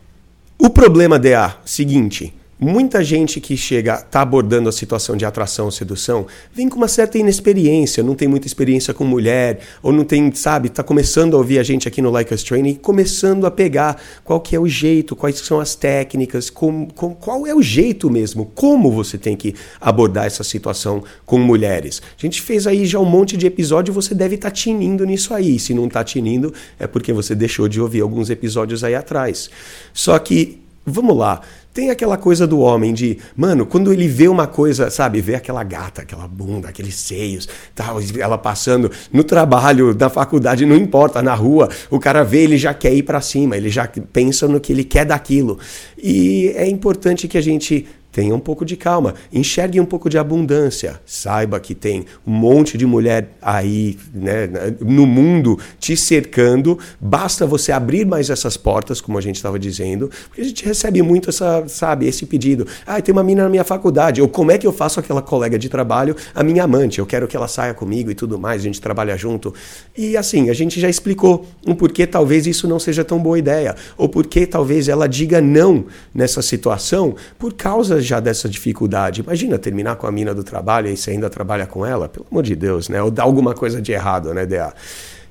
O 0.58 0.68
problema, 0.68 1.20
DA, 1.20 1.58
seguinte 1.64 2.41
Muita 2.64 3.04
gente 3.04 3.42
que 3.42 3.58
chega, 3.58 3.96
está 3.96 4.22
abordando 4.22 4.70
a 4.70 4.72
situação 4.72 5.18
de 5.18 5.26
atração 5.26 5.72
sedução, 5.72 6.28
vem 6.54 6.70
com 6.70 6.78
uma 6.78 6.88
certa 6.88 7.18
inexperiência, 7.18 8.04
não 8.04 8.14
tem 8.14 8.28
muita 8.28 8.46
experiência 8.46 8.94
com 8.94 9.04
mulher, 9.04 9.62
ou 9.82 9.92
não 9.92 10.04
tem, 10.04 10.32
sabe, 10.36 10.68
está 10.68 10.84
começando 10.84 11.34
a 11.34 11.38
ouvir 11.40 11.58
a 11.58 11.64
gente 11.64 11.88
aqui 11.88 12.04
no 12.04 12.12
Like 12.12 12.32
Us 12.32 12.44
Training, 12.44 12.76
começando 12.76 13.48
a 13.48 13.52
pegar 13.52 14.00
qual 14.24 14.40
que 14.40 14.56
é 14.56 14.60
o 14.60 14.68
jeito, 14.68 15.16
quais 15.16 15.40
são 15.40 15.60
as 15.60 15.74
técnicas, 15.74 16.52
com, 16.52 16.88
com, 16.90 17.16
qual 17.16 17.48
é 17.48 17.56
o 17.56 17.64
jeito 17.64 18.12
mesmo, 18.12 18.46
como 18.54 18.92
você 18.92 19.18
tem 19.18 19.36
que 19.36 19.56
abordar 19.80 20.28
essa 20.28 20.44
situação 20.44 21.04
com 21.26 21.40
mulheres. 21.40 22.00
A 22.16 22.22
gente 22.22 22.44
fez 22.44 22.68
aí 22.68 22.86
já 22.86 23.00
um 23.00 23.06
monte 23.06 23.36
de 23.38 23.48
episódio, 23.48 23.92
você 23.92 24.14
deve 24.14 24.36
estar 24.36 24.52
tá 24.52 24.56
tinindo 24.56 25.04
nisso 25.04 25.34
aí. 25.34 25.58
Se 25.58 25.74
não 25.74 25.88
está 25.88 26.04
tinindo, 26.04 26.54
é 26.80 26.86
porque 26.86 27.12
você 27.12 27.34
deixou 27.34 27.68
de 27.68 27.82
ouvir 27.82 28.02
alguns 28.02 28.30
episódios 28.30 28.84
aí 28.84 28.94
atrás. 28.94 29.50
Só 29.92 30.20
que, 30.20 30.62
vamos 30.86 31.18
lá, 31.18 31.42
tem 31.74 31.90
aquela 31.90 32.18
coisa 32.18 32.46
do 32.46 32.60
homem 32.60 32.94
de, 32.94 33.18
mano, 33.36 33.66
quando 33.66 33.94
ele 33.94 34.08
vê 34.08 34.28
uma 34.28 34.46
coisa, 34.46 34.90
sabe, 34.90 35.22
vê 35.22 35.36
aquela 35.36 35.64
gata, 35.64 36.02
aquela 36.02 36.28
bunda, 36.28 36.68
aqueles 36.68 36.96
seios, 36.96 37.48
tal, 37.74 37.98
ela 38.20 38.38
passando 38.38 38.92
no 39.12 39.24
trabalho, 39.24 39.96
na 39.98 40.10
faculdade, 40.10 40.66
não 40.66 40.76
importa, 40.76 41.22
na 41.22 41.34
rua, 41.34 41.70
o 41.90 42.00
cara 42.00 42.24
vê, 42.24 42.44
ele 42.44 42.58
já 42.58 42.74
quer 42.74 42.94
ir 42.94 43.04
para 43.04 43.22
cima, 43.22 43.56
ele 43.56 43.70
já 43.70 43.88
pensa 44.12 44.48
no 44.48 44.60
que 44.60 44.74
ele 44.74 44.84
quer 44.84 45.06
daquilo. 45.06 45.60
E 45.98 46.52
é 46.56 46.68
importante 46.68 47.28
que 47.28 47.38
a 47.38 47.42
gente 47.42 47.88
tenha 48.12 48.36
um 48.36 48.40
pouco 48.40 48.66
de 48.66 48.76
calma, 48.76 49.16
enxergue 49.32 49.80
um 49.80 49.86
pouco 49.86 50.10
de 50.10 50.18
abundância, 50.18 51.00
saiba 51.06 51.60
que 51.60 51.74
tem 51.74 52.06
um 52.28 52.32
monte 52.32 52.78
de 52.78 52.86
mulher 52.86 53.30
aí 53.42 53.98
né, 54.14 54.50
no 54.82 55.06
mundo 55.06 55.58
te 55.80 55.96
cercando, 55.96 56.78
basta 57.00 57.46
você 57.46 57.72
abrir 57.72 58.06
mais 58.06 58.30
essas 58.30 58.58
portas, 58.58 59.00
como 59.00 59.18
a 59.18 59.22
gente 59.22 59.38
estava 59.38 59.58
dizendo, 59.58 60.10
porque 60.28 60.42
a 60.42 60.46
gente 60.46 60.66
recebe 60.66 61.02
muito 61.02 61.30
essa, 61.30 61.64
sabe, 61.68 62.08
esse 62.08 62.26
pedido. 62.26 62.68
Ah, 62.86 63.02
tem 63.02 63.14
uma 63.14 63.24
mina 63.24 63.44
na 63.44 63.50
minha 63.50 63.64
faculdade, 63.64 64.22
ou 64.22 64.28
como 64.28 64.52
é 64.52 64.58
que 64.58 64.68
eu 64.68 64.74
faço 64.74 65.00
aquela 65.00 65.22
colega 65.22 65.58
de 65.58 65.70
trabalho 65.70 66.16
a 66.36 66.44
minha 66.44 66.64
amante, 66.64 67.00
eu 67.00 67.06
quero 67.06 67.28
que 67.28 67.38
ela 67.38 67.48
saia 67.48 67.74
comigo 67.74 68.12
e 68.12 68.16
tudo 68.16 68.38
mais, 68.38 68.62
a 68.62 68.66
gente 68.66 68.82
trabalha 68.82 69.16
junto. 69.16 69.54
E 69.98 70.18
assim, 70.18 70.50
a 70.50 70.54
gente 70.54 70.80
já 70.80 70.90
explicou 70.90 71.46
um 71.66 71.74
porquê 71.74 72.06
talvez 72.06 72.46
isso 72.46 72.68
não 72.68 72.80
seja 72.80 73.04
tão 73.04 73.20
boa 73.20 73.40
ideia, 73.40 73.76
ou 73.98 74.10
porquê 74.10 74.46
talvez 74.46 74.90
ela 74.90 75.08
diga 75.08 75.40
não 75.40 75.86
nessa 76.14 76.42
situação 76.42 77.16
por 77.40 77.54
causa 77.54 78.01
já 78.02 78.20
dessa 78.20 78.50
dificuldade. 78.50 79.22
Imagina 79.22 79.58
terminar 79.58 79.96
com 79.96 80.08
a 80.08 80.12
mina 80.12 80.34
do 80.34 80.44
trabalho 80.44 80.88
e 80.88 80.98
você 80.98 81.12
ainda 81.12 81.30
trabalha 81.30 81.66
com 81.66 81.86
ela, 81.86 82.10
pelo 82.10 82.26
amor 82.30 82.44
de 82.44 82.56
Deus, 82.56 82.90
né? 82.90 83.02
Ou 83.02 83.10
dar 83.10 83.24
alguma 83.24 83.54
coisa 83.54 83.82
de 83.82 83.92
errado, 83.92 84.34
né, 84.34 84.46
DA? 84.46 84.74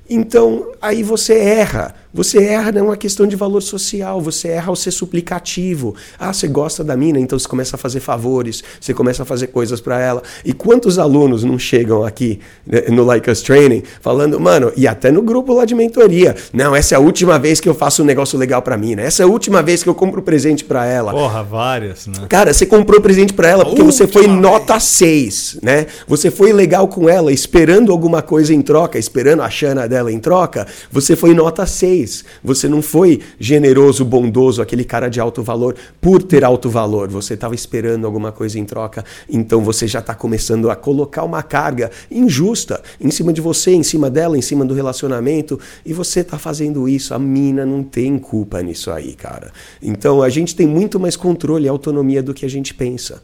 Então, 0.09 0.71
aí 0.81 1.03
você 1.03 1.39
erra. 1.39 1.95
Você 2.13 2.43
erra 2.43 2.73
não 2.73 2.79
é 2.79 2.83
uma 2.83 2.97
questão 2.97 3.25
de 3.25 3.37
valor 3.37 3.61
social, 3.61 4.19
você 4.19 4.49
erra 4.49 4.67
ao 4.67 4.75
ser 4.75 4.91
suplicativo. 4.91 5.95
Ah, 6.19 6.33
você 6.33 6.45
gosta 6.45 6.83
da 6.83 6.97
mina, 6.97 7.17
então 7.17 7.39
você 7.39 7.47
começa 7.47 7.77
a 7.77 7.79
fazer 7.79 8.01
favores, 8.01 8.61
você 8.81 8.93
começa 8.93 9.23
a 9.23 9.25
fazer 9.25 9.47
coisas 9.47 9.79
para 9.79 9.97
ela. 9.97 10.21
E 10.43 10.51
quantos 10.51 10.99
alunos 10.99 11.45
não 11.45 11.57
chegam 11.57 12.03
aqui 12.03 12.41
né, 12.67 12.81
no 12.89 13.05
Like 13.05 13.31
Us 13.31 13.41
Training 13.41 13.83
falando, 14.01 14.37
mano, 14.41 14.73
e 14.75 14.89
até 14.89 15.09
no 15.09 15.21
grupo 15.21 15.53
lá 15.53 15.63
de 15.63 15.73
mentoria, 15.73 16.35
não, 16.51 16.75
essa 16.75 16.95
é 16.95 16.97
a 16.97 16.99
última 16.99 17.39
vez 17.39 17.61
que 17.61 17.69
eu 17.69 17.73
faço 17.73 18.03
um 18.03 18.05
negócio 18.05 18.37
legal 18.37 18.61
para 18.61 18.77
mina, 18.77 19.01
essa 19.01 19.23
é 19.23 19.25
a 19.25 19.29
última 19.29 19.63
vez 19.63 19.81
que 19.81 19.87
eu 19.87 19.95
compro 19.95 20.21
presente 20.21 20.65
para 20.65 20.85
ela. 20.85 21.13
Porra, 21.13 21.41
várias, 21.43 22.07
né? 22.07 22.25
Cara, 22.27 22.53
você 22.53 22.65
comprou 22.65 22.99
presente 22.99 23.31
para 23.31 23.47
ela 23.47 23.63
porque 23.63 23.83
você 23.83 24.05
foi 24.05 24.27
nota 24.27 24.77
6, 24.81 25.59
né? 25.63 25.85
Você 26.09 26.29
foi 26.29 26.51
legal 26.51 26.89
com 26.89 27.07
ela, 27.07 27.31
esperando 27.31 27.89
alguma 27.89 28.21
coisa 28.21 28.53
em 28.53 28.61
troca, 28.61 28.99
esperando 28.99 29.43
a 29.43 29.49
chana 29.49 29.87
dela 29.87 30.11
em 30.11 30.19
troca, 30.19 30.67
você 30.91 31.15
foi 31.15 31.33
nota 31.33 31.65
6 31.65 32.00
fez. 32.01 32.25
Você 32.43 32.67
não 32.67 32.81
foi 32.81 33.21
generoso, 33.39 34.03
bondoso, 34.03 34.61
aquele 34.61 34.83
cara 34.83 35.09
de 35.09 35.19
alto 35.19 35.43
valor 35.43 35.75
por 35.99 36.21
ter 36.23 36.43
alto 36.43 36.69
valor. 36.69 37.07
Você 37.09 37.35
estava 37.35 37.55
esperando 37.55 38.05
alguma 38.05 38.31
coisa 38.31 38.59
em 38.59 38.65
troca. 38.65 39.05
Então 39.29 39.63
você 39.63 39.87
já 39.87 39.99
está 39.99 40.13
começando 40.13 40.69
a 40.69 40.75
colocar 40.75 41.23
uma 41.23 41.43
carga 41.43 41.91
injusta 42.09 42.81
em 42.99 43.11
cima 43.11 43.31
de 43.31 43.41
você, 43.41 43.71
em 43.71 43.83
cima 43.83 44.09
dela, 44.09 44.37
em 44.37 44.41
cima 44.41 44.65
do 44.65 44.73
relacionamento. 44.73 45.59
E 45.85 45.93
você 45.93 46.21
está 46.21 46.37
fazendo 46.37 46.87
isso. 46.89 47.13
A 47.13 47.19
mina 47.19 47.65
não 47.65 47.83
tem 47.83 48.17
culpa 48.17 48.61
nisso 48.61 48.91
aí, 48.91 49.13
cara. 49.13 49.51
Então 49.81 50.21
a 50.21 50.29
gente 50.29 50.55
tem 50.55 50.67
muito 50.67 50.99
mais 50.99 51.15
controle 51.15 51.65
e 51.65 51.69
autonomia 51.69 52.23
do 52.23 52.33
que 52.33 52.45
a 52.45 52.49
gente 52.49 52.73
pensa. 52.73 53.21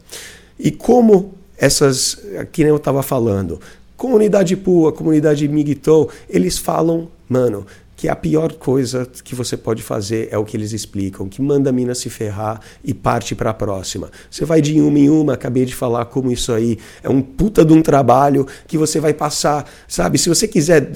E 0.58 0.70
como 0.70 1.34
essas, 1.56 2.18
que 2.52 2.62
nem 2.62 2.70
eu 2.70 2.76
estava 2.76 3.02
falando, 3.02 3.60
comunidade 3.96 4.56
Pua, 4.56 4.92
comunidade 4.92 5.46
Migtou, 5.48 6.08
eles 6.28 6.56
falam, 6.56 7.08
mano, 7.28 7.66
que 7.98 8.08
a 8.08 8.14
pior 8.14 8.52
coisa 8.52 9.10
que 9.24 9.34
você 9.34 9.56
pode 9.56 9.82
fazer 9.82 10.28
é 10.30 10.38
o 10.38 10.44
que 10.44 10.56
eles 10.56 10.72
explicam, 10.72 11.28
que 11.28 11.42
manda 11.42 11.70
a 11.70 11.72
mina 11.72 11.96
se 11.96 12.08
ferrar 12.08 12.60
e 12.84 12.94
parte 12.94 13.34
para 13.34 13.50
a 13.50 13.54
próxima. 13.54 14.08
Você 14.30 14.44
vai 14.44 14.62
de 14.62 14.80
uma 14.80 14.96
em 14.96 15.10
uma, 15.10 15.34
acabei 15.34 15.64
de 15.64 15.74
falar 15.74 16.04
como 16.04 16.30
isso 16.30 16.52
aí 16.52 16.78
é 17.02 17.08
um 17.08 17.20
puta 17.20 17.64
de 17.64 17.72
um 17.72 17.82
trabalho 17.82 18.46
que 18.68 18.78
você 18.78 19.00
vai 19.00 19.12
passar, 19.12 19.68
sabe? 19.88 20.16
Se 20.16 20.28
você 20.28 20.46
quiser 20.46 20.88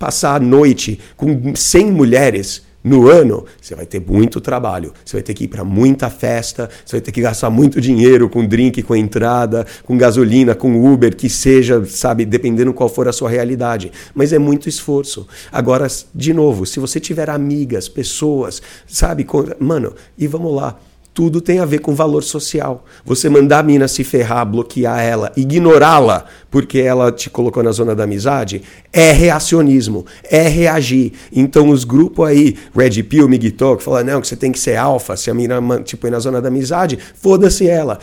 passar 0.00 0.34
a 0.34 0.40
noite 0.40 0.98
com 1.16 1.54
100 1.54 1.92
mulheres, 1.92 2.62
no 2.82 3.08
ano, 3.08 3.44
você 3.60 3.74
vai 3.74 3.86
ter 3.86 4.00
muito 4.00 4.40
trabalho. 4.40 4.92
Você 5.04 5.16
vai 5.16 5.22
ter 5.22 5.34
que 5.34 5.44
ir 5.44 5.48
para 5.48 5.64
muita 5.64 6.08
festa, 6.08 6.70
você 6.84 6.96
vai 6.96 7.00
ter 7.00 7.12
que 7.12 7.20
gastar 7.20 7.50
muito 7.50 7.80
dinheiro 7.80 8.28
com 8.28 8.46
drink, 8.46 8.82
com 8.82 8.94
entrada, 8.94 9.66
com 9.84 9.98
gasolina, 9.98 10.54
com 10.54 10.92
Uber, 10.92 11.14
que 11.14 11.28
seja, 11.28 11.84
sabe, 11.84 12.24
dependendo 12.24 12.72
qual 12.72 12.88
for 12.88 13.08
a 13.08 13.12
sua 13.12 13.28
realidade. 13.28 13.92
Mas 14.14 14.32
é 14.32 14.38
muito 14.38 14.68
esforço. 14.68 15.26
Agora, 15.50 15.86
de 16.14 16.32
novo, 16.32 16.64
se 16.64 16.78
você 16.80 17.00
tiver 17.00 17.28
amigas, 17.28 17.88
pessoas, 17.88 18.62
sabe, 18.86 19.26
mano, 19.58 19.94
e 20.16 20.26
vamos 20.26 20.54
lá 20.54 20.78
tudo 21.18 21.40
tem 21.40 21.58
a 21.58 21.64
ver 21.64 21.80
com 21.80 21.96
valor 21.96 22.22
social. 22.22 22.84
Você 23.04 23.28
mandar 23.28 23.58
a 23.58 23.62
mina 23.64 23.88
se 23.88 24.04
ferrar, 24.04 24.46
bloquear 24.46 25.00
ela, 25.00 25.32
ignorá-la 25.36 26.24
porque 26.48 26.78
ela 26.78 27.10
te 27.10 27.28
colocou 27.28 27.60
na 27.60 27.72
zona 27.72 27.92
da 27.92 28.04
amizade, 28.04 28.62
é 28.92 29.10
reacionismo, 29.10 30.06
é 30.22 30.46
reagir. 30.46 31.12
Então 31.32 31.70
os 31.70 31.82
grupos 31.82 32.24
aí, 32.24 32.56
Red 32.72 33.02
Pill, 33.02 33.28
Migito, 33.28 33.78
que 33.78 33.82
falam, 33.82 34.04
não, 34.04 34.20
que 34.20 34.28
você 34.28 34.36
tem 34.36 34.52
que 34.52 34.60
ser 34.60 34.76
alfa, 34.76 35.16
se 35.16 35.28
a 35.28 35.34
mina 35.34 35.60
tipo, 35.82 36.06
ir 36.06 36.10
na 36.10 36.20
zona 36.20 36.40
da 36.40 36.46
amizade, 36.46 36.96
foda-se 37.16 37.68
ela. 37.68 37.98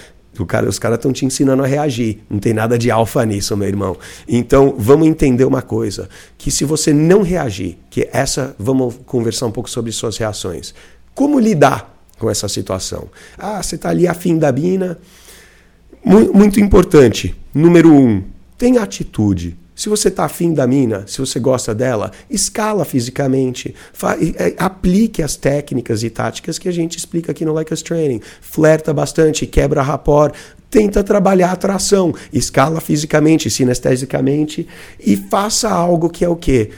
Cara, 0.46 0.68
os 0.68 0.78
caras 0.78 0.98
estão 0.98 1.14
te 1.14 1.26
ensinando 1.26 1.64
a 1.64 1.66
reagir. 1.66 2.20
Não 2.30 2.40
tem 2.40 2.54
nada 2.54 2.78
de 2.78 2.92
alfa 2.92 3.26
nisso, 3.26 3.56
meu 3.56 3.70
irmão. 3.70 3.96
Então, 4.28 4.76
vamos 4.78 5.08
entender 5.08 5.46
uma 5.46 5.62
coisa: 5.62 6.10
que 6.38 6.52
se 6.52 6.66
você 6.66 6.92
não 6.92 7.22
reagir, 7.22 7.78
que 7.90 8.10
essa, 8.12 8.54
vamos 8.60 8.96
conversar 9.06 9.46
um 9.46 9.52
pouco 9.52 9.70
sobre 9.70 9.94
suas 9.94 10.18
reações. 10.18 10.76
Como 11.14 11.40
lidar 11.40 11.95
com 12.18 12.30
essa 12.30 12.48
situação. 12.48 13.10
Ah, 13.38 13.62
você 13.62 13.76
está 13.76 13.90
ali 13.90 14.08
afim 14.08 14.38
da 14.38 14.52
mina. 14.52 14.98
Muito 16.04 16.60
importante. 16.60 17.36
Número 17.54 17.92
um, 17.92 18.24
tenha 18.58 18.82
atitude. 18.82 19.58
Se 19.76 19.90
você 19.90 20.08
está 20.08 20.24
afim 20.24 20.54
da 20.54 20.66
mina, 20.66 21.04
se 21.06 21.20
você 21.20 21.38
gosta 21.38 21.76
dela, 21.76 22.12
escala 22.30 22.86
fisicamente, 22.86 23.76
é, 24.38 24.54
aplique 24.58 25.22
as 25.22 25.36
técnicas 25.36 26.02
e 26.02 26.10
táticas 26.10 26.58
que 26.58 26.70
a 26.70 26.72
gente 26.72 26.98
explica 26.98 27.34
aqui 27.34 27.44
no 27.44 27.52
Like 27.52 27.74
Us 27.74 27.82
Training. 27.82 28.22
Flerta 28.40 28.94
bastante, 28.94 29.46
quebra 29.46 29.82
rapport, 29.82 30.34
tenta 30.70 31.04
trabalhar 31.04 31.50
a 31.50 31.54
atração, 31.54 32.14
escala 32.32 32.80
fisicamente, 32.80 33.50
sinestesicamente 33.50 34.66
e 34.98 35.18
faça 35.18 35.70
algo 35.70 36.10
que 36.10 36.24
é 36.24 36.30
o 36.30 36.38
quê? 36.38 36.72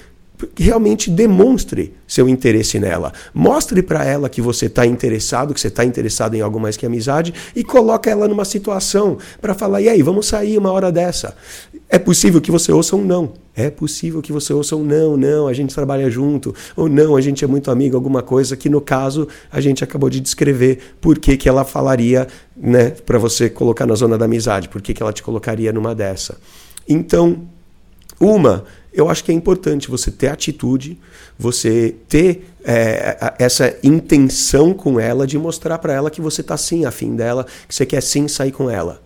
Realmente 0.55 1.09
demonstre 1.09 1.93
seu 2.07 2.29
interesse 2.29 2.79
nela. 2.79 3.11
Mostre 3.33 3.81
para 3.81 4.05
ela 4.05 4.29
que 4.29 4.41
você 4.41 4.67
está 4.67 4.85
interessado, 4.85 5.53
que 5.53 5.59
você 5.59 5.67
está 5.67 5.83
interessado 5.83 6.35
em 6.35 6.41
algo 6.41 6.59
mais 6.59 6.77
que 6.77 6.85
amizade 6.85 7.33
e 7.55 7.63
coloca 7.63 8.09
ela 8.09 8.27
numa 8.27 8.45
situação 8.45 9.17
para 9.41 9.53
falar: 9.53 9.81
e 9.81 9.89
aí, 9.89 10.01
vamos 10.01 10.27
sair 10.27 10.57
uma 10.57 10.71
hora 10.71 10.91
dessa? 10.91 11.35
É 11.89 11.97
possível 11.97 12.41
que 12.41 12.51
você 12.51 12.71
ouça 12.71 12.95
um 12.95 13.03
não. 13.03 13.33
É 13.55 13.71
possível 13.71 14.21
que 14.21 14.31
você 14.31 14.53
ouça 14.53 14.75
um 14.75 14.83
não, 14.83 15.17
não, 15.17 15.47
a 15.47 15.53
gente 15.53 15.73
trabalha 15.73 16.11
junto, 16.11 16.53
ou 16.75 16.87
não, 16.87 17.15
a 17.15 17.21
gente 17.21 17.43
é 17.43 17.47
muito 17.47 17.71
amigo, 17.71 17.95
alguma 17.95 18.21
coisa 18.21 18.55
que 18.55 18.69
no 18.69 18.79
caso 18.79 19.27
a 19.51 19.59
gente 19.59 19.83
acabou 19.83 20.11
de 20.11 20.19
descrever 20.19 20.95
por 21.01 21.17
que, 21.17 21.35
que 21.35 21.49
ela 21.49 21.65
falaria 21.65 22.27
né, 22.55 22.91
para 22.91 23.17
você 23.17 23.49
colocar 23.49 23.87
na 23.87 23.95
zona 23.95 24.15
da 24.15 24.25
amizade, 24.25 24.69
por 24.69 24.79
que, 24.79 24.93
que 24.93 25.01
ela 25.01 25.11
te 25.11 25.23
colocaria 25.23 25.73
numa 25.73 25.95
dessa. 25.95 26.37
Então, 26.87 27.47
uma, 28.19 28.63
eu 28.97 29.09
acho 29.09 29.23
que 29.23 29.31
é 29.31 29.35
importante 29.35 29.91
você 29.91 30.09
ter 30.09 30.27
atitude, 30.27 30.97
você 31.37 31.95
ter 32.09 32.49
é, 32.65 33.35
essa 33.37 33.77
intenção 33.83 34.73
com 34.73 34.99
ela 34.99 35.27
de 35.27 35.37
mostrar 35.37 35.77
para 35.77 35.93
ela 35.93 36.09
que 36.09 36.19
você 36.19 36.41
tá 36.41 36.57
sim 36.57 36.83
afim 36.83 37.15
dela, 37.15 37.45
que 37.67 37.75
você 37.75 37.85
quer 37.85 38.01
sim 38.01 38.27
sair 38.27 38.51
com 38.51 38.71
ela. 38.71 38.99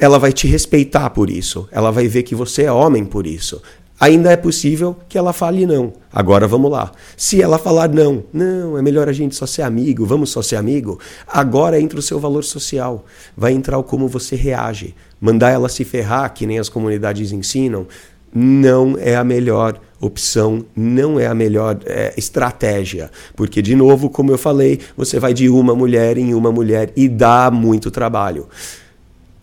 Ela 0.00 0.18
vai 0.18 0.32
te 0.32 0.46
respeitar 0.46 1.10
por 1.10 1.28
isso, 1.28 1.68
ela 1.70 1.90
vai 1.90 2.08
ver 2.08 2.22
que 2.22 2.34
você 2.34 2.62
é 2.62 2.72
homem 2.72 3.04
por 3.04 3.26
isso. 3.26 3.60
Ainda 4.00 4.32
é 4.32 4.36
possível 4.36 4.96
que 5.08 5.16
ela 5.16 5.32
fale 5.32 5.66
não. 5.66 5.92
Agora 6.12 6.48
vamos 6.48 6.70
lá. 6.70 6.90
Se 7.16 7.40
ela 7.40 7.58
falar 7.58 7.88
não, 7.88 8.24
não, 8.32 8.76
é 8.76 8.82
melhor 8.82 9.08
a 9.08 9.12
gente 9.12 9.36
só 9.36 9.46
ser 9.46 9.62
amigo, 9.62 10.04
vamos 10.04 10.30
só 10.30 10.42
ser 10.42 10.56
amigo. 10.56 10.98
Agora 11.26 11.80
entra 11.80 11.98
o 11.98 12.02
seu 12.02 12.18
valor 12.18 12.42
social. 12.42 13.04
Vai 13.36 13.52
entrar 13.52 13.78
o 13.78 13.84
como 13.84 14.08
você 14.08 14.34
reage. 14.34 14.94
Mandar 15.20 15.50
ela 15.50 15.68
se 15.68 15.84
ferrar, 15.84 16.32
que 16.34 16.44
nem 16.44 16.58
as 16.58 16.68
comunidades 16.68 17.30
ensinam, 17.30 17.86
não 18.34 18.96
é 18.98 19.14
a 19.14 19.22
melhor 19.22 19.80
opção, 20.00 20.64
não 20.74 21.18
é 21.18 21.26
a 21.26 21.34
melhor 21.34 21.78
é, 21.86 22.12
estratégia. 22.16 23.10
Porque, 23.36 23.62
de 23.62 23.74
novo, 23.74 24.10
como 24.10 24.32
eu 24.32 24.38
falei, 24.38 24.80
você 24.96 25.20
vai 25.20 25.32
de 25.32 25.48
uma 25.48 25.74
mulher 25.74 26.18
em 26.18 26.34
uma 26.34 26.50
mulher 26.50 26.92
e 26.96 27.08
dá 27.08 27.50
muito 27.50 27.90
trabalho. 27.90 28.48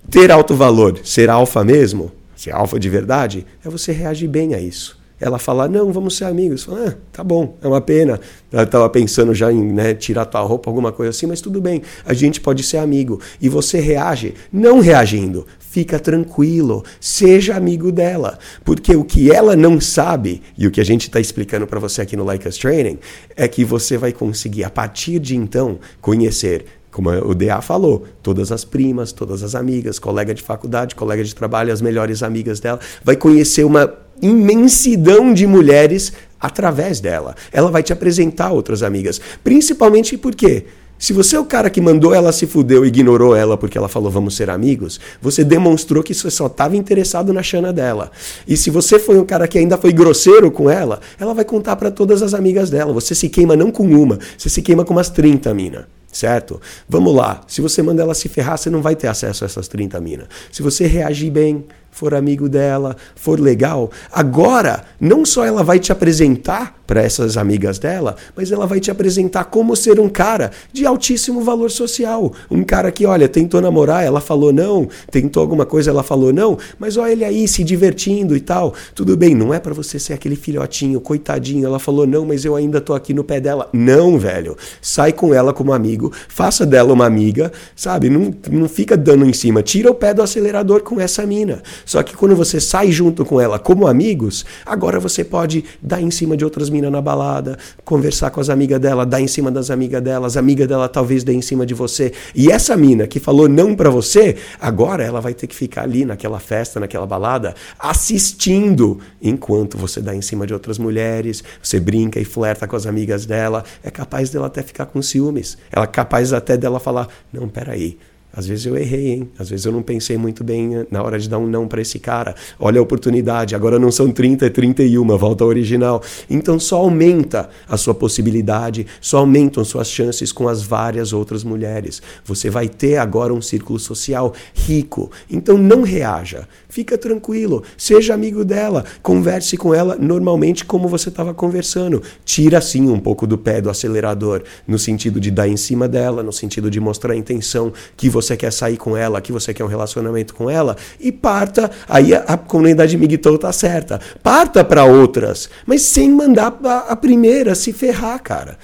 Ter 0.09 0.31
alto 0.31 0.55
valor, 0.55 0.99
ser 1.03 1.29
alfa 1.29 1.63
mesmo, 1.63 2.11
ser 2.35 2.51
alfa 2.51 2.79
de 2.79 2.89
verdade, 2.89 3.45
é 3.63 3.69
você 3.69 3.91
reagir 3.91 4.27
bem 4.27 4.53
a 4.53 4.59
isso. 4.59 4.99
Ela 5.21 5.37
fala, 5.37 5.67
não, 5.67 5.93
vamos 5.93 6.17
ser 6.17 6.25
amigos. 6.25 6.63
Fala, 6.63 6.89
ah, 6.89 6.93
tá 7.13 7.23
bom, 7.23 7.55
é 7.61 7.67
uma 7.67 7.79
pena. 7.79 8.19
Ela 8.51 8.63
estava 8.63 8.89
pensando 8.89 9.35
já 9.35 9.53
em 9.53 9.63
né, 9.63 9.93
tirar 9.93 10.25
tua 10.25 10.41
roupa, 10.41 10.67
alguma 10.67 10.91
coisa 10.91 11.11
assim, 11.11 11.27
mas 11.27 11.39
tudo 11.39 11.61
bem, 11.61 11.83
a 12.03 12.13
gente 12.13 12.41
pode 12.41 12.63
ser 12.63 12.77
amigo. 12.77 13.21
E 13.39 13.47
você 13.47 13.79
reage, 13.79 14.33
não 14.51 14.79
reagindo, 14.79 15.45
fica 15.71 15.97
tranquilo, 15.97 16.83
seja 16.99 17.55
amigo 17.55 17.93
dela, 17.93 18.37
porque 18.65 18.93
o 18.93 19.05
que 19.05 19.31
ela 19.31 19.55
não 19.55 19.79
sabe 19.79 20.41
e 20.57 20.67
o 20.67 20.71
que 20.71 20.81
a 20.81 20.83
gente 20.83 21.03
está 21.03 21.17
explicando 21.17 21.65
para 21.65 21.79
você 21.79 22.01
aqui 22.01 22.17
no 22.17 22.25
Like 22.25 22.45
Us 22.45 22.57
Training 22.57 22.99
é 23.37 23.47
que 23.47 23.63
você 23.63 23.97
vai 23.97 24.11
conseguir 24.11 24.65
a 24.65 24.69
partir 24.69 25.17
de 25.17 25.37
então 25.37 25.79
conhecer 26.01 26.65
como 26.91 27.09
o 27.09 27.33
DA 27.33 27.61
falou, 27.61 28.05
todas 28.21 28.51
as 28.51 28.65
primas, 28.65 29.13
todas 29.13 29.43
as 29.43 29.55
amigas, 29.55 29.97
colega 29.97 30.33
de 30.33 30.41
faculdade, 30.41 30.93
colega 30.93 31.23
de 31.23 31.33
trabalho, 31.33 31.71
as 31.71 31.81
melhores 31.81 32.21
amigas 32.21 32.59
dela, 32.59 32.81
vai 33.01 33.15
conhecer 33.15 33.63
uma 33.63 33.93
imensidão 34.21 35.33
de 35.33 35.47
mulheres 35.47 36.11
através 36.37 36.99
dela. 36.99 37.33
Ela 37.49 37.71
vai 37.71 37.81
te 37.81 37.93
apresentar 37.93 38.51
outras 38.51 38.83
amigas, 38.83 39.21
principalmente 39.41 40.17
porque 40.17 40.65
se 41.01 41.13
você 41.13 41.35
é 41.35 41.39
o 41.39 41.45
cara 41.45 41.67
que 41.67 41.81
mandou 41.81 42.13
ela 42.13 42.31
se 42.31 42.45
fudeu 42.45 42.85
e 42.85 42.89
ignorou 42.89 43.35
ela 43.35 43.57
porque 43.57 43.75
ela 43.75 43.89
falou 43.89 44.11
vamos 44.11 44.35
ser 44.35 44.51
amigos, 44.51 44.99
você 45.19 45.43
demonstrou 45.43 46.03
que 46.03 46.13
você 46.13 46.29
só 46.29 46.45
estava 46.45 46.77
interessado 46.77 47.33
na 47.33 47.41
chana 47.41 47.73
dela. 47.73 48.11
E 48.47 48.55
se 48.55 48.69
você 48.69 48.99
foi 48.99 49.17
um 49.17 49.25
cara 49.25 49.47
que 49.47 49.57
ainda 49.57 49.79
foi 49.79 49.91
grosseiro 49.91 50.51
com 50.51 50.69
ela, 50.69 50.99
ela 51.19 51.33
vai 51.33 51.43
contar 51.43 51.75
para 51.75 51.89
todas 51.89 52.21
as 52.21 52.35
amigas 52.35 52.69
dela. 52.69 52.93
Você 52.93 53.15
se 53.15 53.29
queima 53.29 53.55
não 53.55 53.71
com 53.71 53.83
uma, 53.83 54.19
você 54.37 54.47
se 54.47 54.61
queima 54.61 54.85
com 54.85 54.93
umas 54.93 55.09
30 55.09 55.51
mina. 55.55 55.87
Certo? 56.11 56.61
Vamos 56.87 57.15
lá. 57.15 57.41
Se 57.47 57.61
você 57.61 57.81
manda 57.81 58.03
ela 58.03 58.13
se 58.13 58.29
ferrar, 58.29 58.59
você 58.59 58.69
não 58.69 58.81
vai 58.81 58.95
ter 58.95 59.07
acesso 59.07 59.43
a 59.43 59.47
essas 59.47 59.67
30 59.67 59.99
minas. 60.01 60.27
Se 60.51 60.61
você 60.61 60.85
reagir 60.85 61.31
bem, 61.31 61.65
for 61.91 62.13
amigo 62.13 62.49
dela, 62.49 62.95
for 63.15 63.39
legal, 63.39 63.91
agora 64.11 64.83
não 64.99 65.23
só 65.23 65.45
ela 65.45 65.63
vai 65.63 65.77
te 65.79 65.91
apresentar 65.91 66.81
para 66.87 67.01
essas 67.01 67.37
amigas 67.37 67.79
dela, 67.79 68.17
mas 68.35 68.51
ela 68.51 68.67
vai 68.67 68.79
te 68.79 68.91
apresentar 68.91 69.45
como 69.45 69.75
ser 69.75 69.99
um 69.99 70.09
cara 70.09 70.51
de 70.73 70.85
altíssimo 70.85 71.41
valor 71.41 71.71
social. 71.71 72.33
Um 72.49 72.63
cara 72.63 72.91
que, 72.91 73.05
olha, 73.05 73.29
tentou 73.29 73.61
namorar, 73.61 74.03
ela 74.03 74.19
falou 74.19 74.51
não, 74.51 74.89
tentou 75.09 75.41
alguma 75.41 75.65
coisa, 75.65 75.89
ela 75.89 76.03
falou 76.03 76.33
não, 76.33 76.57
mas 76.77 76.97
olha 76.97 77.11
ele 77.11 77.25
aí 77.25 77.47
se 77.47 77.63
divertindo 77.63 78.35
e 78.35 78.39
tal. 78.39 78.73
Tudo 78.95 79.15
bem, 79.15 79.35
não 79.35 79.53
é 79.53 79.59
para 79.59 79.73
você 79.73 79.99
ser 79.99 80.13
aquele 80.13 80.35
filhotinho, 80.35 80.99
coitadinho. 80.99 81.65
Ela 81.65 81.79
falou 81.79 82.07
não, 82.07 82.25
mas 82.25 82.45
eu 82.45 82.55
ainda 82.55 82.81
tô 82.81 82.93
aqui 82.93 83.13
no 83.13 83.23
pé 83.23 83.39
dela. 83.39 83.69
Não, 83.73 84.17
velho. 84.17 84.57
Sai 84.81 85.11
com 85.11 85.33
ela 85.33 85.53
como 85.53 85.73
amigo, 85.73 86.11
faça 86.27 86.65
dela 86.65 86.93
uma 86.93 87.05
amiga, 87.05 87.51
sabe? 87.75 88.09
Não, 88.09 88.33
não 88.49 88.67
fica 88.67 88.97
dando 88.97 89.25
em 89.25 89.33
cima. 89.33 89.61
Tira 89.61 89.91
o 89.91 89.95
pé 89.95 90.13
do 90.13 90.21
acelerador 90.21 90.81
com 90.81 90.99
essa 90.99 91.25
mina. 91.25 91.61
Só 91.85 92.03
que 92.03 92.15
quando 92.15 92.35
você 92.35 92.59
sai 92.59 92.91
junto 92.91 93.25
com 93.25 93.39
ela 93.39 93.59
como 93.59 93.87
amigos, 93.87 94.45
agora 94.65 94.99
você 94.99 95.23
pode 95.23 95.63
dar 95.81 96.01
em 96.01 96.11
cima 96.11 96.37
de 96.37 96.43
outras 96.43 96.69
minas 96.69 96.91
na 96.91 97.01
balada, 97.01 97.57
conversar 97.83 98.31
com 98.31 98.39
as 98.39 98.49
amigas 98.49 98.79
dela, 98.79 99.05
dar 99.05 99.21
em 99.21 99.27
cima 99.27 99.51
das 99.51 99.69
amigas 99.69 100.01
dela, 100.01 100.27
as 100.27 100.37
amigas 100.37 100.67
dela 100.67 100.87
talvez 100.87 101.23
dê 101.23 101.33
em 101.33 101.41
cima 101.41 101.65
de 101.65 101.73
você. 101.73 102.11
E 102.35 102.51
essa 102.51 102.75
mina 102.75 103.07
que 103.07 103.19
falou 103.19 103.47
não 103.47 103.75
para 103.75 103.89
você, 103.89 104.35
agora 104.59 105.03
ela 105.03 105.21
vai 105.21 105.33
ter 105.33 105.47
que 105.47 105.55
ficar 105.55 105.83
ali 105.83 106.05
naquela 106.05 106.39
festa, 106.39 106.79
naquela 106.79 107.05
balada, 107.05 107.55
assistindo 107.79 108.99
enquanto 109.21 109.77
você 109.77 110.01
dá 110.01 110.15
em 110.15 110.21
cima 110.21 110.47
de 110.47 110.53
outras 110.53 110.77
mulheres, 110.77 111.43
você 111.61 111.79
brinca 111.79 112.19
e 112.19 112.25
flerta 112.25 112.67
com 112.67 112.75
as 112.75 112.85
amigas 112.85 113.25
dela, 113.25 113.63
é 113.83 113.91
capaz 113.91 114.29
dela 114.29 114.47
até 114.47 114.61
ficar 114.61 114.85
com 114.85 115.01
ciúmes. 115.01 115.57
Ela 115.71 115.85
é 115.85 115.87
capaz 115.87 116.33
até 116.33 116.57
dela 116.57 116.79
falar: 116.79 117.07
"Não, 117.31 117.47
peraí, 117.47 117.97
às 118.33 118.47
vezes 118.47 118.65
eu 118.65 118.77
errei, 118.77 119.09
hein? 119.09 119.29
Às 119.37 119.49
vezes 119.49 119.65
eu 119.65 119.71
não 119.71 119.81
pensei 119.81 120.17
muito 120.17 120.43
bem 120.43 120.85
na 120.89 121.03
hora 121.03 121.19
de 121.19 121.27
dar 121.27 121.37
um 121.37 121.47
não 121.47 121.67
para 121.67 121.81
esse 121.81 121.99
cara. 121.99 122.33
Olha 122.59 122.79
a 122.79 122.83
oportunidade, 122.83 123.55
agora 123.55 123.77
não 123.77 123.91
são 123.91 124.11
30, 124.11 124.45
é 124.45 124.49
31, 124.49 125.05
volta 125.17 125.43
ao 125.43 125.49
original. 125.49 126.01
Então 126.29 126.59
só 126.59 126.77
aumenta 126.77 127.49
a 127.67 127.77
sua 127.77 127.93
possibilidade, 127.93 128.87
só 129.01 129.19
aumentam 129.19 129.63
suas 129.65 129.89
chances 129.89 130.31
com 130.31 130.47
as 130.47 130.63
várias 130.63 131.13
outras 131.13 131.43
mulheres. 131.43 132.01
Você 132.25 132.49
vai 132.49 132.69
ter 132.69 132.97
agora 132.97 133.33
um 133.33 133.41
círculo 133.41 133.79
social 133.79 134.33
rico. 134.53 135.11
Então 135.29 135.57
não 135.57 135.81
reaja. 135.81 136.47
Fica 136.71 136.97
tranquilo, 136.97 137.63
seja 137.77 138.13
amigo 138.13 138.45
dela, 138.45 138.85
converse 139.03 139.57
com 139.57 139.75
ela 139.75 139.97
normalmente 139.99 140.63
como 140.63 140.87
você 140.87 141.09
estava 141.09 141.33
conversando. 141.33 142.01
Tira 142.23 142.61
sim 142.61 142.89
um 142.89 142.97
pouco 142.97 143.27
do 143.27 143.37
pé 143.37 143.59
do 143.59 143.69
acelerador, 143.69 144.41
no 144.65 144.79
sentido 144.79 145.19
de 145.19 145.29
dar 145.29 145.49
em 145.49 145.57
cima 145.57 145.85
dela, 145.85 146.23
no 146.23 146.31
sentido 146.31 146.71
de 146.71 146.79
mostrar 146.79 147.11
a 147.11 147.17
intenção 147.17 147.73
que 147.97 148.09
você 148.09 148.37
quer 148.37 148.53
sair 148.53 148.77
com 148.77 148.95
ela, 148.95 149.19
que 149.19 149.33
você 149.33 149.53
quer 149.53 149.65
um 149.65 149.67
relacionamento 149.67 150.33
com 150.33 150.49
ela, 150.49 150.77
e 150.97 151.11
parta. 151.11 151.69
Aí 151.89 152.15
a, 152.15 152.19
a 152.19 152.37
comunidade 152.37 152.97
Migtou 152.97 153.37
tá 153.37 153.51
certa. 153.51 153.99
Parta 154.23 154.63
para 154.63 154.85
outras, 154.85 155.49
mas 155.65 155.81
sem 155.81 156.09
mandar 156.09 156.57
a, 156.63 156.77
a 156.93 156.95
primeira 156.95 157.53
se 157.53 157.73
ferrar, 157.73 158.23
cara. 158.23 158.57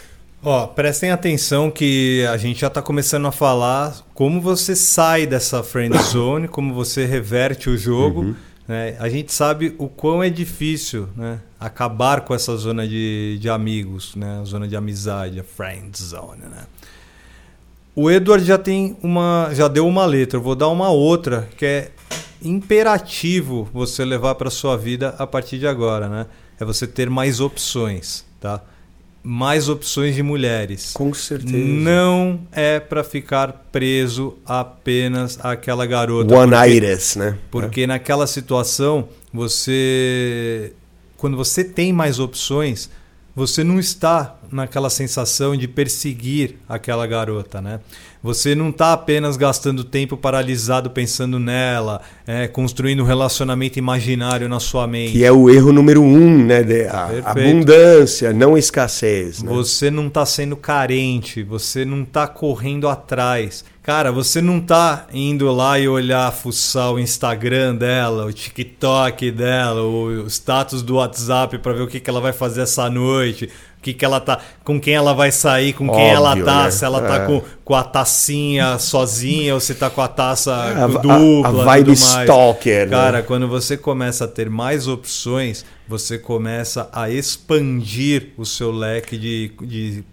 Ó, 0.50 0.66
prestem 0.66 1.12
atenção 1.12 1.70
que 1.70 2.26
a 2.32 2.38
gente 2.38 2.62
já 2.62 2.68
está 2.68 2.82
começando 2.82 3.28
a 3.28 3.34
falar 3.34 3.94
como 4.14 4.40
você 4.40 4.78
sai 4.78 5.28
dessa 5.28 5.62
friend 5.62 5.98
zone, 6.10 6.48
como 6.48 6.74
você 6.74 7.06
reverte 7.06 7.70
o 7.70 7.78
jogo. 7.78 8.22
Uhum. 8.22 8.36
Né? 8.66 8.96
A 8.98 9.10
gente 9.10 9.34
sabe 9.34 9.76
o 9.78 9.90
quão 9.90 10.24
é 10.24 10.30
difícil 10.30 11.10
né? 11.18 11.42
acabar 11.60 12.22
com 12.22 12.34
essa 12.34 12.56
zona 12.56 12.88
de, 12.88 13.38
de 13.42 13.50
amigos, 13.50 14.16
né? 14.16 14.40
a 14.40 14.46
zona 14.46 14.70
de 14.70 14.78
amizade, 14.78 15.38
a 15.38 15.44
friend 15.44 16.02
zone. 16.02 16.44
Né? 16.44 16.64
O 17.94 18.10
Edward 18.10 18.46
já 18.46 18.58
tem 18.58 18.96
uma, 19.04 19.50
já 19.52 19.68
deu 19.68 19.86
uma 19.86 20.06
letra. 20.06 20.40
Eu 20.40 20.44
vou 20.44 20.56
dar 20.56 20.70
uma 20.70 20.90
outra 20.90 21.50
que 21.58 21.66
é 21.66 21.92
imperativo 22.42 23.68
você 23.74 24.06
levar 24.06 24.36
para 24.36 24.50
sua 24.50 24.78
vida 24.78 25.14
a 25.20 25.28
partir 25.28 25.60
de 25.60 25.68
agora, 25.68 26.08
né? 26.08 26.26
É 26.58 26.64
você 26.64 26.88
ter 26.88 27.10
mais 27.10 27.42
opções, 27.42 28.24
tá? 28.40 28.62
Mais 29.30 29.68
opções 29.68 30.16
de 30.16 30.24
mulheres. 30.24 30.92
Com 30.94 31.14
certeza. 31.14 31.58
Não 31.58 32.40
é 32.50 32.80
para 32.80 33.04
ficar 33.04 33.68
preso 33.74 34.38
apenas 34.46 35.38
àquela 35.44 35.86
garota. 35.86 36.34
One 36.34 36.56
iris, 36.56 37.18
né? 37.18 37.38
Porque 37.52 37.82
é. 37.82 37.88
naquela 37.88 38.26
situação, 38.26 39.10
você 39.34 40.72
quando 41.18 41.36
você 41.36 41.62
tem 41.62 41.92
mais 41.92 42.20
opções, 42.20 42.90
você 43.36 43.66
não 43.66 43.80
está 43.80 44.38
naquela 44.50 44.90
sensação 44.90 45.58
de 45.58 45.68
perseguir 45.68 46.56
aquela 46.70 47.06
garota, 47.06 47.62
né? 47.62 47.82
Você 48.22 48.56
não 48.56 48.70
está 48.70 48.94
apenas 48.94 49.38
gastando 49.38 49.84
tempo 49.84 50.18
paralisado 50.18 50.90
pensando 50.90 51.40
nela, 51.40 52.02
é, 52.26 52.48
construindo 52.48 53.04
um 53.04 53.06
relacionamento 53.06 53.78
imaginário 53.78 54.50
na 54.50 54.60
sua 54.60 54.88
mente. 54.88 55.14
Que 55.14 55.24
é 55.24 55.32
o 55.32 55.50
erro 55.50 55.72
número 55.72 56.02
um, 56.02 56.46
né? 56.46 56.62
A 56.90 57.32
abundância, 57.32 58.34
não 58.34 58.58
escassez. 58.58 59.42
Né? 59.42 59.52
Você 59.52 59.92
não 59.92 60.08
está 60.08 60.26
sendo 60.26 60.56
carente, 60.56 61.44
você 61.44 61.86
não 61.86 62.04
está 62.04 62.28
correndo 62.28 62.88
atrás. 62.88 63.64
Cara, 63.88 64.12
você 64.12 64.42
não 64.42 64.60
tá 64.60 65.08
indo 65.14 65.50
lá 65.50 65.80
e 65.80 65.88
olhar, 65.88 66.30
fuçar 66.34 66.92
o 66.92 67.00
Instagram 67.00 67.74
dela, 67.74 68.26
o 68.26 68.34
TikTok 68.34 69.32
dela, 69.32 69.82
o 69.82 70.28
status 70.28 70.82
do 70.82 70.96
WhatsApp 70.96 71.58
para 71.60 71.72
ver 71.72 71.84
o 71.84 71.88
que, 71.88 72.02
que 72.02 72.10
ela 72.10 72.20
vai 72.20 72.34
fazer 72.34 72.64
essa 72.64 72.90
noite, 72.90 73.50
que, 73.88 73.94
que 73.94 74.06
ela 74.06 74.20
tá, 74.20 74.40
com 74.64 74.80
quem 74.80 74.94
ela 74.94 75.14
vai 75.14 75.32
sair, 75.32 75.74
com 75.74 75.88
quem 75.90 76.10
ela 76.10 76.36
tá, 76.36 76.66
né? 76.66 76.72
se 76.72 76.84
ela 76.84 77.02
tá 77.02 77.24
é. 77.24 77.26
com, 77.26 77.42
com 77.64 77.76
a 77.76 77.84
tacinha 77.84 78.78
sozinha 78.78 79.54
ou 79.54 79.60
se 79.60 79.76
tá 79.76 79.90
com 79.90 80.02
a 80.02 80.08
taça 80.08 80.54
é, 80.54 80.88
dupla. 80.88 81.16
A, 81.44 81.48
a 81.48 81.52
vibe 81.52 81.94
stalker. 81.94 82.86
Né? 82.86 82.92
Cara, 82.92 83.18
né? 83.20 83.24
quando 83.24 83.48
você 83.48 83.78
começa 83.78 84.26
a 84.26 84.28
ter 84.28 84.50
mais 84.50 84.88
opções, 84.88 85.64
você 85.88 86.18
começa 86.18 86.90
a 86.92 87.10
expandir 87.10 88.34
o 88.38 88.46
seu 88.46 88.72
leque 88.72 89.18
de, 89.18 89.52
de 89.62 90.04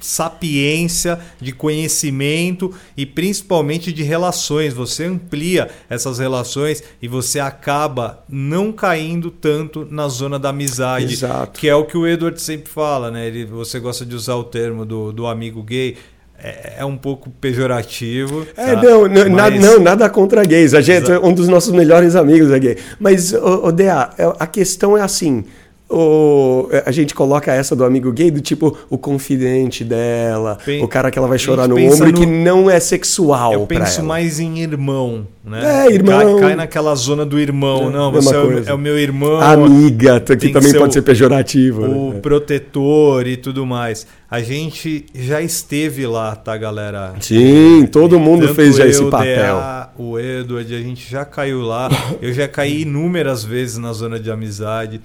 sapiência, 0.00 1.18
de 1.40 1.52
conhecimento 1.52 2.72
e 2.96 3.04
principalmente 3.04 3.92
de 3.92 4.02
relações. 4.02 4.72
Você 4.74 5.04
amplia 5.04 5.68
essas 5.88 6.18
relações 6.18 6.82
e 7.00 7.08
você 7.08 7.40
acaba 7.40 8.24
não 8.28 8.72
caindo 8.72 9.30
tanto 9.30 9.86
na 9.90 10.08
zona 10.08 10.38
da 10.38 10.50
amizade, 10.50 11.14
Exato. 11.14 11.58
que 11.58 11.68
é 11.68 11.74
o 11.74 11.84
que 11.84 11.96
o 11.96 12.06
Edward 12.06 12.40
sempre 12.40 12.70
fala, 12.70 13.10
né? 13.10 13.26
Ele, 13.26 13.44
você 13.44 13.78
gosta 13.78 14.04
de 14.04 14.14
usar 14.14 14.36
o 14.36 14.44
termo 14.44 14.84
do, 14.84 15.12
do 15.12 15.26
amigo 15.26 15.62
gay. 15.62 15.96
É, 16.40 16.74
é 16.78 16.84
um 16.84 16.96
pouco 16.96 17.30
pejorativo. 17.30 18.46
É, 18.56 18.74
tá? 18.74 18.82
não, 18.82 19.08
não, 19.08 19.22
Mas... 19.24 19.32
nada, 19.32 19.56
não, 19.58 19.80
nada 19.80 20.08
contra 20.08 20.44
gays. 20.44 20.72
A 20.72 20.80
gente, 20.80 21.10
um 21.10 21.34
dos 21.34 21.48
nossos 21.48 21.72
melhores 21.72 22.14
amigos 22.14 22.52
é 22.52 22.58
gay. 22.60 22.78
Mas, 23.00 23.32
o, 23.32 23.66
o 23.66 23.72
Dea, 23.72 24.10
a 24.38 24.46
questão 24.46 24.96
é 24.96 25.00
assim 25.00 25.44
o, 25.90 26.68
a 26.84 26.92
gente 26.92 27.14
coloca 27.14 27.50
essa 27.50 27.74
do 27.74 27.82
amigo 27.82 28.12
gay 28.12 28.30
do 28.30 28.42
tipo 28.42 28.76
o 28.90 28.98
confidente 28.98 29.82
dela, 29.82 30.58
Pen, 30.62 30.84
o 30.84 30.88
cara 30.88 31.10
que 31.10 31.18
ela 31.18 31.26
vai 31.26 31.38
chorar 31.38 31.66
no 31.66 31.76
ombro 31.78 31.98
no, 32.04 32.08
e 32.08 32.12
que 32.12 32.26
não 32.26 32.70
é 32.70 32.78
sexual. 32.78 33.54
Eu 33.54 33.66
penso 33.66 34.02
mais 34.02 34.38
em 34.38 34.58
irmão, 34.58 35.26
né? 35.42 35.86
É, 35.86 35.94
irmão. 35.94 36.34
Cai, 36.34 36.48
cai 36.48 36.56
naquela 36.56 36.94
zona 36.94 37.24
do 37.24 37.38
irmão. 37.38 37.88
É, 37.88 37.90
não, 37.90 38.12
você 38.12 38.34
é 38.34 38.38
o, 38.38 38.68
é 38.68 38.74
o, 38.74 38.78
meu 38.78 38.98
irmão. 38.98 39.40
Amiga, 39.40 40.20
que 40.20 40.50
também 40.50 40.74
pode 40.74 40.90
o, 40.90 40.92
ser 40.92 41.02
pejorativo. 41.02 41.82
O 41.82 42.12
né? 42.12 42.20
protetor 42.20 43.26
e 43.26 43.38
tudo 43.38 43.64
mais. 43.64 44.06
A 44.30 44.42
gente 44.42 45.06
já 45.14 45.40
esteve 45.40 46.06
lá, 46.06 46.36
tá, 46.36 46.54
galera? 46.54 47.14
Sim, 47.18 47.88
todo 47.90 48.20
mundo 48.20 48.42
Tanto 48.42 48.56
fez 48.56 48.76
já 48.76 48.84
eu, 48.84 48.90
esse 48.90 49.04
papel. 49.06 49.56
DA, 49.56 49.88
o 49.96 50.18
Edward, 50.18 50.74
a 50.74 50.80
gente 50.80 51.10
já 51.10 51.24
caiu 51.24 51.62
lá. 51.62 51.88
Eu 52.20 52.30
já 52.34 52.46
caí 52.46 52.82
inúmeras 52.82 53.42
vezes 53.42 53.78
na 53.78 53.90
zona 53.94 54.20
de 54.20 54.30
amizade. 54.30 55.00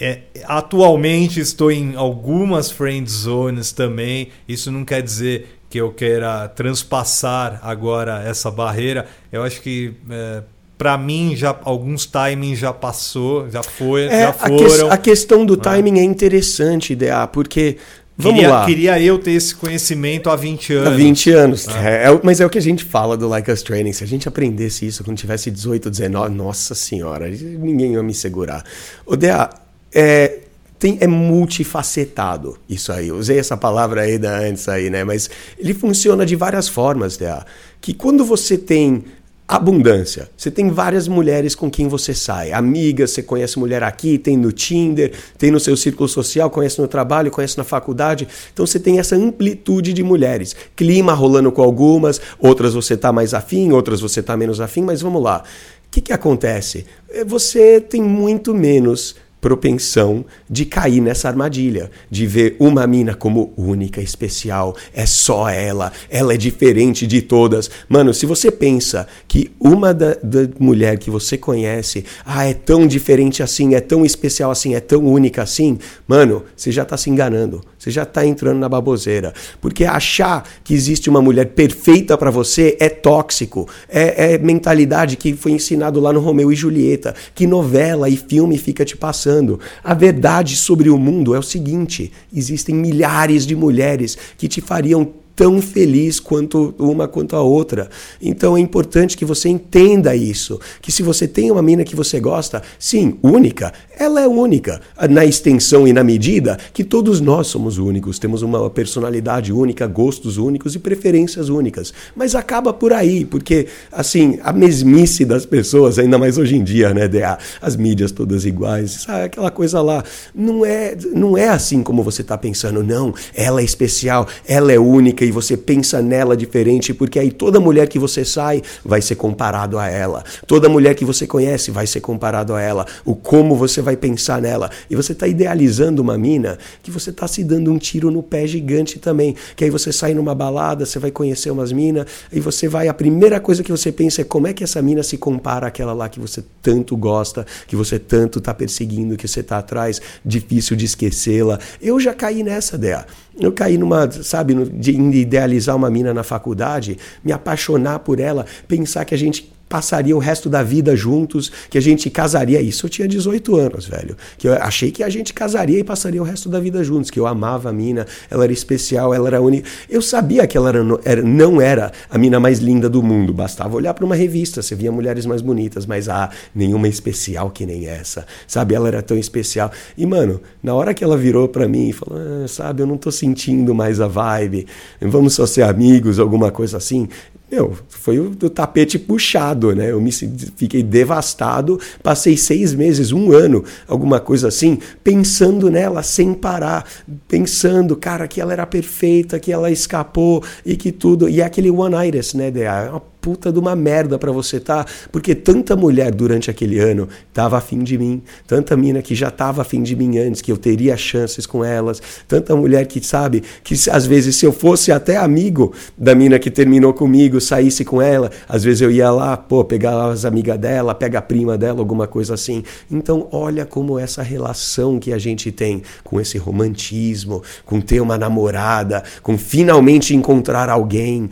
É, 0.00 0.22
atualmente 0.44 1.38
estou 1.38 1.70
em 1.70 1.94
algumas 1.94 2.70
friend 2.70 3.10
zones 3.10 3.72
também. 3.72 4.28
Isso 4.48 4.70
não 4.72 4.84
quer 4.84 5.02
dizer 5.02 5.60
que 5.70 5.80
eu 5.80 5.92
queira 5.92 6.48
transpassar 6.48 7.60
agora 7.62 8.22
essa 8.24 8.50
barreira. 8.50 9.06
Eu 9.30 9.42
acho 9.42 9.60
que 9.60 9.94
é, 10.10 10.42
para 10.76 10.98
mim 10.98 11.34
já 11.36 11.56
alguns 11.62 12.06
timings 12.06 12.58
já 12.58 12.72
passou, 12.72 13.48
já 13.48 13.62
foi, 13.62 14.04
é, 14.04 14.22
já 14.22 14.32
foram. 14.32 14.64
A, 14.64 14.88
que, 14.88 14.94
a 14.94 14.96
questão 14.98 15.46
do 15.46 15.56
timing 15.56 15.98
é 15.98 16.04
interessante, 16.04 16.94
DA, 16.94 17.26
porque 17.26 17.76
Vamos 18.16 18.38
queria, 18.38 18.54
lá. 18.54 18.64
Queria 18.64 19.00
eu 19.00 19.18
ter 19.18 19.32
esse 19.32 19.54
conhecimento 19.54 20.30
há 20.30 20.36
20 20.36 20.72
anos. 20.72 20.92
Há 20.92 20.96
20 20.96 21.30
anos. 21.30 21.68
Ah. 21.68 21.88
É, 21.88 22.04
é, 22.04 22.20
mas 22.22 22.40
é 22.40 22.46
o 22.46 22.50
que 22.50 22.58
a 22.58 22.62
gente 22.62 22.84
fala 22.84 23.16
do 23.16 23.28
Like 23.28 23.50
Us 23.50 23.62
Training. 23.62 23.92
Se 23.92 24.04
a 24.04 24.06
gente 24.06 24.28
aprendesse 24.28 24.86
isso 24.86 25.02
quando 25.02 25.16
tivesse 25.16 25.50
18, 25.50 25.90
19, 25.90 26.32
nossa 26.32 26.74
senhora, 26.74 27.28
ninguém 27.28 27.94
ia 27.94 28.02
me 28.02 28.14
segurar. 28.14 28.64
O 29.04 29.16
DA, 29.16 29.50
é, 29.94 30.40
tem, 30.78 30.98
é 31.00 31.06
multifacetado 31.06 32.58
isso 32.68 32.92
aí. 32.92 33.10
Usei 33.12 33.38
essa 33.38 33.56
palavra 33.56 34.02
aí 34.02 34.18
da 34.18 34.38
antes 34.38 34.68
aí, 34.68 34.90
né? 34.90 35.04
Mas 35.04 35.30
ele 35.58 35.72
funciona 35.72 36.26
de 36.26 36.36
várias 36.36 36.68
formas, 36.68 37.16
DA. 37.16 37.46
Que 37.80 37.94
quando 37.94 38.24
você 38.24 38.58
tem 38.58 39.04
abundância. 39.46 40.30
Você 40.36 40.50
tem 40.50 40.70
várias 40.70 41.06
mulheres 41.06 41.54
com 41.54 41.70
quem 41.70 41.86
você 41.86 42.14
sai. 42.14 42.52
Amigas, 42.52 43.10
você 43.10 43.22
conhece 43.22 43.58
mulher 43.58 43.82
aqui, 43.82 44.16
tem 44.16 44.36
no 44.36 44.50
Tinder, 44.50 45.12
tem 45.36 45.50
no 45.50 45.60
seu 45.60 45.76
círculo 45.76 46.08
social, 46.08 46.50
conhece 46.50 46.80
no 46.80 46.88
trabalho, 46.88 47.30
conhece 47.30 47.58
na 47.58 47.64
faculdade. 47.64 48.26
Então 48.52 48.66
você 48.66 48.80
tem 48.80 48.98
essa 48.98 49.16
amplitude 49.16 49.92
de 49.92 50.02
mulheres. 50.02 50.56
Clima 50.74 51.12
rolando 51.12 51.52
com 51.52 51.62
algumas, 51.62 52.20
outras 52.38 52.72
você 52.72 52.96
tá 52.96 53.12
mais 53.12 53.34
afim, 53.34 53.70
outras 53.70 54.00
você 54.00 54.22
tá 54.22 54.36
menos 54.36 54.60
afim, 54.60 54.82
mas 54.82 55.02
vamos 55.02 55.22
lá. 55.22 55.44
O 55.86 55.90
que, 55.90 56.00
que 56.00 56.12
acontece? 56.12 56.86
Você 57.26 57.80
tem 57.80 58.02
muito 58.02 58.54
menos 58.54 59.14
propensão 59.44 60.24
de 60.48 60.64
cair 60.64 61.02
nessa 61.02 61.28
armadilha, 61.28 61.90
de 62.10 62.26
ver 62.26 62.56
uma 62.58 62.86
mina 62.86 63.14
como 63.14 63.52
única, 63.58 64.00
especial, 64.00 64.74
é 64.94 65.04
só 65.04 65.50
ela, 65.50 65.92
ela 66.08 66.32
é 66.32 66.36
diferente 66.38 67.06
de 67.06 67.20
todas. 67.20 67.70
Mano, 67.86 68.14
se 68.14 68.24
você 68.24 68.50
pensa 68.50 69.06
que 69.28 69.50
uma 69.60 69.92
da, 69.92 70.14
da 70.22 70.48
mulher 70.58 70.96
que 70.96 71.10
você 71.10 71.36
conhece, 71.36 72.06
ah, 72.24 72.46
é 72.46 72.54
tão 72.54 72.86
diferente 72.86 73.42
assim, 73.42 73.74
é 73.74 73.82
tão 73.82 74.02
especial 74.02 74.50
assim, 74.50 74.74
é 74.74 74.80
tão 74.80 75.04
única 75.04 75.42
assim, 75.42 75.78
mano, 76.08 76.42
você 76.56 76.72
já 76.72 76.86
tá 76.86 76.96
se 76.96 77.10
enganando. 77.10 77.60
Você 77.84 77.90
já 77.90 78.04
está 78.04 78.24
entrando 78.24 78.58
na 78.58 78.66
baboseira. 78.66 79.34
Porque 79.60 79.84
achar 79.84 80.48
que 80.64 80.72
existe 80.72 81.10
uma 81.10 81.20
mulher 81.20 81.48
perfeita 81.48 82.16
para 82.16 82.30
você 82.30 82.78
é 82.80 82.88
tóxico. 82.88 83.68
É, 83.90 84.32
é, 84.32 84.38
mentalidade 84.38 85.18
que 85.18 85.34
foi 85.34 85.52
ensinado 85.52 86.00
lá 86.00 86.10
no 86.10 86.20
Romeu 86.20 86.50
e 86.50 86.56
Julieta. 86.56 87.14
Que 87.34 87.46
novela 87.46 88.08
e 88.08 88.16
filme 88.16 88.56
fica 88.56 88.86
te 88.86 88.96
passando. 88.96 89.33
A 89.82 89.94
verdade 89.94 90.56
sobre 90.56 90.90
o 90.90 90.98
mundo 90.98 91.34
é 91.34 91.38
o 91.38 91.42
seguinte: 91.42 92.12
existem 92.34 92.74
milhares 92.74 93.46
de 93.46 93.56
mulheres 93.56 94.16
que 94.36 94.48
te 94.48 94.60
fariam 94.60 95.23
tão 95.36 95.60
feliz 95.60 96.20
quanto 96.20 96.74
uma 96.78 97.08
quanto 97.08 97.36
a 97.36 97.42
outra. 97.42 97.88
Então 98.20 98.56
é 98.56 98.60
importante 98.60 99.16
que 99.16 99.24
você 99.24 99.48
entenda 99.48 100.14
isso, 100.14 100.60
que 100.80 100.92
se 100.92 101.02
você 101.02 101.26
tem 101.26 101.50
uma 101.50 101.62
mina 101.62 101.84
que 101.84 101.96
você 101.96 102.20
gosta, 102.20 102.62
sim, 102.78 103.18
única, 103.22 103.72
ela 103.98 104.20
é 104.20 104.28
única, 104.28 104.80
na 105.08 105.24
extensão 105.24 105.86
e 105.86 105.92
na 105.92 106.04
medida 106.04 106.58
que 106.72 106.84
todos 106.84 107.20
nós 107.20 107.46
somos 107.46 107.78
únicos, 107.78 108.18
temos 108.18 108.42
uma 108.42 108.68
personalidade 108.70 109.52
única, 109.52 109.86
gostos 109.86 110.36
únicos 110.36 110.74
e 110.74 110.78
preferências 110.78 111.48
únicas. 111.48 111.92
Mas 112.14 112.34
acaba 112.34 112.72
por 112.72 112.92
aí, 112.92 113.24
porque 113.24 113.66
assim, 113.90 114.38
a 114.42 114.52
mesmice 114.52 115.24
das 115.24 115.46
pessoas, 115.46 115.98
ainda 115.98 116.18
mais 116.18 116.38
hoje 116.38 116.56
em 116.56 116.64
dia, 116.64 116.92
né, 116.94 117.08
DA, 117.08 117.38
as 117.60 117.76
mídias 117.76 118.12
todas 118.12 118.44
iguais, 118.44 119.04
sabe, 119.06 119.24
aquela 119.24 119.50
coisa 119.50 119.80
lá, 119.80 120.04
não 120.34 120.64
é, 120.64 120.96
não 121.12 121.36
é 121.36 121.48
assim 121.48 121.82
como 121.82 122.02
você 122.02 122.22
está 122.22 122.36
pensando, 122.36 122.82
não, 122.82 123.14
ela 123.34 123.60
é 123.60 123.64
especial, 123.64 124.26
ela 124.46 124.72
é 124.72 124.78
única 124.78 125.23
e 125.24 125.30
você 125.30 125.56
pensa 125.56 126.00
nela 126.02 126.36
diferente, 126.36 126.92
porque 126.94 127.18
aí 127.18 127.30
toda 127.30 127.60
mulher 127.60 127.88
que 127.88 127.98
você 127.98 128.24
sai 128.24 128.62
vai 128.84 129.00
ser 129.00 129.14
comparado 129.14 129.78
a 129.78 129.88
ela. 129.88 130.24
Toda 130.46 130.68
mulher 130.68 130.94
que 130.94 131.04
você 131.04 131.26
conhece 131.26 131.70
vai 131.70 131.86
ser 131.86 132.00
comparado 132.00 132.54
a 132.54 132.60
ela. 132.60 132.86
O 133.04 133.14
como 133.14 133.56
você 133.56 133.80
vai 133.80 133.96
pensar 133.96 134.40
nela. 134.40 134.70
E 134.88 134.96
você 134.96 135.12
está 135.12 135.26
idealizando 135.26 136.02
uma 136.02 136.18
mina 136.18 136.58
que 136.82 136.90
você 136.90 137.10
está 137.10 137.26
se 137.26 137.42
dando 137.44 137.72
um 137.72 137.78
tiro 137.78 138.10
no 138.10 138.22
pé 138.22 138.46
gigante 138.46 138.98
também. 138.98 139.34
Que 139.56 139.64
aí 139.64 139.70
você 139.70 139.92
sai 139.92 140.14
numa 140.14 140.34
balada, 140.34 140.86
você 140.86 140.98
vai 140.98 141.10
conhecer 141.10 141.50
umas 141.50 141.72
minas, 141.72 142.06
e 142.32 142.40
você 142.40 142.68
vai. 142.68 142.88
A 142.88 142.94
primeira 142.94 143.40
coisa 143.40 143.62
que 143.62 143.70
você 143.70 143.90
pensa 143.90 144.20
é 144.20 144.24
como 144.24 144.46
é 144.46 144.52
que 144.52 144.64
essa 144.64 144.80
mina 144.82 145.02
se 145.02 145.16
compara 145.16 145.66
àquela 145.66 145.92
lá 145.92 146.08
que 146.08 146.20
você 146.20 146.44
tanto 146.62 146.96
gosta, 146.96 147.46
que 147.66 147.76
você 147.76 147.98
tanto 147.98 148.38
está 148.38 148.52
perseguindo, 148.52 149.16
que 149.16 149.26
você 149.26 149.40
está 149.40 149.58
atrás, 149.58 150.00
difícil 150.24 150.76
de 150.76 150.84
esquecê-la. 150.84 151.58
Eu 151.80 151.98
já 151.98 152.14
caí 152.14 152.42
nessa, 152.42 152.76
Dea. 152.76 153.06
Eu 153.38 153.52
caí 153.52 153.76
numa, 153.76 154.10
sabe, 154.10 154.54
de 154.54 154.92
idealizar 154.92 155.74
uma 155.74 155.90
mina 155.90 156.14
na 156.14 156.22
faculdade, 156.22 156.98
me 157.24 157.32
apaixonar 157.32 158.00
por 158.00 158.20
ela, 158.20 158.46
pensar 158.68 159.04
que 159.04 159.14
a 159.14 159.18
gente 159.18 159.53
passaria 159.74 160.14
o 160.14 160.20
resto 160.20 160.48
da 160.48 160.62
vida 160.62 160.94
juntos, 160.94 161.50
que 161.68 161.76
a 161.76 161.80
gente 161.80 162.08
casaria. 162.08 162.60
Isso 162.60 162.86
eu 162.86 162.90
tinha 162.90 163.08
18 163.08 163.56
anos, 163.56 163.86
velho. 163.86 164.16
Que 164.38 164.46
eu 164.46 164.54
achei 164.54 164.92
que 164.92 165.02
a 165.02 165.08
gente 165.08 165.34
casaria 165.34 165.80
e 165.80 165.82
passaria 165.82 166.22
o 166.22 166.24
resto 166.24 166.48
da 166.48 166.60
vida 166.60 166.84
juntos, 166.84 167.10
que 167.10 167.18
eu 167.18 167.26
amava 167.26 167.70
a 167.70 167.72
mina, 167.72 168.06
ela 168.30 168.44
era 168.44 168.52
especial, 168.52 169.12
ela 169.12 169.26
era 169.26 169.42
única. 169.42 169.68
Eu 169.90 170.00
sabia 170.00 170.46
que 170.46 170.56
ela 170.56 170.68
era, 170.68 170.78
era, 171.04 171.22
não 171.22 171.60
era 171.60 171.90
a 172.08 172.16
mina 172.16 172.38
mais 172.38 172.60
linda 172.60 172.88
do 172.88 173.02
mundo, 173.02 173.34
bastava 173.34 173.74
olhar 173.74 173.92
para 173.94 174.04
uma 174.04 174.14
revista, 174.14 174.62
você 174.62 174.76
via 174.76 174.92
mulheres 174.92 175.26
mais 175.26 175.42
bonitas, 175.42 175.86
mas 175.86 176.08
ah, 176.08 176.30
nenhuma 176.54 176.86
especial 176.86 177.50
que 177.50 177.66
nem 177.66 177.88
essa. 177.88 178.24
Sabe, 178.46 178.76
ela 178.76 178.86
era 178.86 179.02
tão 179.02 179.18
especial. 179.18 179.72
E 179.98 180.06
mano, 180.06 180.40
na 180.62 180.72
hora 180.72 180.94
que 180.94 181.02
ela 181.02 181.16
virou 181.16 181.48
para 181.48 181.66
mim 181.66 181.88
e 181.88 181.92
falou: 181.92 182.16
ah, 182.16 182.46
"Sabe, 182.46 182.80
eu 182.80 182.86
não 182.86 182.96
tô 182.96 183.10
sentindo 183.10 183.74
mais 183.74 184.00
a 184.00 184.06
vibe. 184.06 184.68
Vamos 185.00 185.34
só 185.34 185.44
ser 185.46 185.62
amigos, 185.62 186.20
alguma 186.20 186.52
coisa 186.52 186.76
assim" 186.76 187.08
meu, 187.54 187.76
foi 187.88 188.18
o, 188.18 188.30
o, 188.30 188.50
tapete 188.50 188.98
puxado, 188.98 189.74
né? 189.74 189.92
Eu 189.92 190.00
me 190.00 190.10
fiquei 190.12 190.82
devastado, 190.82 191.78
passei 192.02 192.36
seis 192.36 192.74
meses, 192.74 193.12
um 193.12 193.32
ano, 193.32 193.64
alguma 193.86 194.18
coisa 194.18 194.48
assim, 194.48 194.78
pensando 195.02 195.70
nela 195.70 196.02
sem 196.02 196.34
parar, 196.34 196.84
pensando, 197.28 197.94
cara, 197.96 198.26
que 198.26 198.40
ela 198.40 198.52
era 198.52 198.66
perfeita, 198.66 199.38
que 199.38 199.52
ela 199.52 199.70
escapou 199.70 200.42
e 200.66 200.76
que 200.76 200.90
tudo. 200.90 201.28
E 201.28 201.40
é 201.40 201.44
aquele 201.44 201.70
one 201.70 201.94
iris, 202.06 202.34
né? 202.34 202.50
De, 202.50 202.62
uma 202.62 203.00
puta 203.24 203.50
de 203.50 203.58
uma 203.58 203.74
merda 203.74 204.18
para 204.18 204.30
você 204.30 204.60
tá, 204.60 204.84
porque 205.10 205.34
tanta 205.34 205.74
mulher 205.74 206.14
durante 206.14 206.50
aquele 206.50 206.78
ano 206.78 207.08
tava 207.32 207.56
afim 207.56 207.82
de 207.82 207.96
mim, 207.96 208.20
tanta 208.46 208.76
mina 208.76 209.00
que 209.00 209.14
já 209.14 209.30
tava 209.30 209.62
afim 209.62 209.82
de 209.82 209.96
mim 209.96 210.18
antes, 210.18 210.42
que 210.42 210.52
eu 210.52 210.58
teria 210.58 210.94
chances 210.94 211.46
com 211.46 211.64
elas, 211.64 212.02
tanta 212.28 212.54
mulher 212.54 212.84
que 212.86 213.02
sabe 213.02 213.42
que 213.62 213.74
às 213.90 214.04
vezes 214.04 214.36
se 214.36 214.44
eu 214.44 214.52
fosse 214.52 214.92
até 214.92 215.16
amigo 215.16 215.72
da 215.96 216.14
mina 216.14 216.38
que 216.38 216.50
terminou 216.50 216.92
comigo, 216.92 217.40
saísse 217.40 217.82
com 217.82 218.02
ela, 218.02 218.30
às 218.46 218.62
vezes 218.62 218.82
eu 218.82 218.90
ia 218.90 219.10
lá, 219.10 219.38
pô, 219.38 219.64
pegar 219.64 220.10
as 220.10 220.26
amigas 220.26 220.58
dela, 220.58 220.94
pega 220.94 221.18
a 221.18 221.22
prima 221.22 221.56
dela, 221.56 221.78
alguma 221.78 222.06
coisa 222.06 222.34
assim. 222.34 222.62
Então, 222.90 223.26
olha 223.32 223.64
como 223.64 223.98
essa 223.98 224.22
relação 224.22 224.98
que 224.98 225.14
a 225.14 225.18
gente 225.18 225.50
tem 225.50 225.82
com 226.02 226.20
esse 226.20 226.36
romantismo, 226.36 227.42
com 227.64 227.80
ter 227.80 228.02
uma 228.02 228.18
namorada, 228.18 229.02
com 229.22 229.38
finalmente 229.38 230.14
encontrar 230.14 230.68
alguém, 230.68 231.30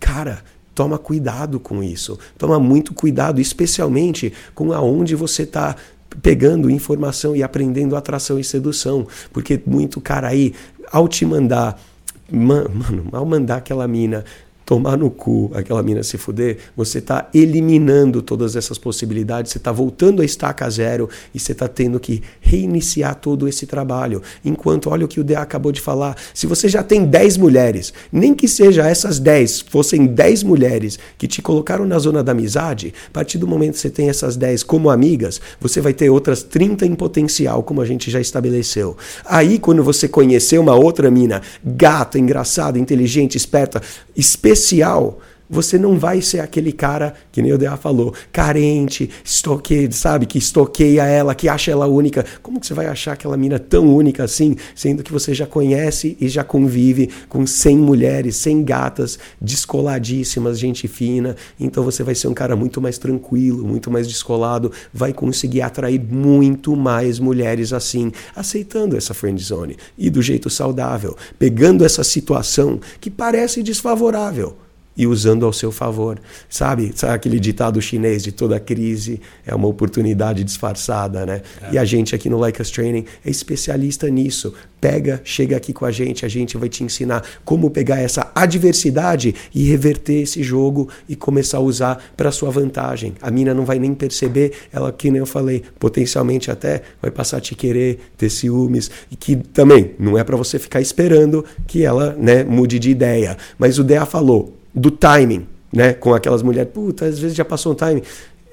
cara, 0.00 0.38
Toma 0.76 0.98
cuidado 0.98 1.58
com 1.58 1.82
isso. 1.82 2.18
Toma 2.36 2.60
muito 2.60 2.92
cuidado, 2.92 3.40
especialmente 3.40 4.30
com 4.54 4.74
aonde 4.74 5.14
você 5.14 5.44
está 5.44 5.74
pegando 6.22 6.68
informação 6.68 7.34
e 7.34 7.42
aprendendo 7.42 7.96
atração 7.96 8.38
e 8.38 8.44
sedução. 8.44 9.06
Porque 9.32 9.58
muito 9.66 10.02
cara 10.02 10.28
aí, 10.28 10.52
ao 10.92 11.08
te 11.08 11.24
mandar 11.24 11.80
mano, 12.30 13.08
ao 13.10 13.24
mandar 13.24 13.56
aquela 13.56 13.88
mina 13.88 14.22
tomar 14.66 14.98
no 14.98 15.08
cu, 15.08 15.48
aquela 15.54 15.80
mina 15.80 16.02
se 16.02 16.18
fuder, 16.18 16.58
você 16.76 16.98
está 16.98 17.30
eliminando 17.32 18.20
todas 18.20 18.56
essas 18.56 18.76
possibilidades, 18.76 19.52
você 19.52 19.58
está 19.58 19.70
voltando 19.70 20.20
a 20.20 20.24
estaca 20.24 20.68
zero 20.68 21.08
e 21.32 21.38
você 21.38 21.52
está 21.52 21.68
tendo 21.68 22.00
que 22.00 22.20
reiniciar 22.40 23.14
todo 23.14 23.46
esse 23.46 23.64
trabalho. 23.64 24.20
Enquanto, 24.44 24.90
olha 24.90 25.04
o 25.04 25.08
que 25.08 25.20
o 25.20 25.24
DA 25.24 25.40
acabou 25.40 25.70
de 25.70 25.80
falar, 25.80 26.16
se 26.34 26.48
você 26.48 26.68
já 26.68 26.82
tem 26.82 27.04
10 27.04 27.36
mulheres, 27.36 27.92
nem 28.10 28.34
que 28.34 28.48
seja 28.48 28.84
essas 28.84 29.20
10, 29.20 29.60
fossem 29.60 30.04
10 30.04 30.42
mulheres 30.42 30.98
que 31.16 31.28
te 31.28 31.40
colocaram 31.40 31.86
na 31.86 32.00
zona 32.00 32.24
da 32.24 32.32
amizade, 32.32 32.92
a 33.06 33.10
partir 33.12 33.38
do 33.38 33.46
momento 33.46 33.74
que 33.74 33.78
você 33.78 33.90
tem 33.90 34.08
essas 34.08 34.36
10 34.36 34.64
como 34.64 34.90
amigas, 34.90 35.40
você 35.60 35.80
vai 35.80 35.94
ter 35.94 36.10
outras 36.10 36.42
30 36.42 36.84
em 36.84 36.94
potencial, 36.96 37.62
como 37.62 37.80
a 37.80 37.86
gente 37.86 38.10
já 38.10 38.20
estabeleceu. 38.20 38.96
Aí, 39.24 39.60
quando 39.60 39.84
você 39.84 40.08
conhecer 40.08 40.58
uma 40.58 40.74
outra 40.74 41.08
mina 41.08 41.40
gata, 41.64 42.18
engraçada, 42.18 42.80
inteligente, 42.80 43.36
esperta, 43.36 43.80
especialista, 44.16 44.55
especial, 44.56 45.20
você 45.48 45.78
não 45.78 45.98
vai 45.98 46.20
ser 46.20 46.40
aquele 46.40 46.72
cara, 46.72 47.14
que 47.30 47.40
nem 47.40 47.52
o 47.52 47.58
Dea 47.58 47.76
falou, 47.76 48.12
carente, 48.32 49.08
estoque, 49.24 49.88
sabe, 49.92 50.26
que 50.26 50.38
estoqueia 50.38 51.04
ela, 51.04 51.34
que 51.34 51.48
acha 51.48 51.70
ela 51.70 51.86
única. 51.86 52.24
Como 52.42 52.60
que 52.60 52.66
você 52.66 52.74
vai 52.74 52.86
achar 52.86 53.12
aquela 53.12 53.36
mina 53.36 53.58
tão 53.58 53.94
única 53.94 54.24
assim, 54.24 54.56
sendo 54.74 55.02
que 55.02 55.12
você 55.12 55.34
já 55.34 55.46
conhece 55.46 56.16
e 56.20 56.28
já 56.28 56.42
convive 56.42 57.10
com 57.28 57.46
100 57.46 57.78
mulheres, 57.78 58.36
100 58.36 58.64
gatas 58.64 59.18
descoladíssimas, 59.40 60.58
gente 60.58 60.88
fina. 60.88 61.36
Então 61.58 61.84
você 61.84 62.02
vai 62.02 62.14
ser 62.14 62.28
um 62.28 62.34
cara 62.34 62.56
muito 62.56 62.80
mais 62.80 62.98
tranquilo, 62.98 63.66
muito 63.66 63.90
mais 63.90 64.08
descolado, 64.08 64.72
vai 64.92 65.12
conseguir 65.12 65.62
atrair 65.62 66.00
muito 66.00 66.76
mais 66.76 67.18
mulheres 67.18 67.72
assim, 67.72 68.12
aceitando 68.34 68.96
essa 68.96 69.14
friend 69.14 69.42
zone 69.42 69.76
e 69.96 70.10
do 70.10 70.20
jeito 70.22 70.50
saudável, 70.50 71.16
pegando 71.38 71.84
essa 71.84 72.02
situação 72.02 72.80
que 73.00 73.10
parece 73.10 73.62
desfavorável 73.62 74.56
e 74.96 75.06
usando 75.06 75.44
ao 75.44 75.52
seu 75.52 75.70
favor. 75.70 76.18
Sabe, 76.48 76.92
sabe 76.94 77.14
aquele 77.14 77.38
ditado 77.38 77.80
chinês 77.80 78.22
de 78.22 78.32
toda 78.32 78.58
crise 78.58 79.20
é 79.44 79.54
uma 79.54 79.68
oportunidade 79.68 80.42
disfarçada, 80.42 81.26
né? 81.26 81.42
É. 81.62 81.74
E 81.74 81.78
a 81.78 81.84
gente 81.84 82.14
aqui 82.14 82.28
no 82.28 82.38
Like 82.38 82.60
Us 82.60 82.70
Training 82.70 83.04
é 83.24 83.30
especialista 83.30 84.08
nisso. 84.08 84.54
Pega, 84.80 85.20
chega 85.24 85.56
aqui 85.56 85.72
com 85.72 85.84
a 85.84 85.90
gente, 85.90 86.24
a 86.24 86.28
gente 86.28 86.56
vai 86.56 86.68
te 86.68 86.84
ensinar 86.84 87.24
como 87.44 87.70
pegar 87.70 87.98
essa 87.98 88.30
adversidade 88.34 89.34
e 89.54 89.64
reverter 89.64 90.22
esse 90.22 90.42
jogo 90.42 90.88
e 91.08 91.16
começar 91.16 91.58
a 91.58 91.60
usar 91.60 92.12
para 92.16 92.30
sua 92.30 92.50
vantagem. 92.50 93.14
A 93.20 93.30
mina 93.30 93.54
não 93.54 93.64
vai 93.64 93.78
nem 93.78 93.94
perceber, 93.94 94.52
ela 94.72 94.92
que 94.92 95.10
nem 95.10 95.18
eu 95.18 95.26
falei, 95.26 95.62
potencialmente 95.78 96.50
até 96.50 96.82
vai 97.00 97.10
passar 97.10 97.38
a 97.38 97.40
te 97.40 97.54
querer, 97.54 97.98
ter 98.16 98.30
ciúmes 98.30 98.90
e 99.10 99.16
que 99.16 99.36
também 99.36 99.92
não 99.98 100.16
é 100.16 100.22
para 100.22 100.36
você 100.36 100.58
ficar 100.58 100.80
esperando 100.80 101.44
que 101.66 101.82
ela, 101.82 102.14
né, 102.18 102.44
mude 102.44 102.78
de 102.78 102.90
ideia. 102.90 103.36
Mas 103.58 103.78
o 103.78 103.84
Dea 103.84 104.04
falou, 104.06 104.56
do 104.76 104.90
timing, 104.90 105.46
né? 105.72 105.94
Com 105.94 106.14
aquelas 106.14 106.42
mulheres, 106.42 106.70
puta, 106.72 107.06
às 107.06 107.18
vezes 107.18 107.34
já 107.34 107.44
passou 107.44 107.72
um 107.72 107.74
timing. 107.74 108.02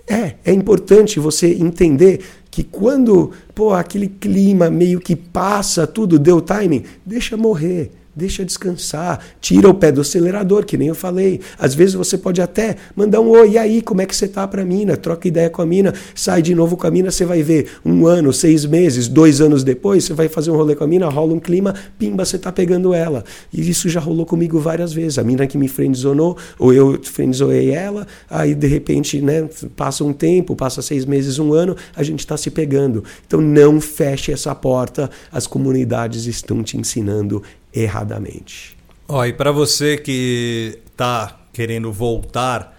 É, 0.07 0.35
é 0.45 0.53
importante 0.53 1.19
você 1.19 1.53
entender 1.53 2.21
que 2.49 2.63
quando, 2.63 3.31
pô, 3.53 3.73
aquele 3.73 4.07
clima 4.07 4.69
meio 4.69 4.99
que 4.99 5.15
passa, 5.15 5.85
tudo 5.85 6.17
deu 6.17 6.39
timing, 6.39 6.83
deixa 7.05 7.35
morrer. 7.35 7.91
Deixa 8.15 8.45
descansar, 8.45 9.19
tira 9.41 9.67
o 9.67 9.73
pé 9.73 9.91
do 9.91 10.01
acelerador, 10.01 10.65
que 10.65 10.77
nem 10.77 10.87
eu 10.87 10.93
falei. 10.93 11.41
Às 11.57 11.73
vezes 11.73 11.95
você 11.95 12.15
pode 12.15 12.41
até 12.41 12.75
mandar 12.95 13.21
um 13.21 13.29
oi, 13.29 13.51
e 13.51 13.57
aí, 13.57 13.81
como 13.81 14.01
é 14.01 14.05
que 14.05 14.15
você 14.15 14.27
tá 14.27 14.47
pra 14.47 14.63
mina? 14.63 14.95
Troca 14.95 15.27
ideia 15.27 15.49
com 15.49 15.63
a 15.63 15.65
mina, 15.65 15.95
sai 16.13 16.43
de 16.43 16.53
novo 16.53 16.77
com 16.77 16.85
a 16.85 16.91
mina, 16.91 17.09
você 17.09 17.25
vai 17.25 17.41
ver 17.41 17.71
um 17.83 18.05
ano, 18.05 18.31
seis 18.31 18.65
meses, 18.65 19.07
dois 19.07 19.41
anos 19.41 19.63
depois, 19.63 20.03
você 20.03 20.13
vai 20.13 20.29
fazer 20.29 20.51
um 20.51 20.55
rolê 20.55 20.75
com 20.75 20.83
a 20.83 20.87
mina, 20.87 21.09
rola 21.09 21.33
um 21.33 21.39
clima, 21.39 21.73
pimba, 21.97 22.23
você 22.23 22.37
tá 22.37 22.51
pegando 22.51 22.93
ela. 22.93 23.23
E 23.51 23.67
isso 23.67 23.89
já 23.89 23.99
rolou 23.99 24.27
comigo 24.27 24.59
várias 24.59 24.93
vezes. 24.93 25.17
A 25.17 25.23
mina 25.23 25.47
que 25.47 25.57
me 25.57 25.67
friendzonou, 25.67 26.37
ou 26.59 26.71
eu 26.71 26.99
friendzonei 27.03 27.71
ela, 27.71 28.05
aí 28.29 28.53
de 28.53 28.67
repente, 28.67 29.19
né, 29.21 29.49
passa 29.75 30.03
um 30.03 30.13
tempo, 30.13 30.55
passa 30.55 30.83
seis 30.83 31.03
meses, 31.03 31.39
um 31.39 31.51
ano, 31.51 31.75
a 31.95 32.03
gente 32.03 32.27
tá 32.27 32.37
se 32.37 32.51
pegando. 32.51 33.03
Então 33.25 33.41
não 33.41 33.81
feche 33.81 34.31
essa 34.31 34.53
porta, 34.53 35.09
as 35.31 35.47
comunidades 35.47 36.27
estão 36.27 36.61
te 36.61 36.77
ensinando 36.77 37.41
erradamente. 37.73 38.77
Ó, 39.07 39.25
e 39.25 39.33
para 39.33 39.51
você 39.51 39.97
que 39.97 40.79
está 40.85 41.39
querendo 41.51 41.91
voltar 41.91 42.77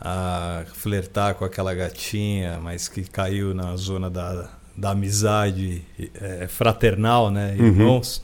a 0.00 0.64
flertar 0.74 1.34
com 1.34 1.44
aquela 1.44 1.72
gatinha, 1.74 2.58
mas 2.60 2.88
que 2.88 3.02
caiu 3.02 3.54
na 3.54 3.76
zona 3.76 4.10
da, 4.10 4.50
da 4.76 4.90
amizade 4.90 5.82
é, 6.20 6.46
fraternal, 6.48 7.30
né, 7.30 7.54
uhum. 7.58 7.66
irmãos, 7.66 8.22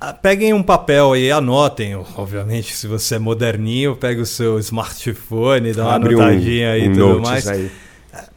uhum. 0.00 0.12
peguem 0.22 0.52
um 0.52 0.62
papel 0.62 1.12
aí, 1.12 1.30
anotem, 1.30 1.96
obviamente, 1.96 2.74
se 2.74 2.86
você 2.86 3.16
é 3.16 3.18
moderninho, 3.18 3.96
pegue 3.96 4.20
o 4.20 4.26
seu 4.26 4.58
smartphone, 4.60 5.72
dá 5.72 5.84
uma 5.84 5.94
Abre 5.94 6.14
anotadinha 6.14 6.68
um, 6.68 6.72
aí 6.72 6.84
e 6.84 6.88
um 6.88 6.94
tudo 6.94 7.20
mais. 7.20 7.48
Aí. 7.48 7.70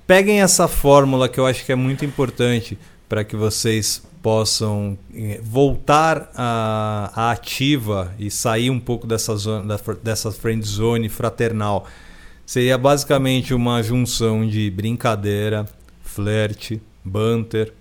Peguem 0.08 0.42
essa 0.42 0.68
fórmula 0.68 1.30
que 1.30 1.40
eu 1.40 1.46
acho 1.46 1.64
que 1.64 1.72
é 1.72 1.76
muito 1.76 2.04
importante 2.04 2.78
para 3.14 3.24
que 3.24 3.36
vocês 3.36 4.02
possam 4.24 4.98
eh, 5.14 5.40
voltar 5.44 6.32
à, 6.34 7.12
à, 7.14 7.32
ativa 7.32 8.12
e 8.18 8.32
sair 8.32 8.72
um 8.72 8.80
pouco 8.80 9.06
dessa 9.06 9.36
zona, 9.36 9.80
dessa 10.02 10.32
friend 10.32 10.66
zone 10.66 11.08
fraternal. 11.10 11.86
Seria 12.44 12.76
basicamente 12.76 13.54
uma 13.54 13.84
junção 13.84 14.48
de 14.48 14.72
brincadeira, 14.72 15.68
flerte, 16.02 16.82
banter, 17.06 17.72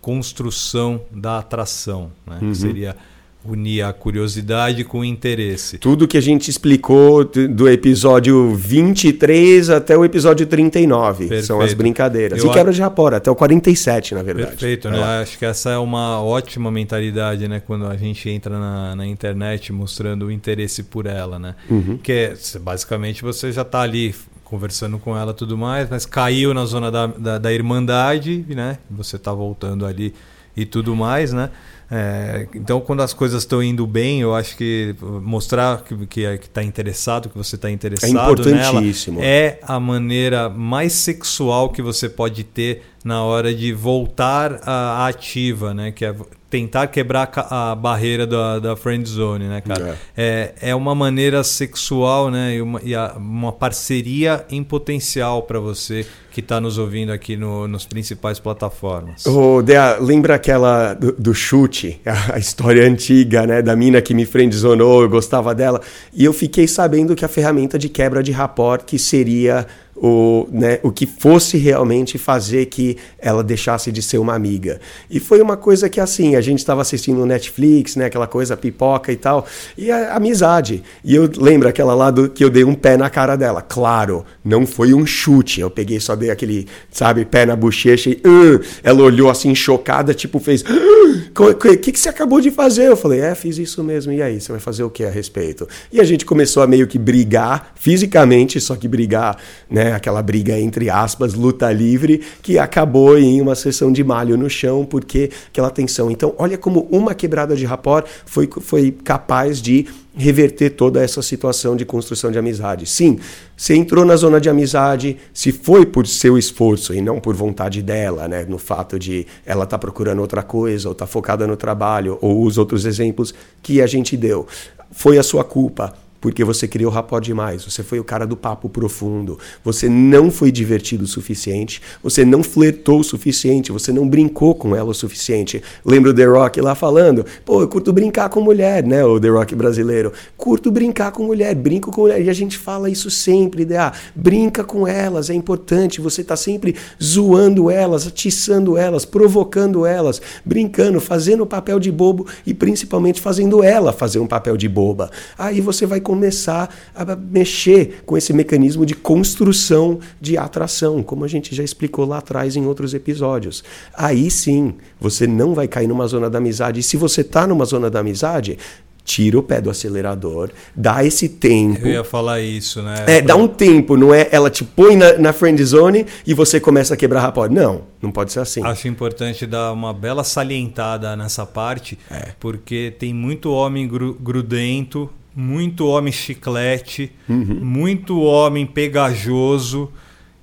construção 0.00 1.00
da 1.08 1.38
atração. 1.38 2.10
Né? 2.26 2.40
Uhum. 2.42 2.52
Seria 2.52 2.96
unir 3.44 3.82
a 3.82 3.92
curiosidade 3.92 4.84
com 4.84 5.00
o 5.00 5.04
interesse. 5.04 5.78
Tudo 5.78 6.08
que 6.08 6.16
a 6.16 6.20
gente 6.20 6.50
explicou 6.50 7.24
do 7.24 7.68
episódio 7.68 8.54
23 8.54 9.68
até 9.70 9.96
o 9.96 10.04
episódio 10.04 10.46
39 10.46 11.18
Perfeito. 11.18 11.46
são 11.46 11.60
as 11.60 11.74
brincadeiras. 11.74 12.42
Eu 12.42 12.50
e 12.50 12.52
quebra 12.52 12.72
de 12.72 12.80
rapor, 12.80 13.12
até 13.12 13.30
o 13.30 13.34
47, 13.34 14.14
na 14.14 14.22
verdade. 14.22 14.48
Perfeito, 14.48 14.88
né? 14.88 14.98
É. 14.98 15.22
Acho 15.22 15.38
que 15.38 15.44
essa 15.44 15.70
é 15.70 15.78
uma 15.78 16.22
ótima 16.22 16.70
mentalidade, 16.70 17.46
né? 17.46 17.60
Quando 17.60 17.86
a 17.86 17.96
gente 17.96 18.28
entra 18.30 18.58
na, 18.58 18.96
na 18.96 19.06
internet 19.06 19.72
mostrando 19.72 20.26
o 20.26 20.32
interesse 20.32 20.82
por 20.82 21.04
ela, 21.04 21.38
né? 21.38 21.54
Uhum. 21.68 21.98
Que 21.98 22.12
é, 22.12 22.34
basicamente 22.60 23.22
você 23.22 23.52
já 23.52 23.62
está 23.62 23.82
ali 23.82 24.14
conversando 24.42 24.98
com 24.98 25.16
ela 25.16 25.34
tudo 25.34 25.58
mais, 25.58 25.88
mas 25.90 26.06
caiu 26.06 26.54
na 26.54 26.64
zona 26.64 26.90
da, 26.90 27.06
da, 27.06 27.38
da 27.38 27.52
irmandade, 27.52 28.44
né? 28.48 28.78
Você 28.90 29.16
está 29.16 29.32
voltando 29.32 29.84
ali 29.84 30.14
e 30.56 30.64
tudo 30.64 30.94
mais, 30.94 31.32
né? 31.32 31.50
É, 31.96 32.48
então, 32.56 32.80
quando 32.80 33.02
as 33.02 33.12
coisas 33.12 33.42
estão 33.42 33.62
indo 33.62 33.86
bem, 33.86 34.20
eu 34.20 34.34
acho 34.34 34.56
que 34.56 34.96
mostrar 35.00 35.84
que 35.84 35.94
está 35.94 36.36
que, 36.36 36.50
tá 36.50 36.62
interessado, 36.64 37.28
que 37.28 37.38
você 37.38 37.54
está 37.54 37.70
interessado 37.70 38.08
é 38.08 38.10
importantíssimo. 38.10 39.20
nela, 39.20 39.30
é 39.30 39.60
a 39.62 39.78
maneira 39.78 40.48
mais 40.48 40.92
sexual 40.92 41.68
que 41.68 41.80
você 41.80 42.08
pode 42.08 42.42
ter 42.42 42.82
na 43.04 43.22
hora 43.22 43.54
de 43.54 43.72
voltar 43.72 44.60
à 44.64 45.06
ativa, 45.06 45.74
né? 45.74 45.92
Que 45.92 46.06
é 46.06 46.14
tentar 46.48 46.86
quebrar 46.86 47.30
a 47.50 47.74
barreira 47.74 48.26
da, 48.26 48.60
da 48.60 48.76
friend 48.76 49.08
zone, 49.08 49.46
né, 49.46 49.60
cara? 49.60 49.98
É. 50.16 50.52
é, 50.62 50.70
é 50.70 50.74
uma 50.74 50.94
maneira 50.94 51.42
sexual, 51.42 52.30
né? 52.30 52.54
E 52.54 52.62
uma, 52.62 52.80
e 52.82 52.94
a, 52.94 53.14
uma 53.16 53.52
parceria 53.52 54.46
em 54.48 54.62
potencial 54.62 55.42
para 55.42 55.58
você 55.58 56.06
que 56.30 56.38
está 56.38 56.60
nos 56.60 56.78
ouvindo 56.78 57.10
aqui 57.10 57.36
no, 57.36 57.66
nos 57.66 57.84
principais 57.86 58.38
plataformas. 58.38 59.26
Oh, 59.26 59.62
Dea, 59.62 59.98
lembra 60.00 60.36
aquela 60.36 60.94
do, 60.94 61.12
do, 61.12 61.34
chute, 61.34 62.00
a, 62.32 62.38
história 62.38 62.86
antiga, 62.86 63.46
né? 63.46 63.60
Da 63.60 63.74
mina 63.74 64.00
que 64.00 64.14
me 64.14 64.24
friendzonou, 64.24 65.02
eu 65.02 65.08
gostava 65.08 65.54
dela. 65.54 65.80
E 66.12 66.24
eu 66.24 66.32
fiquei 66.32 66.68
sabendo 66.68 67.16
que 67.16 67.24
a 67.24 67.28
ferramenta 67.28 67.76
de 67.76 67.88
quebra 67.88 68.22
de 68.22 68.30
rapport 68.30 68.84
que 68.84 68.96
seria 68.96 69.66
o, 69.96 70.48
né, 70.50 70.78
o 70.82 70.90
que 70.90 71.06
fosse 71.06 71.56
realmente 71.56 72.18
fazer 72.18 72.66
que 72.66 72.96
ela 73.18 73.42
deixasse 73.42 73.92
de 73.92 74.02
ser 74.02 74.18
uma 74.18 74.34
amiga. 74.34 74.80
E 75.10 75.20
foi 75.20 75.40
uma 75.40 75.56
coisa 75.56 75.88
que, 75.88 76.00
assim, 76.00 76.36
a 76.36 76.40
gente 76.40 76.58
estava 76.58 76.82
assistindo 76.82 77.18
no 77.18 77.26
Netflix, 77.26 77.96
né, 77.96 78.06
aquela 78.06 78.26
coisa 78.26 78.56
pipoca 78.56 79.12
e 79.12 79.16
tal, 79.16 79.46
e 79.76 79.90
a 79.90 80.14
amizade. 80.14 80.82
E 81.04 81.14
eu 81.14 81.30
lembro 81.36 81.68
aquela 81.68 81.94
lá 81.94 82.10
do, 82.10 82.28
que 82.28 82.44
eu 82.44 82.50
dei 82.50 82.64
um 82.64 82.74
pé 82.74 82.96
na 82.96 83.08
cara 83.08 83.36
dela. 83.36 83.62
Claro, 83.62 84.24
não 84.44 84.66
foi 84.66 84.94
um 84.94 85.06
chute, 85.06 85.60
eu 85.60 85.70
peguei, 85.70 86.00
só 86.00 86.16
dei 86.16 86.30
aquele, 86.30 86.66
sabe, 86.90 87.24
pé 87.24 87.46
na 87.46 87.56
bochecha 87.56 88.10
e 88.10 88.14
uh, 88.14 88.60
ela 88.82 89.02
olhou 89.02 89.30
assim, 89.30 89.54
chocada, 89.54 90.12
tipo, 90.12 90.38
fez: 90.38 90.64
O 90.64 91.54
que, 91.54 91.76
que, 91.76 91.92
que 91.92 91.98
você 91.98 92.08
acabou 92.08 92.40
de 92.40 92.50
fazer? 92.50 92.88
Eu 92.88 92.96
falei: 92.96 93.20
É, 93.20 93.34
fiz 93.34 93.58
isso 93.58 93.82
mesmo. 93.82 94.12
E 94.12 94.22
aí, 94.22 94.40
você 94.40 94.52
vai 94.52 94.60
fazer 94.60 94.82
o 94.82 94.90
que 94.90 95.04
a 95.04 95.10
respeito? 95.10 95.68
E 95.92 96.00
a 96.00 96.04
gente 96.04 96.24
começou 96.24 96.62
a 96.62 96.66
meio 96.66 96.86
que 96.86 96.98
brigar, 96.98 97.72
fisicamente, 97.74 98.60
só 98.60 98.76
que 98.76 98.88
brigar, 98.88 99.36
né? 99.70 99.83
Né? 99.84 99.92
Aquela 99.92 100.22
briga 100.22 100.58
entre 100.58 100.88
aspas, 100.88 101.34
luta 101.34 101.70
livre, 101.70 102.22
que 102.42 102.58
acabou 102.58 103.18
em 103.18 103.40
uma 103.40 103.54
sessão 103.54 103.92
de 103.92 104.02
malho 104.02 104.34
no 104.36 104.48
chão, 104.48 104.84
porque 104.84 105.30
aquela 105.48 105.70
tensão. 105.70 106.10
Então, 106.10 106.34
olha 106.38 106.56
como 106.56 106.88
uma 106.90 107.14
quebrada 107.14 107.54
de 107.54 107.66
rapor 107.66 108.04
foi, 108.24 108.48
foi 108.60 108.90
capaz 108.90 109.60
de 109.60 109.86
reverter 110.16 110.70
toda 110.70 111.02
essa 111.02 111.20
situação 111.20 111.76
de 111.76 111.84
construção 111.84 112.30
de 112.30 112.38
amizade. 112.38 112.86
Sim, 112.86 113.18
você 113.56 113.74
entrou 113.74 114.04
na 114.04 114.16
zona 114.16 114.40
de 114.40 114.48
amizade, 114.48 115.18
se 115.34 115.52
foi 115.52 115.84
por 115.84 116.06
seu 116.06 116.38
esforço 116.38 116.94
e 116.94 117.02
não 117.02 117.20
por 117.20 117.34
vontade 117.34 117.82
dela, 117.82 118.26
né? 118.26 118.46
No 118.48 118.58
fato 118.58 118.98
de 118.98 119.26
ela 119.44 119.64
estar 119.64 119.76
tá 119.76 119.78
procurando 119.78 120.20
outra 120.20 120.42
coisa, 120.42 120.88
ou 120.88 120.92
estar 120.92 121.04
tá 121.04 121.10
focada 121.12 121.46
no 121.46 121.56
trabalho, 121.56 122.16
ou 122.22 122.42
os 122.42 122.56
outros 122.56 122.86
exemplos 122.86 123.34
que 123.62 123.82
a 123.82 123.86
gente 123.86 124.16
deu. 124.16 124.46
Foi 124.90 125.18
a 125.18 125.22
sua 125.22 125.44
culpa 125.44 125.92
porque 126.24 126.42
você 126.42 126.66
criou 126.66 126.90
rapport 126.90 127.22
demais, 127.22 127.62
você 127.64 127.82
foi 127.82 128.00
o 128.00 128.04
cara 128.04 128.26
do 128.26 128.34
papo 128.34 128.66
profundo, 128.70 129.38
você 129.62 129.90
não 129.90 130.30
foi 130.30 130.50
divertido 130.50 131.04
o 131.04 131.06
suficiente, 131.06 131.82
você 132.02 132.24
não 132.24 132.42
flertou 132.42 133.00
o 133.00 133.04
suficiente, 133.04 133.70
você 133.70 133.92
não 133.92 134.08
brincou 134.08 134.54
com 134.54 134.74
ela 134.74 134.88
o 134.88 134.94
suficiente. 134.94 135.62
Lembra 135.84 136.12
o 136.12 136.14
The 136.14 136.24
Rock 136.24 136.62
lá 136.62 136.74
falando? 136.74 137.26
Pô, 137.44 137.60
eu 137.60 137.68
curto 137.68 137.92
brincar 137.92 138.30
com 138.30 138.40
mulher, 138.40 138.82
né? 138.86 139.04
O 139.04 139.20
The 139.20 139.28
Rock 139.28 139.54
brasileiro. 139.54 140.14
Curto 140.34 140.70
brincar 140.70 141.12
com 141.12 141.24
mulher, 141.24 141.54
brinco 141.54 141.92
com 141.92 142.00
mulher. 142.00 142.22
E 142.22 142.30
a 142.30 142.32
gente 142.32 142.56
fala 142.56 142.88
isso 142.88 143.10
sempre, 143.10 143.66
né? 143.66 143.76
Ah, 143.76 143.92
brinca 144.14 144.64
com 144.64 144.88
elas, 144.88 145.28
é 145.28 145.34
importante. 145.34 146.00
Você 146.00 146.24
tá 146.24 146.36
sempre 146.36 146.74
zoando 147.02 147.70
elas, 147.70 148.06
atiçando 148.06 148.78
elas, 148.78 149.04
provocando 149.04 149.84
elas, 149.84 150.22
brincando, 150.42 151.02
fazendo 151.02 151.44
papel 151.44 151.78
de 151.78 151.92
bobo 151.92 152.26
e 152.46 152.54
principalmente 152.54 153.20
fazendo 153.20 153.62
ela 153.62 153.92
fazer 153.92 154.20
um 154.20 154.26
papel 154.26 154.56
de 154.56 154.70
boba. 154.70 155.10
Aí 155.36 155.60
você 155.60 155.84
vai 155.84 156.00
começar 156.14 156.72
a 156.94 157.16
mexer 157.16 158.02
com 158.06 158.16
esse 158.16 158.32
mecanismo 158.32 158.86
de 158.86 158.94
construção 158.94 159.98
de 160.20 160.38
atração, 160.38 161.02
como 161.02 161.24
a 161.24 161.28
gente 161.28 161.54
já 161.54 161.64
explicou 161.64 162.06
lá 162.06 162.18
atrás 162.18 162.54
em 162.54 162.64
outros 162.64 162.94
episódios. 162.94 163.64
Aí 163.92 164.30
sim, 164.30 164.74
você 165.00 165.26
não 165.26 165.54
vai 165.54 165.66
cair 165.66 165.88
numa 165.88 166.06
zona 166.06 166.30
da 166.30 166.38
amizade. 166.38 166.78
E 166.80 166.82
se 166.82 166.96
você 166.96 167.22
está 167.22 167.46
numa 167.48 167.64
zona 167.64 167.90
da 167.90 167.98
amizade, 167.98 168.56
tira 169.04 169.38
o 169.38 169.42
pé 169.42 169.60
do 169.60 169.68
acelerador, 169.68 170.50
dá 170.74 171.04
esse 171.04 171.28
tempo. 171.28 171.86
Eu 171.86 171.92
ia 171.92 172.04
falar 172.04 172.40
isso, 172.40 172.80
né? 172.80 173.04
É, 173.06 173.20
dá 173.20 173.36
um 173.36 173.46
tempo, 173.46 173.96
não 173.96 174.14
é? 174.14 174.28
Ela 174.30 174.48
te 174.48 174.64
põe 174.64 174.96
na, 174.96 175.18
na 175.18 175.32
friend 175.32 175.62
zone 175.62 176.06
e 176.26 176.32
você 176.32 176.58
começa 176.58 176.94
a 176.94 176.96
quebrar 176.96 177.20
rapport. 177.20 177.52
Não, 177.52 177.82
não 178.00 178.10
pode 178.10 178.32
ser 178.32 178.40
assim. 178.40 178.64
Acho 178.64 178.88
importante 178.88 179.46
dar 179.46 179.72
uma 179.72 179.92
bela 179.92 180.24
salientada 180.24 181.14
nessa 181.16 181.44
parte, 181.44 181.98
é. 182.10 182.28
porque 182.40 182.94
tem 182.98 183.12
muito 183.12 183.50
homem 183.50 183.86
gru 183.86 184.14
grudento 184.14 185.10
muito 185.34 185.86
homem 185.86 186.12
chiclete, 186.12 187.12
uhum. 187.28 187.60
muito 187.62 188.20
homem 188.20 188.66
pegajoso. 188.66 189.90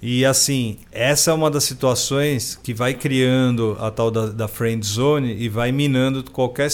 E 0.02 0.26
assim, 0.26 0.80
essa 0.92 1.30
é 1.30 1.34
uma 1.34 1.52
das 1.52 1.64
situações 1.64 2.60
que 2.64 2.74
vai 2.74 2.96
criando 2.96 3.78
a 3.80 3.92
tal 3.92 4.10
da, 4.10 4.26
da 4.28 4.48
friend 4.48 4.84
zone 4.84 5.36
e 5.38 5.48
vai 5.48 5.72
minando 5.72 6.24
qualquer 6.24 6.70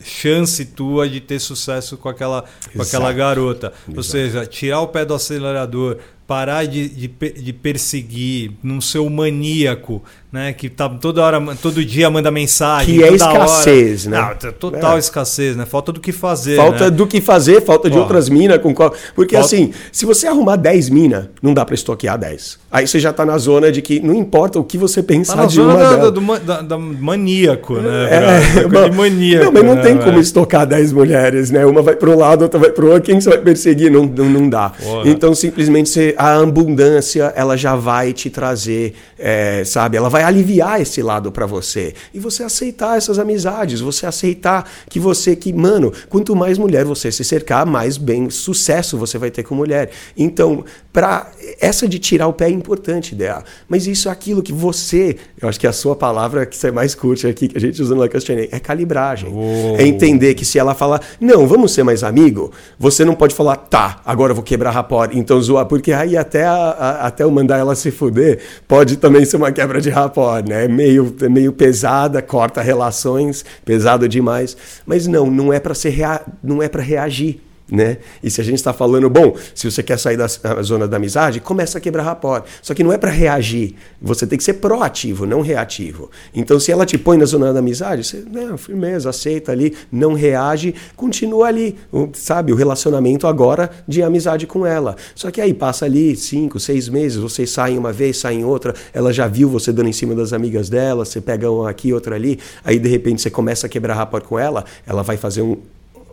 chance 0.00 0.64
tua 0.64 1.08
de 1.08 1.20
ter 1.20 1.38
sucesso 1.38 1.96
com 1.96 2.08
aquela, 2.08 2.44
com 2.74 2.82
aquela 2.82 3.12
garota. 3.12 3.68
Exato. 3.68 3.96
Ou 3.96 4.02
seja, 4.02 4.46
tirar 4.46 4.80
o 4.80 4.88
pé 4.88 5.04
do 5.04 5.14
acelerador, 5.14 5.98
parar 6.26 6.66
de, 6.66 6.88
de, 6.88 7.06
de 7.08 7.52
perseguir, 7.52 8.52
não 8.64 8.80
ser 8.80 8.98
o 8.98 9.08
maníaco, 9.08 10.02
né? 10.30 10.52
Que 10.52 10.68
tá 10.68 10.88
toda 10.88 11.22
hora, 11.22 11.40
todo 11.62 11.84
dia 11.84 12.10
manda 12.10 12.30
mensagem. 12.30 12.96
Que 12.96 13.04
é 13.04 13.12
escassez, 13.12 14.06
hora. 14.06 14.16
né? 14.16 14.36
Não, 14.42 14.52
total 14.52 14.96
é. 14.96 14.98
escassez, 14.98 15.56
né? 15.56 15.64
Falta 15.64 15.92
do 15.92 16.00
que 16.00 16.12
fazer. 16.12 16.56
Falta 16.56 16.84
né? 16.84 16.90
do 16.90 17.06
que 17.06 17.20
fazer, 17.20 17.62
falta 17.62 17.88
de 17.88 17.98
outras 17.98 18.28
minas 18.28 18.58
com 18.58 18.74
qual. 18.74 18.94
Porque 19.14 19.34
falta... 19.34 19.46
assim, 19.46 19.72
se 19.92 20.04
você 20.04 20.26
arrumar 20.26 20.56
10 20.56 20.90
minas, 20.90 21.26
não 21.42 21.54
dá 21.54 21.64
para 21.64 21.74
estoquear 21.74 22.18
10. 22.18 22.58
Aí 22.70 22.86
você 22.86 23.00
já 23.00 23.12
tá 23.12 23.24
na 23.24 23.38
zona 23.38 23.72
de 23.72 23.80
que 23.80 24.00
não 24.00 24.14
importa 24.14 24.58
o 24.58 24.64
que 24.64 24.76
você 24.76 25.02
pensar 25.02 25.36
tá 25.36 25.46
de 25.46 25.60
uma 25.60 25.76
da, 25.76 25.96
dela. 25.96 26.10
Do, 26.10 26.38
da, 26.40 26.60
da 26.60 26.78
maníaco, 26.78 27.76
né? 27.76 28.08
É, 28.10 28.66
mas, 28.66 28.90
de 28.90 28.96
maníaco. 28.96 29.44
Não, 29.46 29.52
mas 29.52 29.64
não 29.64 29.74
né, 29.76 29.82
tem 29.82 29.96
como 29.96 30.18
estocar 30.18 30.66
10 30.66 30.92
mulheres, 30.92 31.50
né? 31.50 31.64
Uma 31.64 31.80
vai 31.80 31.96
para 31.96 32.10
um 32.10 32.18
lado, 32.18 32.42
outra 32.42 32.60
vai 32.60 32.70
para 32.70 32.84
outro. 32.84 33.02
Quem 33.02 33.20
você 33.20 33.30
vai 33.30 33.38
perseguir? 33.38 33.90
Não, 33.90 34.04
não, 34.04 34.26
não 34.26 34.48
dá. 34.48 34.70
Porra. 34.70 35.08
Então, 35.08 35.34
simplesmente, 35.34 35.88
você, 35.88 36.14
a 36.18 36.38
abundância, 36.38 37.32
ela 37.34 37.56
já 37.56 37.74
vai 37.76 38.12
te 38.12 38.28
trazer, 38.28 38.94
é, 39.18 39.62
sabe? 39.64 39.96
Ela 39.96 40.10
vai 40.10 40.25
aliviar 40.26 40.80
esse 40.80 41.00
lado 41.02 41.30
para 41.30 41.46
você. 41.46 41.94
E 42.12 42.18
você 42.18 42.42
aceitar 42.42 42.98
essas 42.98 43.18
amizades, 43.18 43.80
você 43.80 44.06
aceitar 44.06 44.68
que 44.90 44.98
você, 44.98 45.36
que, 45.36 45.52
mano, 45.52 45.92
quanto 46.08 46.34
mais 46.34 46.58
mulher 46.58 46.84
você 46.84 47.12
se 47.12 47.22
cercar, 47.24 47.64
mais 47.64 47.96
bem 47.96 48.28
sucesso 48.28 48.98
você 48.98 49.18
vai 49.18 49.30
ter 49.30 49.42
com 49.42 49.54
mulher. 49.54 49.90
Então, 50.16 50.64
para 50.92 51.30
essa 51.60 51.86
de 51.86 51.98
tirar 51.98 52.26
o 52.26 52.32
pé 52.32 52.46
é 52.46 52.50
importante, 52.50 53.14
ideia. 53.14 53.44
Mas 53.68 53.86
isso 53.86 54.08
é 54.08 54.12
aquilo 54.12 54.42
que 54.42 54.52
você, 54.52 55.16
eu 55.40 55.48
acho 55.48 55.60
que 55.60 55.66
a 55.66 55.72
sua 55.72 55.94
palavra 55.94 56.46
que 56.46 56.56
você 56.56 56.70
mais 56.70 56.94
curte 56.94 57.26
aqui, 57.26 57.48
que 57.48 57.56
a 57.56 57.60
gente 57.60 57.80
usa 57.80 57.94
no 57.94 58.00
Lacastanei, 58.00 58.48
é 58.50 58.58
calibragem. 58.58 59.30
Oh. 59.32 59.76
É 59.78 59.86
entender 59.86 60.34
que 60.34 60.44
se 60.44 60.58
ela 60.58 60.74
falar, 60.74 61.00
não, 61.20 61.46
vamos 61.46 61.72
ser 61.72 61.82
mais 61.82 62.02
amigo, 62.02 62.50
você 62.78 63.04
não 63.04 63.14
pode 63.14 63.34
falar, 63.34 63.56
tá, 63.56 64.00
agora 64.04 64.30
eu 64.32 64.34
vou 64.34 64.42
quebrar 64.44 64.70
rapport, 64.70 65.10
então 65.14 65.40
zoar, 65.40 65.66
porque 65.66 65.92
aí 65.92 66.16
até, 66.16 66.44
a, 66.44 66.54
a, 66.54 67.06
até 67.06 67.24
eu 67.24 67.30
mandar 67.30 67.58
ela 67.58 67.74
se 67.74 67.90
fuder, 67.90 68.38
pode 68.66 68.96
também 68.96 69.24
ser 69.24 69.36
uma 69.36 69.52
quebra 69.52 69.80
de 69.80 69.90
rapport, 69.90 70.05
né? 70.48 70.64
É 70.64 70.68
meio, 70.68 71.14
meio 71.30 71.52
pesada, 71.52 72.20
corta 72.20 72.60
relações, 72.60 73.44
pesado 73.64 74.08
demais. 74.08 74.56
Mas 74.84 75.06
não, 75.06 75.30
não 75.30 75.52
é 75.52 75.60
para 75.60 75.74
rea, 75.88 76.20
não 76.42 76.62
é 76.62 76.68
para 76.68 76.82
reagir. 76.82 77.45
Né? 77.70 77.98
E 78.22 78.30
se 78.30 78.40
a 78.40 78.44
gente 78.44 78.56
está 78.56 78.72
falando, 78.72 79.10
bom, 79.10 79.34
se 79.54 79.68
você 79.68 79.82
quer 79.82 79.98
sair 79.98 80.16
da 80.16 80.28
zona 80.62 80.86
da 80.86 80.98
amizade, 80.98 81.40
começa 81.40 81.78
a 81.78 81.80
quebrar 81.80 82.04
rapport. 82.04 82.44
Só 82.62 82.74
que 82.74 82.84
não 82.84 82.92
é 82.92 82.98
para 82.98 83.10
reagir. 83.10 83.74
Você 84.00 84.26
tem 84.26 84.38
que 84.38 84.44
ser 84.44 84.54
proativo, 84.54 85.26
não 85.26 85.40
reativo. 85.40 86.10
Então, 86.32 86.60
se 86.60 86.70
ela 86.70 86.86
te 86.86 86.96
põe 86.96 87.18
na 87.18 87.24
zona 87.24 87.52
da 87.52 87.58
amizade, 87.58 88.04
você, 88.04 88.22
não, 88.30 88.56
firmeza, 88.56 89.10
aceita 89.10 89.50
ali, 89.50 89.74
não 89.90 90.14
reage, 90.14 90.74
continua 90.94 91.48
ali, 91.48 91.76
sabe? 92.12 92.52
O 92.52 92.56
relacionamento 92.56 93.26
agora 93.26 93.70
de 93.86 94.02
amizade 94.02 94.46
com 94.46 94.64
ela. 94.64 94.96
Só 95.14 95.30
que 95.30 95.40
aí 95.40 95.52
passa 95.52 95.84
ali 95.86 96.14
cinco, 96.14 96.60
seis 96.60 96.88
meses, 96.88 97.18
vocês 97.18 97.50
saem 97.50 97.78
uma 97.78 97.92
vez, 97.92 98.18
saem 98.18 98.44
outra, 98.44 98.74
ela 98.92 99.12
já 99.12 99.26
viu 99.26 99.48
você 99.48 99.72
dando 99.72 99.88
em 99.88 99.92
cima 99.92 100.14
das 100.14 100.32
amigas 100.32 100.68
dela, 100.68 101.04
você 101.04 101.20
pega 101.20 101.50
um 101.50 101.66
aqui, 101.66 101.92
outro 101.92 102.14
ali, 102.14 102.38
aí 102.64 102.78
de 102.78 102.88
repente 102.88 103.22
você 103.22 103.30
começa 103.30 103.66
a 103.66 103.70
quebrar 103.70 103.94
rapport 103.94 104.24
com 104.24 104.38
ela, 104.38 104.64
ela 104.86 105.02
vai 105.02 105.16
fazer 105.16 105.42
um. 105.42 105.56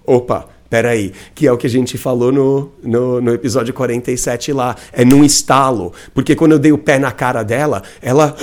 Opa, 0.06 0.48
Peraí, 0.74 1.14
que 1.36 1.46
é 1.46 1.52
o 1.52 1.56
que 1.56 1.68
a 1.68 1.70
gente 1.70 2.00
falou 2.00 2.32
no, 2.32 2.72
no, 2.82 3.22
no, 3.22 3.32
episódio 3.32 3.72
47 3.76 4.52
lá. 4.52 4.76
É 4.92 5.06
num 5.06 5.24
estalo. 5.24 5.94
Porque 6.16 6.36
quando 6.36 6.54
eu 6.54 6.58
dei 6.58 6.72
o 6.72 6.80
pé 6.80 6.98
na 6.98 7.12
cara 7.12 7.44
dela, 7.44 7.84
ela 8.02 8.36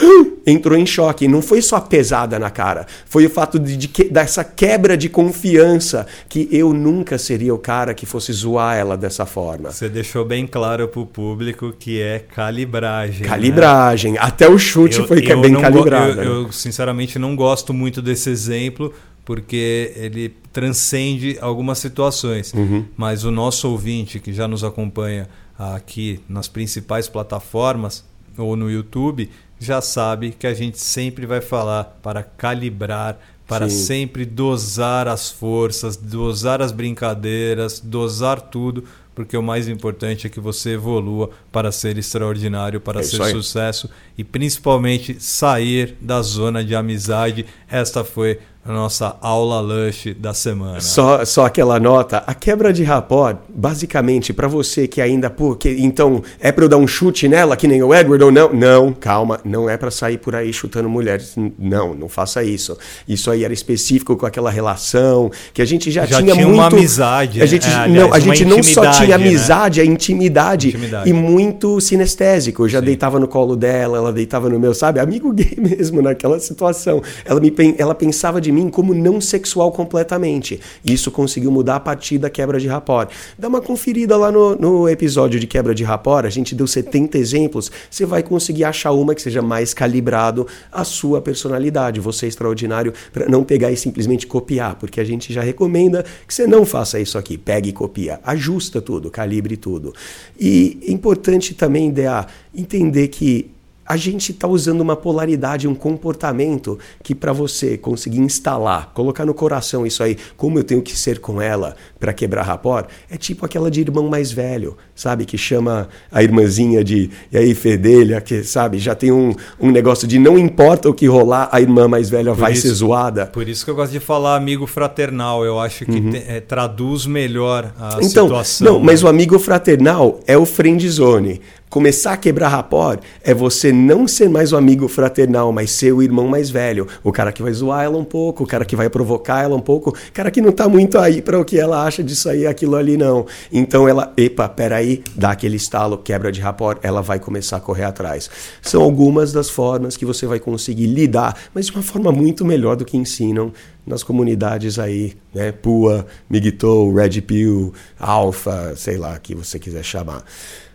entrou 0.47 0.79
em 0.79 0.87
choque. 0.87 1.27
Não 1.27 1.43
foi 1.43 1.61
só 1.61 1.81
pesada 1.81 2.39
na 2.39 2.49
cara. 2.49 2.87
Foi 3.05 3.27
o 3.27 3.31
fato 3.31 3.59
de, 3.59 3.77
de 3.77 3.89
que, 3.89 4.05
dessa 4.05 4.45
quebra 4.45 4.97
de 4.97 5.09
confiança 5.09 6.07
que 6.29 6.49
eu 6.53 6.73
nunca 6.73 7.19
seria 7.19 7.53
o 7.53 7.59
cara 7.59 7.95
que 7.95 8.07
fosse 8.07 8.33
zoar 8.33 8.77
ela 8.77 8.97
dessa 8.97 9.27
forma. 9.27 9.73
Você 9.73 9.89
deixou 9.89 10.25
bem 10.25 10.47
claro 10.47 10.87
pro 10.87 11.05
público 11.05 11.75
que 11.77 12.01
é 12.01 12.21
calibragem. 12.21 13.27
Calibragem. 13.27 14.13
Né? 14.13 14.19
Até 14.23 14.49
o 14.49 14.57
chute 14.57 15.01
eu, 15.01 15.09
foi 15.09 15.19
eu 15.29 15.41
bem 15.41 15.61
calibrado. 15.61 16.23
Eu, 16.23 16.43
eu, 16.45 16.53
sinceramente, 16.53 17.19
não 17.19 17.35
gosto 17.35 17.75
muito 17.75 18.01
desse 18.01 18.31
exemplo 18.31 18.95
porque 19.25 19.93
ele 19.97 20.35
transcende 20.53 21.39
algumas 21.41 21.79
situações. 21.79 22.53
Uhum. 22.53 22.85
Mas 22.97 23.25
o 23.25 23.31
nosso 23.31 23.69
ouvinte 23.71 24.19
que 24.19 24.33
já 24.33 24.49
nos 24.49 24.65
acompanha 24.65 25.29
aqui 25.59 26.21
nas 26.29 26.49
principais 26.49 27.09
plataformas 27.09 28.05
ou 28.37 28.57
no 28.57 28.71
YouTube 28.71 29.31
já 29.59 29.81
sabe 29.83 30.31
que 30.31 30.47
a 30.47 30.55
gente 30.55 30.79
sempre 30.79 31.27
vai 31.27 31.43
falar 31.43 31.85
para 32.03 32.23
calibrar, 32.23 33.19
para 33.47 33.69
Sim. 33.69 33.85
sempre 33.85 34.25
dosar 34.25 35.07
as 35.07 35.31
forças, 35.31 35.97
dosar 35.97 36.63
as 36.63 36.73
brincadeiras, 36.73 37.79
dosar 37.79 38.41
tudo, 38.41 38.85
porque 39.15 39.37
o 39.37 39.43
mais 39.43 39.69
importante 39.69 40.27
é 40.27 40.31
que 40.31 40.41
você 40.41 40.71
evolua 40.71 41.31
para 41.53 41.71
ser 41.71 41.99
extraordinário, 41.99 42.81
para 42.81 43.01
é 43.01 43.03
ser 43.03 43.23
sucesso 43.27 43.91
e 44.17 44.25
principalmente 44.25 45.21
sair 45.21 45.95
da 46.01 46.23
zona 46.23 46.65
de 46.65 46.75
amizade. 46.75 47.45
Esta 47.69 48.03
foi 48.03 48.39
a 48.63 48.73
nossa 48.73 49.17
aula 49.23 49.59
lush 49.61 50.13
da 50.13 50.35
semana. 50.35 50.81
Só, 50.81 51.25
só 51.25 51.47
aquela 51.47 51.81
nota, 51.81 52.23
a 52.27 52.35
quebra 52.35 52.75
de 52.75 52.85
rapport, 52.85 53.39
basicamente, 53.49 54.35
para 54.35 54.47
você 54.47 54.87
que 54.87 55.01
ainda, 55.01 55.31
pô, 55.31 55.57
que, 55.57 55.71
então 55.81 56.23
é 56.39 56.53
para 56.53 56.65
eu 56.65 56.69
dar 56.69 56.77
um 56.77 56.87
chute 56.87 57.27
nela, 57.27 57.57
que 57.57 57.67
nem 57.67 57.83
o 57.83 57.95
Edward 57.95 58.23
ou 58.23 58.31
não? 58.31 58.53
Não, 58.53 58.93
calma, 58.93 59.41
não 59.47 59.69
é 59.69 59.79
para 59.79 59.91
sair 59.91 60.19
por 60.19 60.37
aí 60.37 60.53
chutando 60.53 60.91
mulheres. 60.91 61.35
Não, 61.59 61.95
não 61.95 62.07
faça 62.07 62.45
isso. 62.45 62.77
Isso 63.09 63.31
aí 63.31 63.45
era 63.45 63.53
específico 63.53 64.15
com 64.15 64.27
aquela 64.27 64.51
relação, 64.51 65.31
que 65.55 65.63
a 65.63 65.65
gente 65.65 65.91
já, 65.91 66.05
já 66.05 66.19
tinha, 66.19 66.35
tinha 66.35 66.47
muito... 66.47 66.59
uma 66.59 66.67
amizade. 66.67 67.41
A 67.41 67.47
gente, 67.47 67.67
é, 67.67 67.73
aliás, 67.73 68.09
não, 68.09 68.13
a 68.13 68.19
gente 68.19 68.45
não 68.45 68.63
só 68.63 68.91
tinha 68.91 69.17
né? 69.17 69.27
amizade, 69.27 69.81
né? 69.81 69.89
a 69.89 69.91
intimidade, 69.91 70.69
intimidade, 70.69 71.09
e 71.09 71.13
muito 71.15 71.81
sinestésico. 71.81 72.65
Eu 72.65 72.69
já 72.69 72.81
Sim. 72.81 72.85
deitava 72.85 73.19
no 73.19 73.27
colo 73.27 73.57
dela, 73.57 73.97
ela 73.97 74.13
deitava 74.13 74.51
no 74.51 74.61
meu, 74.61 74.75
sabe? 74.75 75.01
Amigo 75.01 75.33
gay 75.33 75.57
mesmo 75.59 76.03
naquela 76.03 76.39
situação. 76.39 77.03
Ela, 77.25 77.41
me, 77.41 77.51
ela 77.79 77.95
pensava 77.95 78.39
de 78.39 78.50
de 78.51 78.53
mim 78.53 78.69
como 78.69 78.93
não 78.93 79.21
sexual 79.21 79.71
completamente. 79.71 80.61
Isso 80.85 81.11
conseguiu 81.11 81.51
mudar 81.51 81.77
a 81.77 81.81
partir 81.81 82.19
da 82.19 82.29
quebra 82.29 82.59
de 82.59 82.67
rapor. 82.67 83.09
Dá 83.39 83.49
uma 83.49 83.61
conferida 83.61 84.17
lá 84.17 84.33
no, 84.33 84.57
no 84.57 84.89
episódio 84.89 85.39
de 85.39 85.47
quebra 85.47 85.75
de 85.75 85.85
rapor, 85.85 86.27
a 86.27 86.31
gente 86.31 86.55
deu 86.55 86.67
70 86.67 87.17
exemplos, 87.17 87.71
você 87.89 88.05
vai 88.05 88.23
conseguir 88.23 88.65
achar 88.65 88.91
uma 88.91 89.15
que 89.15 89.23
seja 89.23 89.41
mais 89.41 89.73
calibrado 89.73 90.47
a 90.73 90.85
sua 90.85 91.21
personalidade. 91.21 92.01
Você 92.01 92.27
é 92.27 92.29
extraordinário 92.29 92.93
para 93.13 93.29
não 93.29 93.45
pegar 93.45 93.71
e 93.71 93.77
simplesmente 93.77 94.27
copiar, 94.27 94.75
porque 94.75 95.01
a 95.01 95.05
gente 95.05 95.33
já 95.33 95.43
recomenda 95.43 96.05
que 96.27 96.35
você 96.35 96.47
não 96.47 96.67
faça 96.67 96.99
isso 96.99 97.17
aqui. 97.17 97.39
Pegue 97.39 97.71
e 97.71 97.73
copia. 97.73 98.19
Ajusta 98.25 98.81
tudo, 98.81 99.11
calibre 99.11 99.57
tudo. 99.57 99.95
E 100.39 100.81
é 100.87 100.91
importante 100.91 101.55
também, 101.55 101.91
DA, 101.91 102.27
entender 102.55 103.09
que 103.09 103.51
a 103.91 103.97
gente 103.97 104.31
está 104.31 104.47
usando 104.47 104.83
uma 104.83 104.95
polaridade, 104.95 105.67
um 105.67 105.75
comportamento 105.75 106.79
que 107.03 107.13
para 107.13 107.33
você 107.33 107.77
conseguir 107.77 108.21
instalar, 108.21 108.93
colocar 108.95 109.27
no 109.27 109.35
coração 109.35 109.85
isso 109.85 110.01
aí, 110.01 110.17
como 110.37 110.61
eu 110.61 110.63
tenho 110.63 110.81
que 110.81 110.97
ser 110.97 111.19
com 111.19 111.43
ela 111.43 111.75
para 111.99 112.13
quebrar 112.13 112.45
rapor, 112.45 112.87
é 113.11 113.17
tipo 113.17 113.45
aquela 113.45 113.69
de 113.69 113.81
irmão 113.81 114.09
mais 114.09 114.31
velho, 114.31 114.77
sabe? 114.95 115.25
Que 115.25 115.37
chama 115.37 115.89
a 116.09 116.23
irmãzinha 116.23 116.85
de, 116.85 117.11
e 117.33 117.37
aí, 117.37 117.53
fedelha, 117.53 118.21
que 118.21 118.45
sabe? 118.45 118.79
Já 118.79 118.95
tem 118.95 119.11
um, 119.11 119.35
um 119.59 119.73
negócio 119.73 120.07
de 120.07 120.21
não 120.21 120.39
importa 120.39 120.89
o 120.89 120.95
que 120.95 121.09
rolar, 121.09 121.49
a 121.51 121.61
irmã 121.61 121.89
mais 121.89 122.09
velha 122.09 122.31
por 122.31 122.43
vai 122.43 122.53
isso, 122.53 122.69
ser 122.69 122.75
zoada. 122.75 123.27
Por 123.27 123.49
isso 123.49 123.65
que 123.65 123.73
eu 123.73 123.75
gosto 123.75 123.91
de 123.91 123.99
falar 123.99 124.37
amigo 124.37 124.69
fraternal, 124.69 125.45
eu 125.45 125.59
acho 125.59 125.85
que 125.85 125.99
uhum. 125.99 126.11
te, 126.11 126.25
é, 126.29 126.39
traduz 126.39 127.07
melhor 127.07 127.73
a 127.77 127.99
então, 128.01 128.29
situação. 128.29 128.65
Não, 128.69 128.79
né? 128.79 128.87
mas 128.87 129.03
o 129.03 129.09
amigo 129.09 129.37
fraternal 129.37 130.21
é 130.29 130.39
o 130.39 130.47
friend 130.47 130.89
zone. 130.89 131.41
Começar 131.71 132.15
a 132.15 132.17
quebrar 132.17 132.49
rapport 132.49 133.01
é 133.23 133.33
você 133.33 133.73
não 133.73 134.09
ser 134.09 134.29
mais 134.29 134.53
o 134.53 134.57
amigo 134.57 134.89
fraternal, 134.89 135.53
mas 135.53 135.71
ser 135.71 135.93
o 135.93 136.03
irmão 136.03 136.27
mais 136.27 136.51
velho. 136.51 136.89
O 137.05 137.13
cara 137.13 137.31
que 137.31 137.41
vai 137.41 137.53
zoar 137.53 137.85
ela 137.85 137.97
um 137.97 138.03
pouco, 138.03 138.43
o 138.43 138.47
cara 138.47 138.65
que 138.65 138.75
vai 138.75 138.91
provocar 138.91 139.45
ela 139.45 139.55
um 139.55 139.61
pouco, 139.61 139.91
o 139.91 140.13
cara 140.13 140.33
que 140.33 140.41
não 140.41 140.51
tá 140.51 140.69
muito 140.69 140.99
aí 140.99 141.23
para 141.23 141.39
o 141.39 141.45
que 141.45 141.61
ela 141.61 141.85
acha 141.85 142.03
disso 142.03 142.29
aí, 142.29 142.45
aquilo 142.45 142.75
ali, 142.75 142.97
não. 142.97 143.25
Então 143.53 143.89
ela, 143.89 144.13
epa, 144.17 144.49
peraí, 144.49 145.05
dá 145.15 145.31
aquele 145.31 145.55
estalo, 145.55 145.97
quebra 145.97 146.33
de 146.33 146.41
rapport, 146.41 146.77
ela 146.83 147.03
vai 147.03 147.21
começar 147.21 147.59
a 147.59 147.61
correr 147.61 147.85
atrás. 147.85 148.29
São 148.61 148.83
algumas 148.83 149.33
das 149.33 149.49
formas 149.49 149.97
que 149.97 150.05
você 150.05 150.27
vai 150.27 150.41
conseguir 150.41 150.87
lidar, 150.87 151.37
mas 151.55 151.67
de 151.67 151.73
uma 151.73 151.85
forma 151.85 152.11
muito 152.11 152.45
melhor 152.45 152.75
do 152.75 152.85
que 152.85 152.97
ensinam 152.97 153.53
nas 153.87 154.03
comunidades 154.03 154.77
aí, 154.77 155.15
né? 155.35 155.53
Pua, 155.53 156.07
Migtou, 156.29 156.93
Red 156.93 157.21
Pill, 157.23 157.73
Alpha, 157.99 158.75
sei 158.77 158.97
lá, 158.97 159.19
que 159.19 159.35
você 159.35 159.59
quiser 159.59 159.85
chamar. 159.85 160.25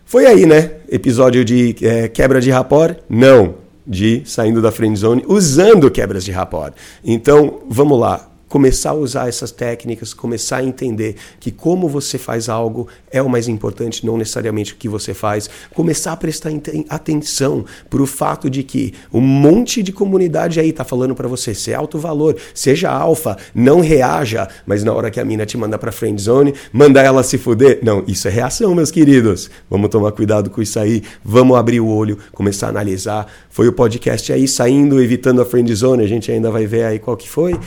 Foi 0.06 0.26
aí, 0.26 0.46
né? 0.46 0.72
Episódio 0.90 1.44
de 1.44 1.76
é, 1.82 2.08
quebra 2.08 2.40
de 2.40 2.52
rapport? 2.52 2.98
Não. 3.10 3.56
De 3.88 4.24
saindo 4.26 4.62
da 4.62 4.72
friend 4.72 4.98
zone 4.98 5.24
usando 5.28 5.92
quebras 5.92 6.24
de 6.24 6.32
rapport. 6.32 6.74
Então, 7.04 7.62
vamos 7.70 8.00
lá 8.00 8.35
começar 8.56 8.92
a 8.92 8.94
usar 8.94 9.28
essas 9.28 9.52
técnicas, 9.52 10.14
começar 10.14 10.60
a 10.60 10.64
entender 10.64 11.18
que 11.42 11.52
como 11.52 11.90
você 11.90 12.18
faz 12.18 12.48
algo 12.48 12.88
é 13.12 13.22
o 13.22 13.28
mais 13.28 13.50
importante, 13.50 14.06
não 14.06 14.18
necessariamente 14.18 14.72
o 14.72 14.78
que 14.78 14.88
você 14.88 15.14
faz, 15.14 15.50
começar 15.74 16.14
a 16.14 16.16
prestar 16.16 16.52
atenção 16.88 17.66
para 17.90 18.02
o 18.02 18.06
fato 18.06 18.50
de 18.50 18.64
que 18.64 18.94
um 19.14 19.20
monte 19.20 19.84
de 19.84 19.92
comunidade 19.92 20.58
aí 20.58 20.72
tá 20.72 20.86
falando 20.86 21.14
para 21.14 21.28
você 21.28 21.54
ser 21.54 21.74
alto 21.74 22.00
valor, 22.00 22.38
seja 22.54 22.90
alfa, 22.90 23.36
não 23.54 23.82
reaja, 23.82 24.48
mas 24.66 24.86
na 24.86 24.94
hora 24.94 25.12
que 25.12 25.20
a 25.20 25.26
mina 25.26 25.46
te 25.46 25.58
manda 25.58 25.78
para 25.78 25.92
friend 25.92 26.22
zone, 26.22 26.54
manda 26.72 27.02
ela 27.02 27.24
se 27.24 27.38
fuder. 27.38 27.80
Não, 27.84 28.06
isso 28.08 28.26
é 28.30 28.32
reação, 28.32 28.74
meus 28.74 28.90
queridos. 28.90 29.50
Vamos 29.70 29.90
tomar 29.90 30.14
cuidado 30.14 30.50
com 30.50 30.62
isso 30.62 30.80
aí, 30.80 31.04
vamos 31.26 31.58
abrir 31.58 31.82
o 31.82 31.90
olho, 31.90 32.18
começar 32.32 32.68
a 32.68 32.70
analisar. 32.70 33.28
Foi 33.50 33.68
o 33.68 33.74
podcast 33.74 34.32
aí 34.32 34.48
saindo, 34.48 35.02
evitando 35.02 35.42
a 35.42 35.46
friend 35.46 35.76
zone, 35.76 36.06
a 36.06 36.08
gente 36.08 36.32
ainda 36.32 36.50
vai 36.50 36.66
ver 36.66 36.86
aí 36.86 37.00
qual 37.00 37.18
que 37.18 37.30
foi. 37.30 37.60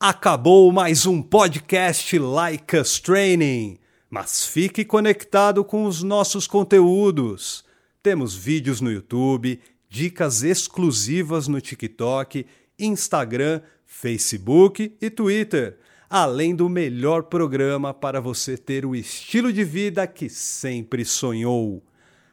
Acabou 0.00 0.70
mais 0.70 1.06
um 1.06 1.20
podcast 1.20 2.18
Like 2.18 2.76
Us 2.76 3.00
Training, 3.00 3.78
mas 4.08 4.46
fique 4.46 4.84
conectado 4.84 5.64
com 5.64 5.84
os 5.84 6.02
nossos 6.02 6.46
conteúdos. 6.46 7.64
Temos 8.02 8.34
vídeos 8.34 8.80
no 8.80 8.92
YouTube, 8.92 9.60
dicas 9.88 10.44
exclusivas 10.44 11.48
no 11.48 11.60
TikTok, 11.60 12.46
Instagram, 12.78 13.60
Facebook 13.84 14.96
e 15.00 15.10
Twitter, 15.10 15.78
além 16.08 16.54
do 16.54 16.68
melhor 16.68 17.24
programa 17.24 17.92
para 17.92 18.20
você 18.20 18.56
ter 18.56 18.86
o 18.86 18.94
estilo 18.94 19.52
de 19.52 19.64
vida 19.64 20.06
que 20.06 20.28
sempre 20.28 21.04
sonhou. 21.04 21.82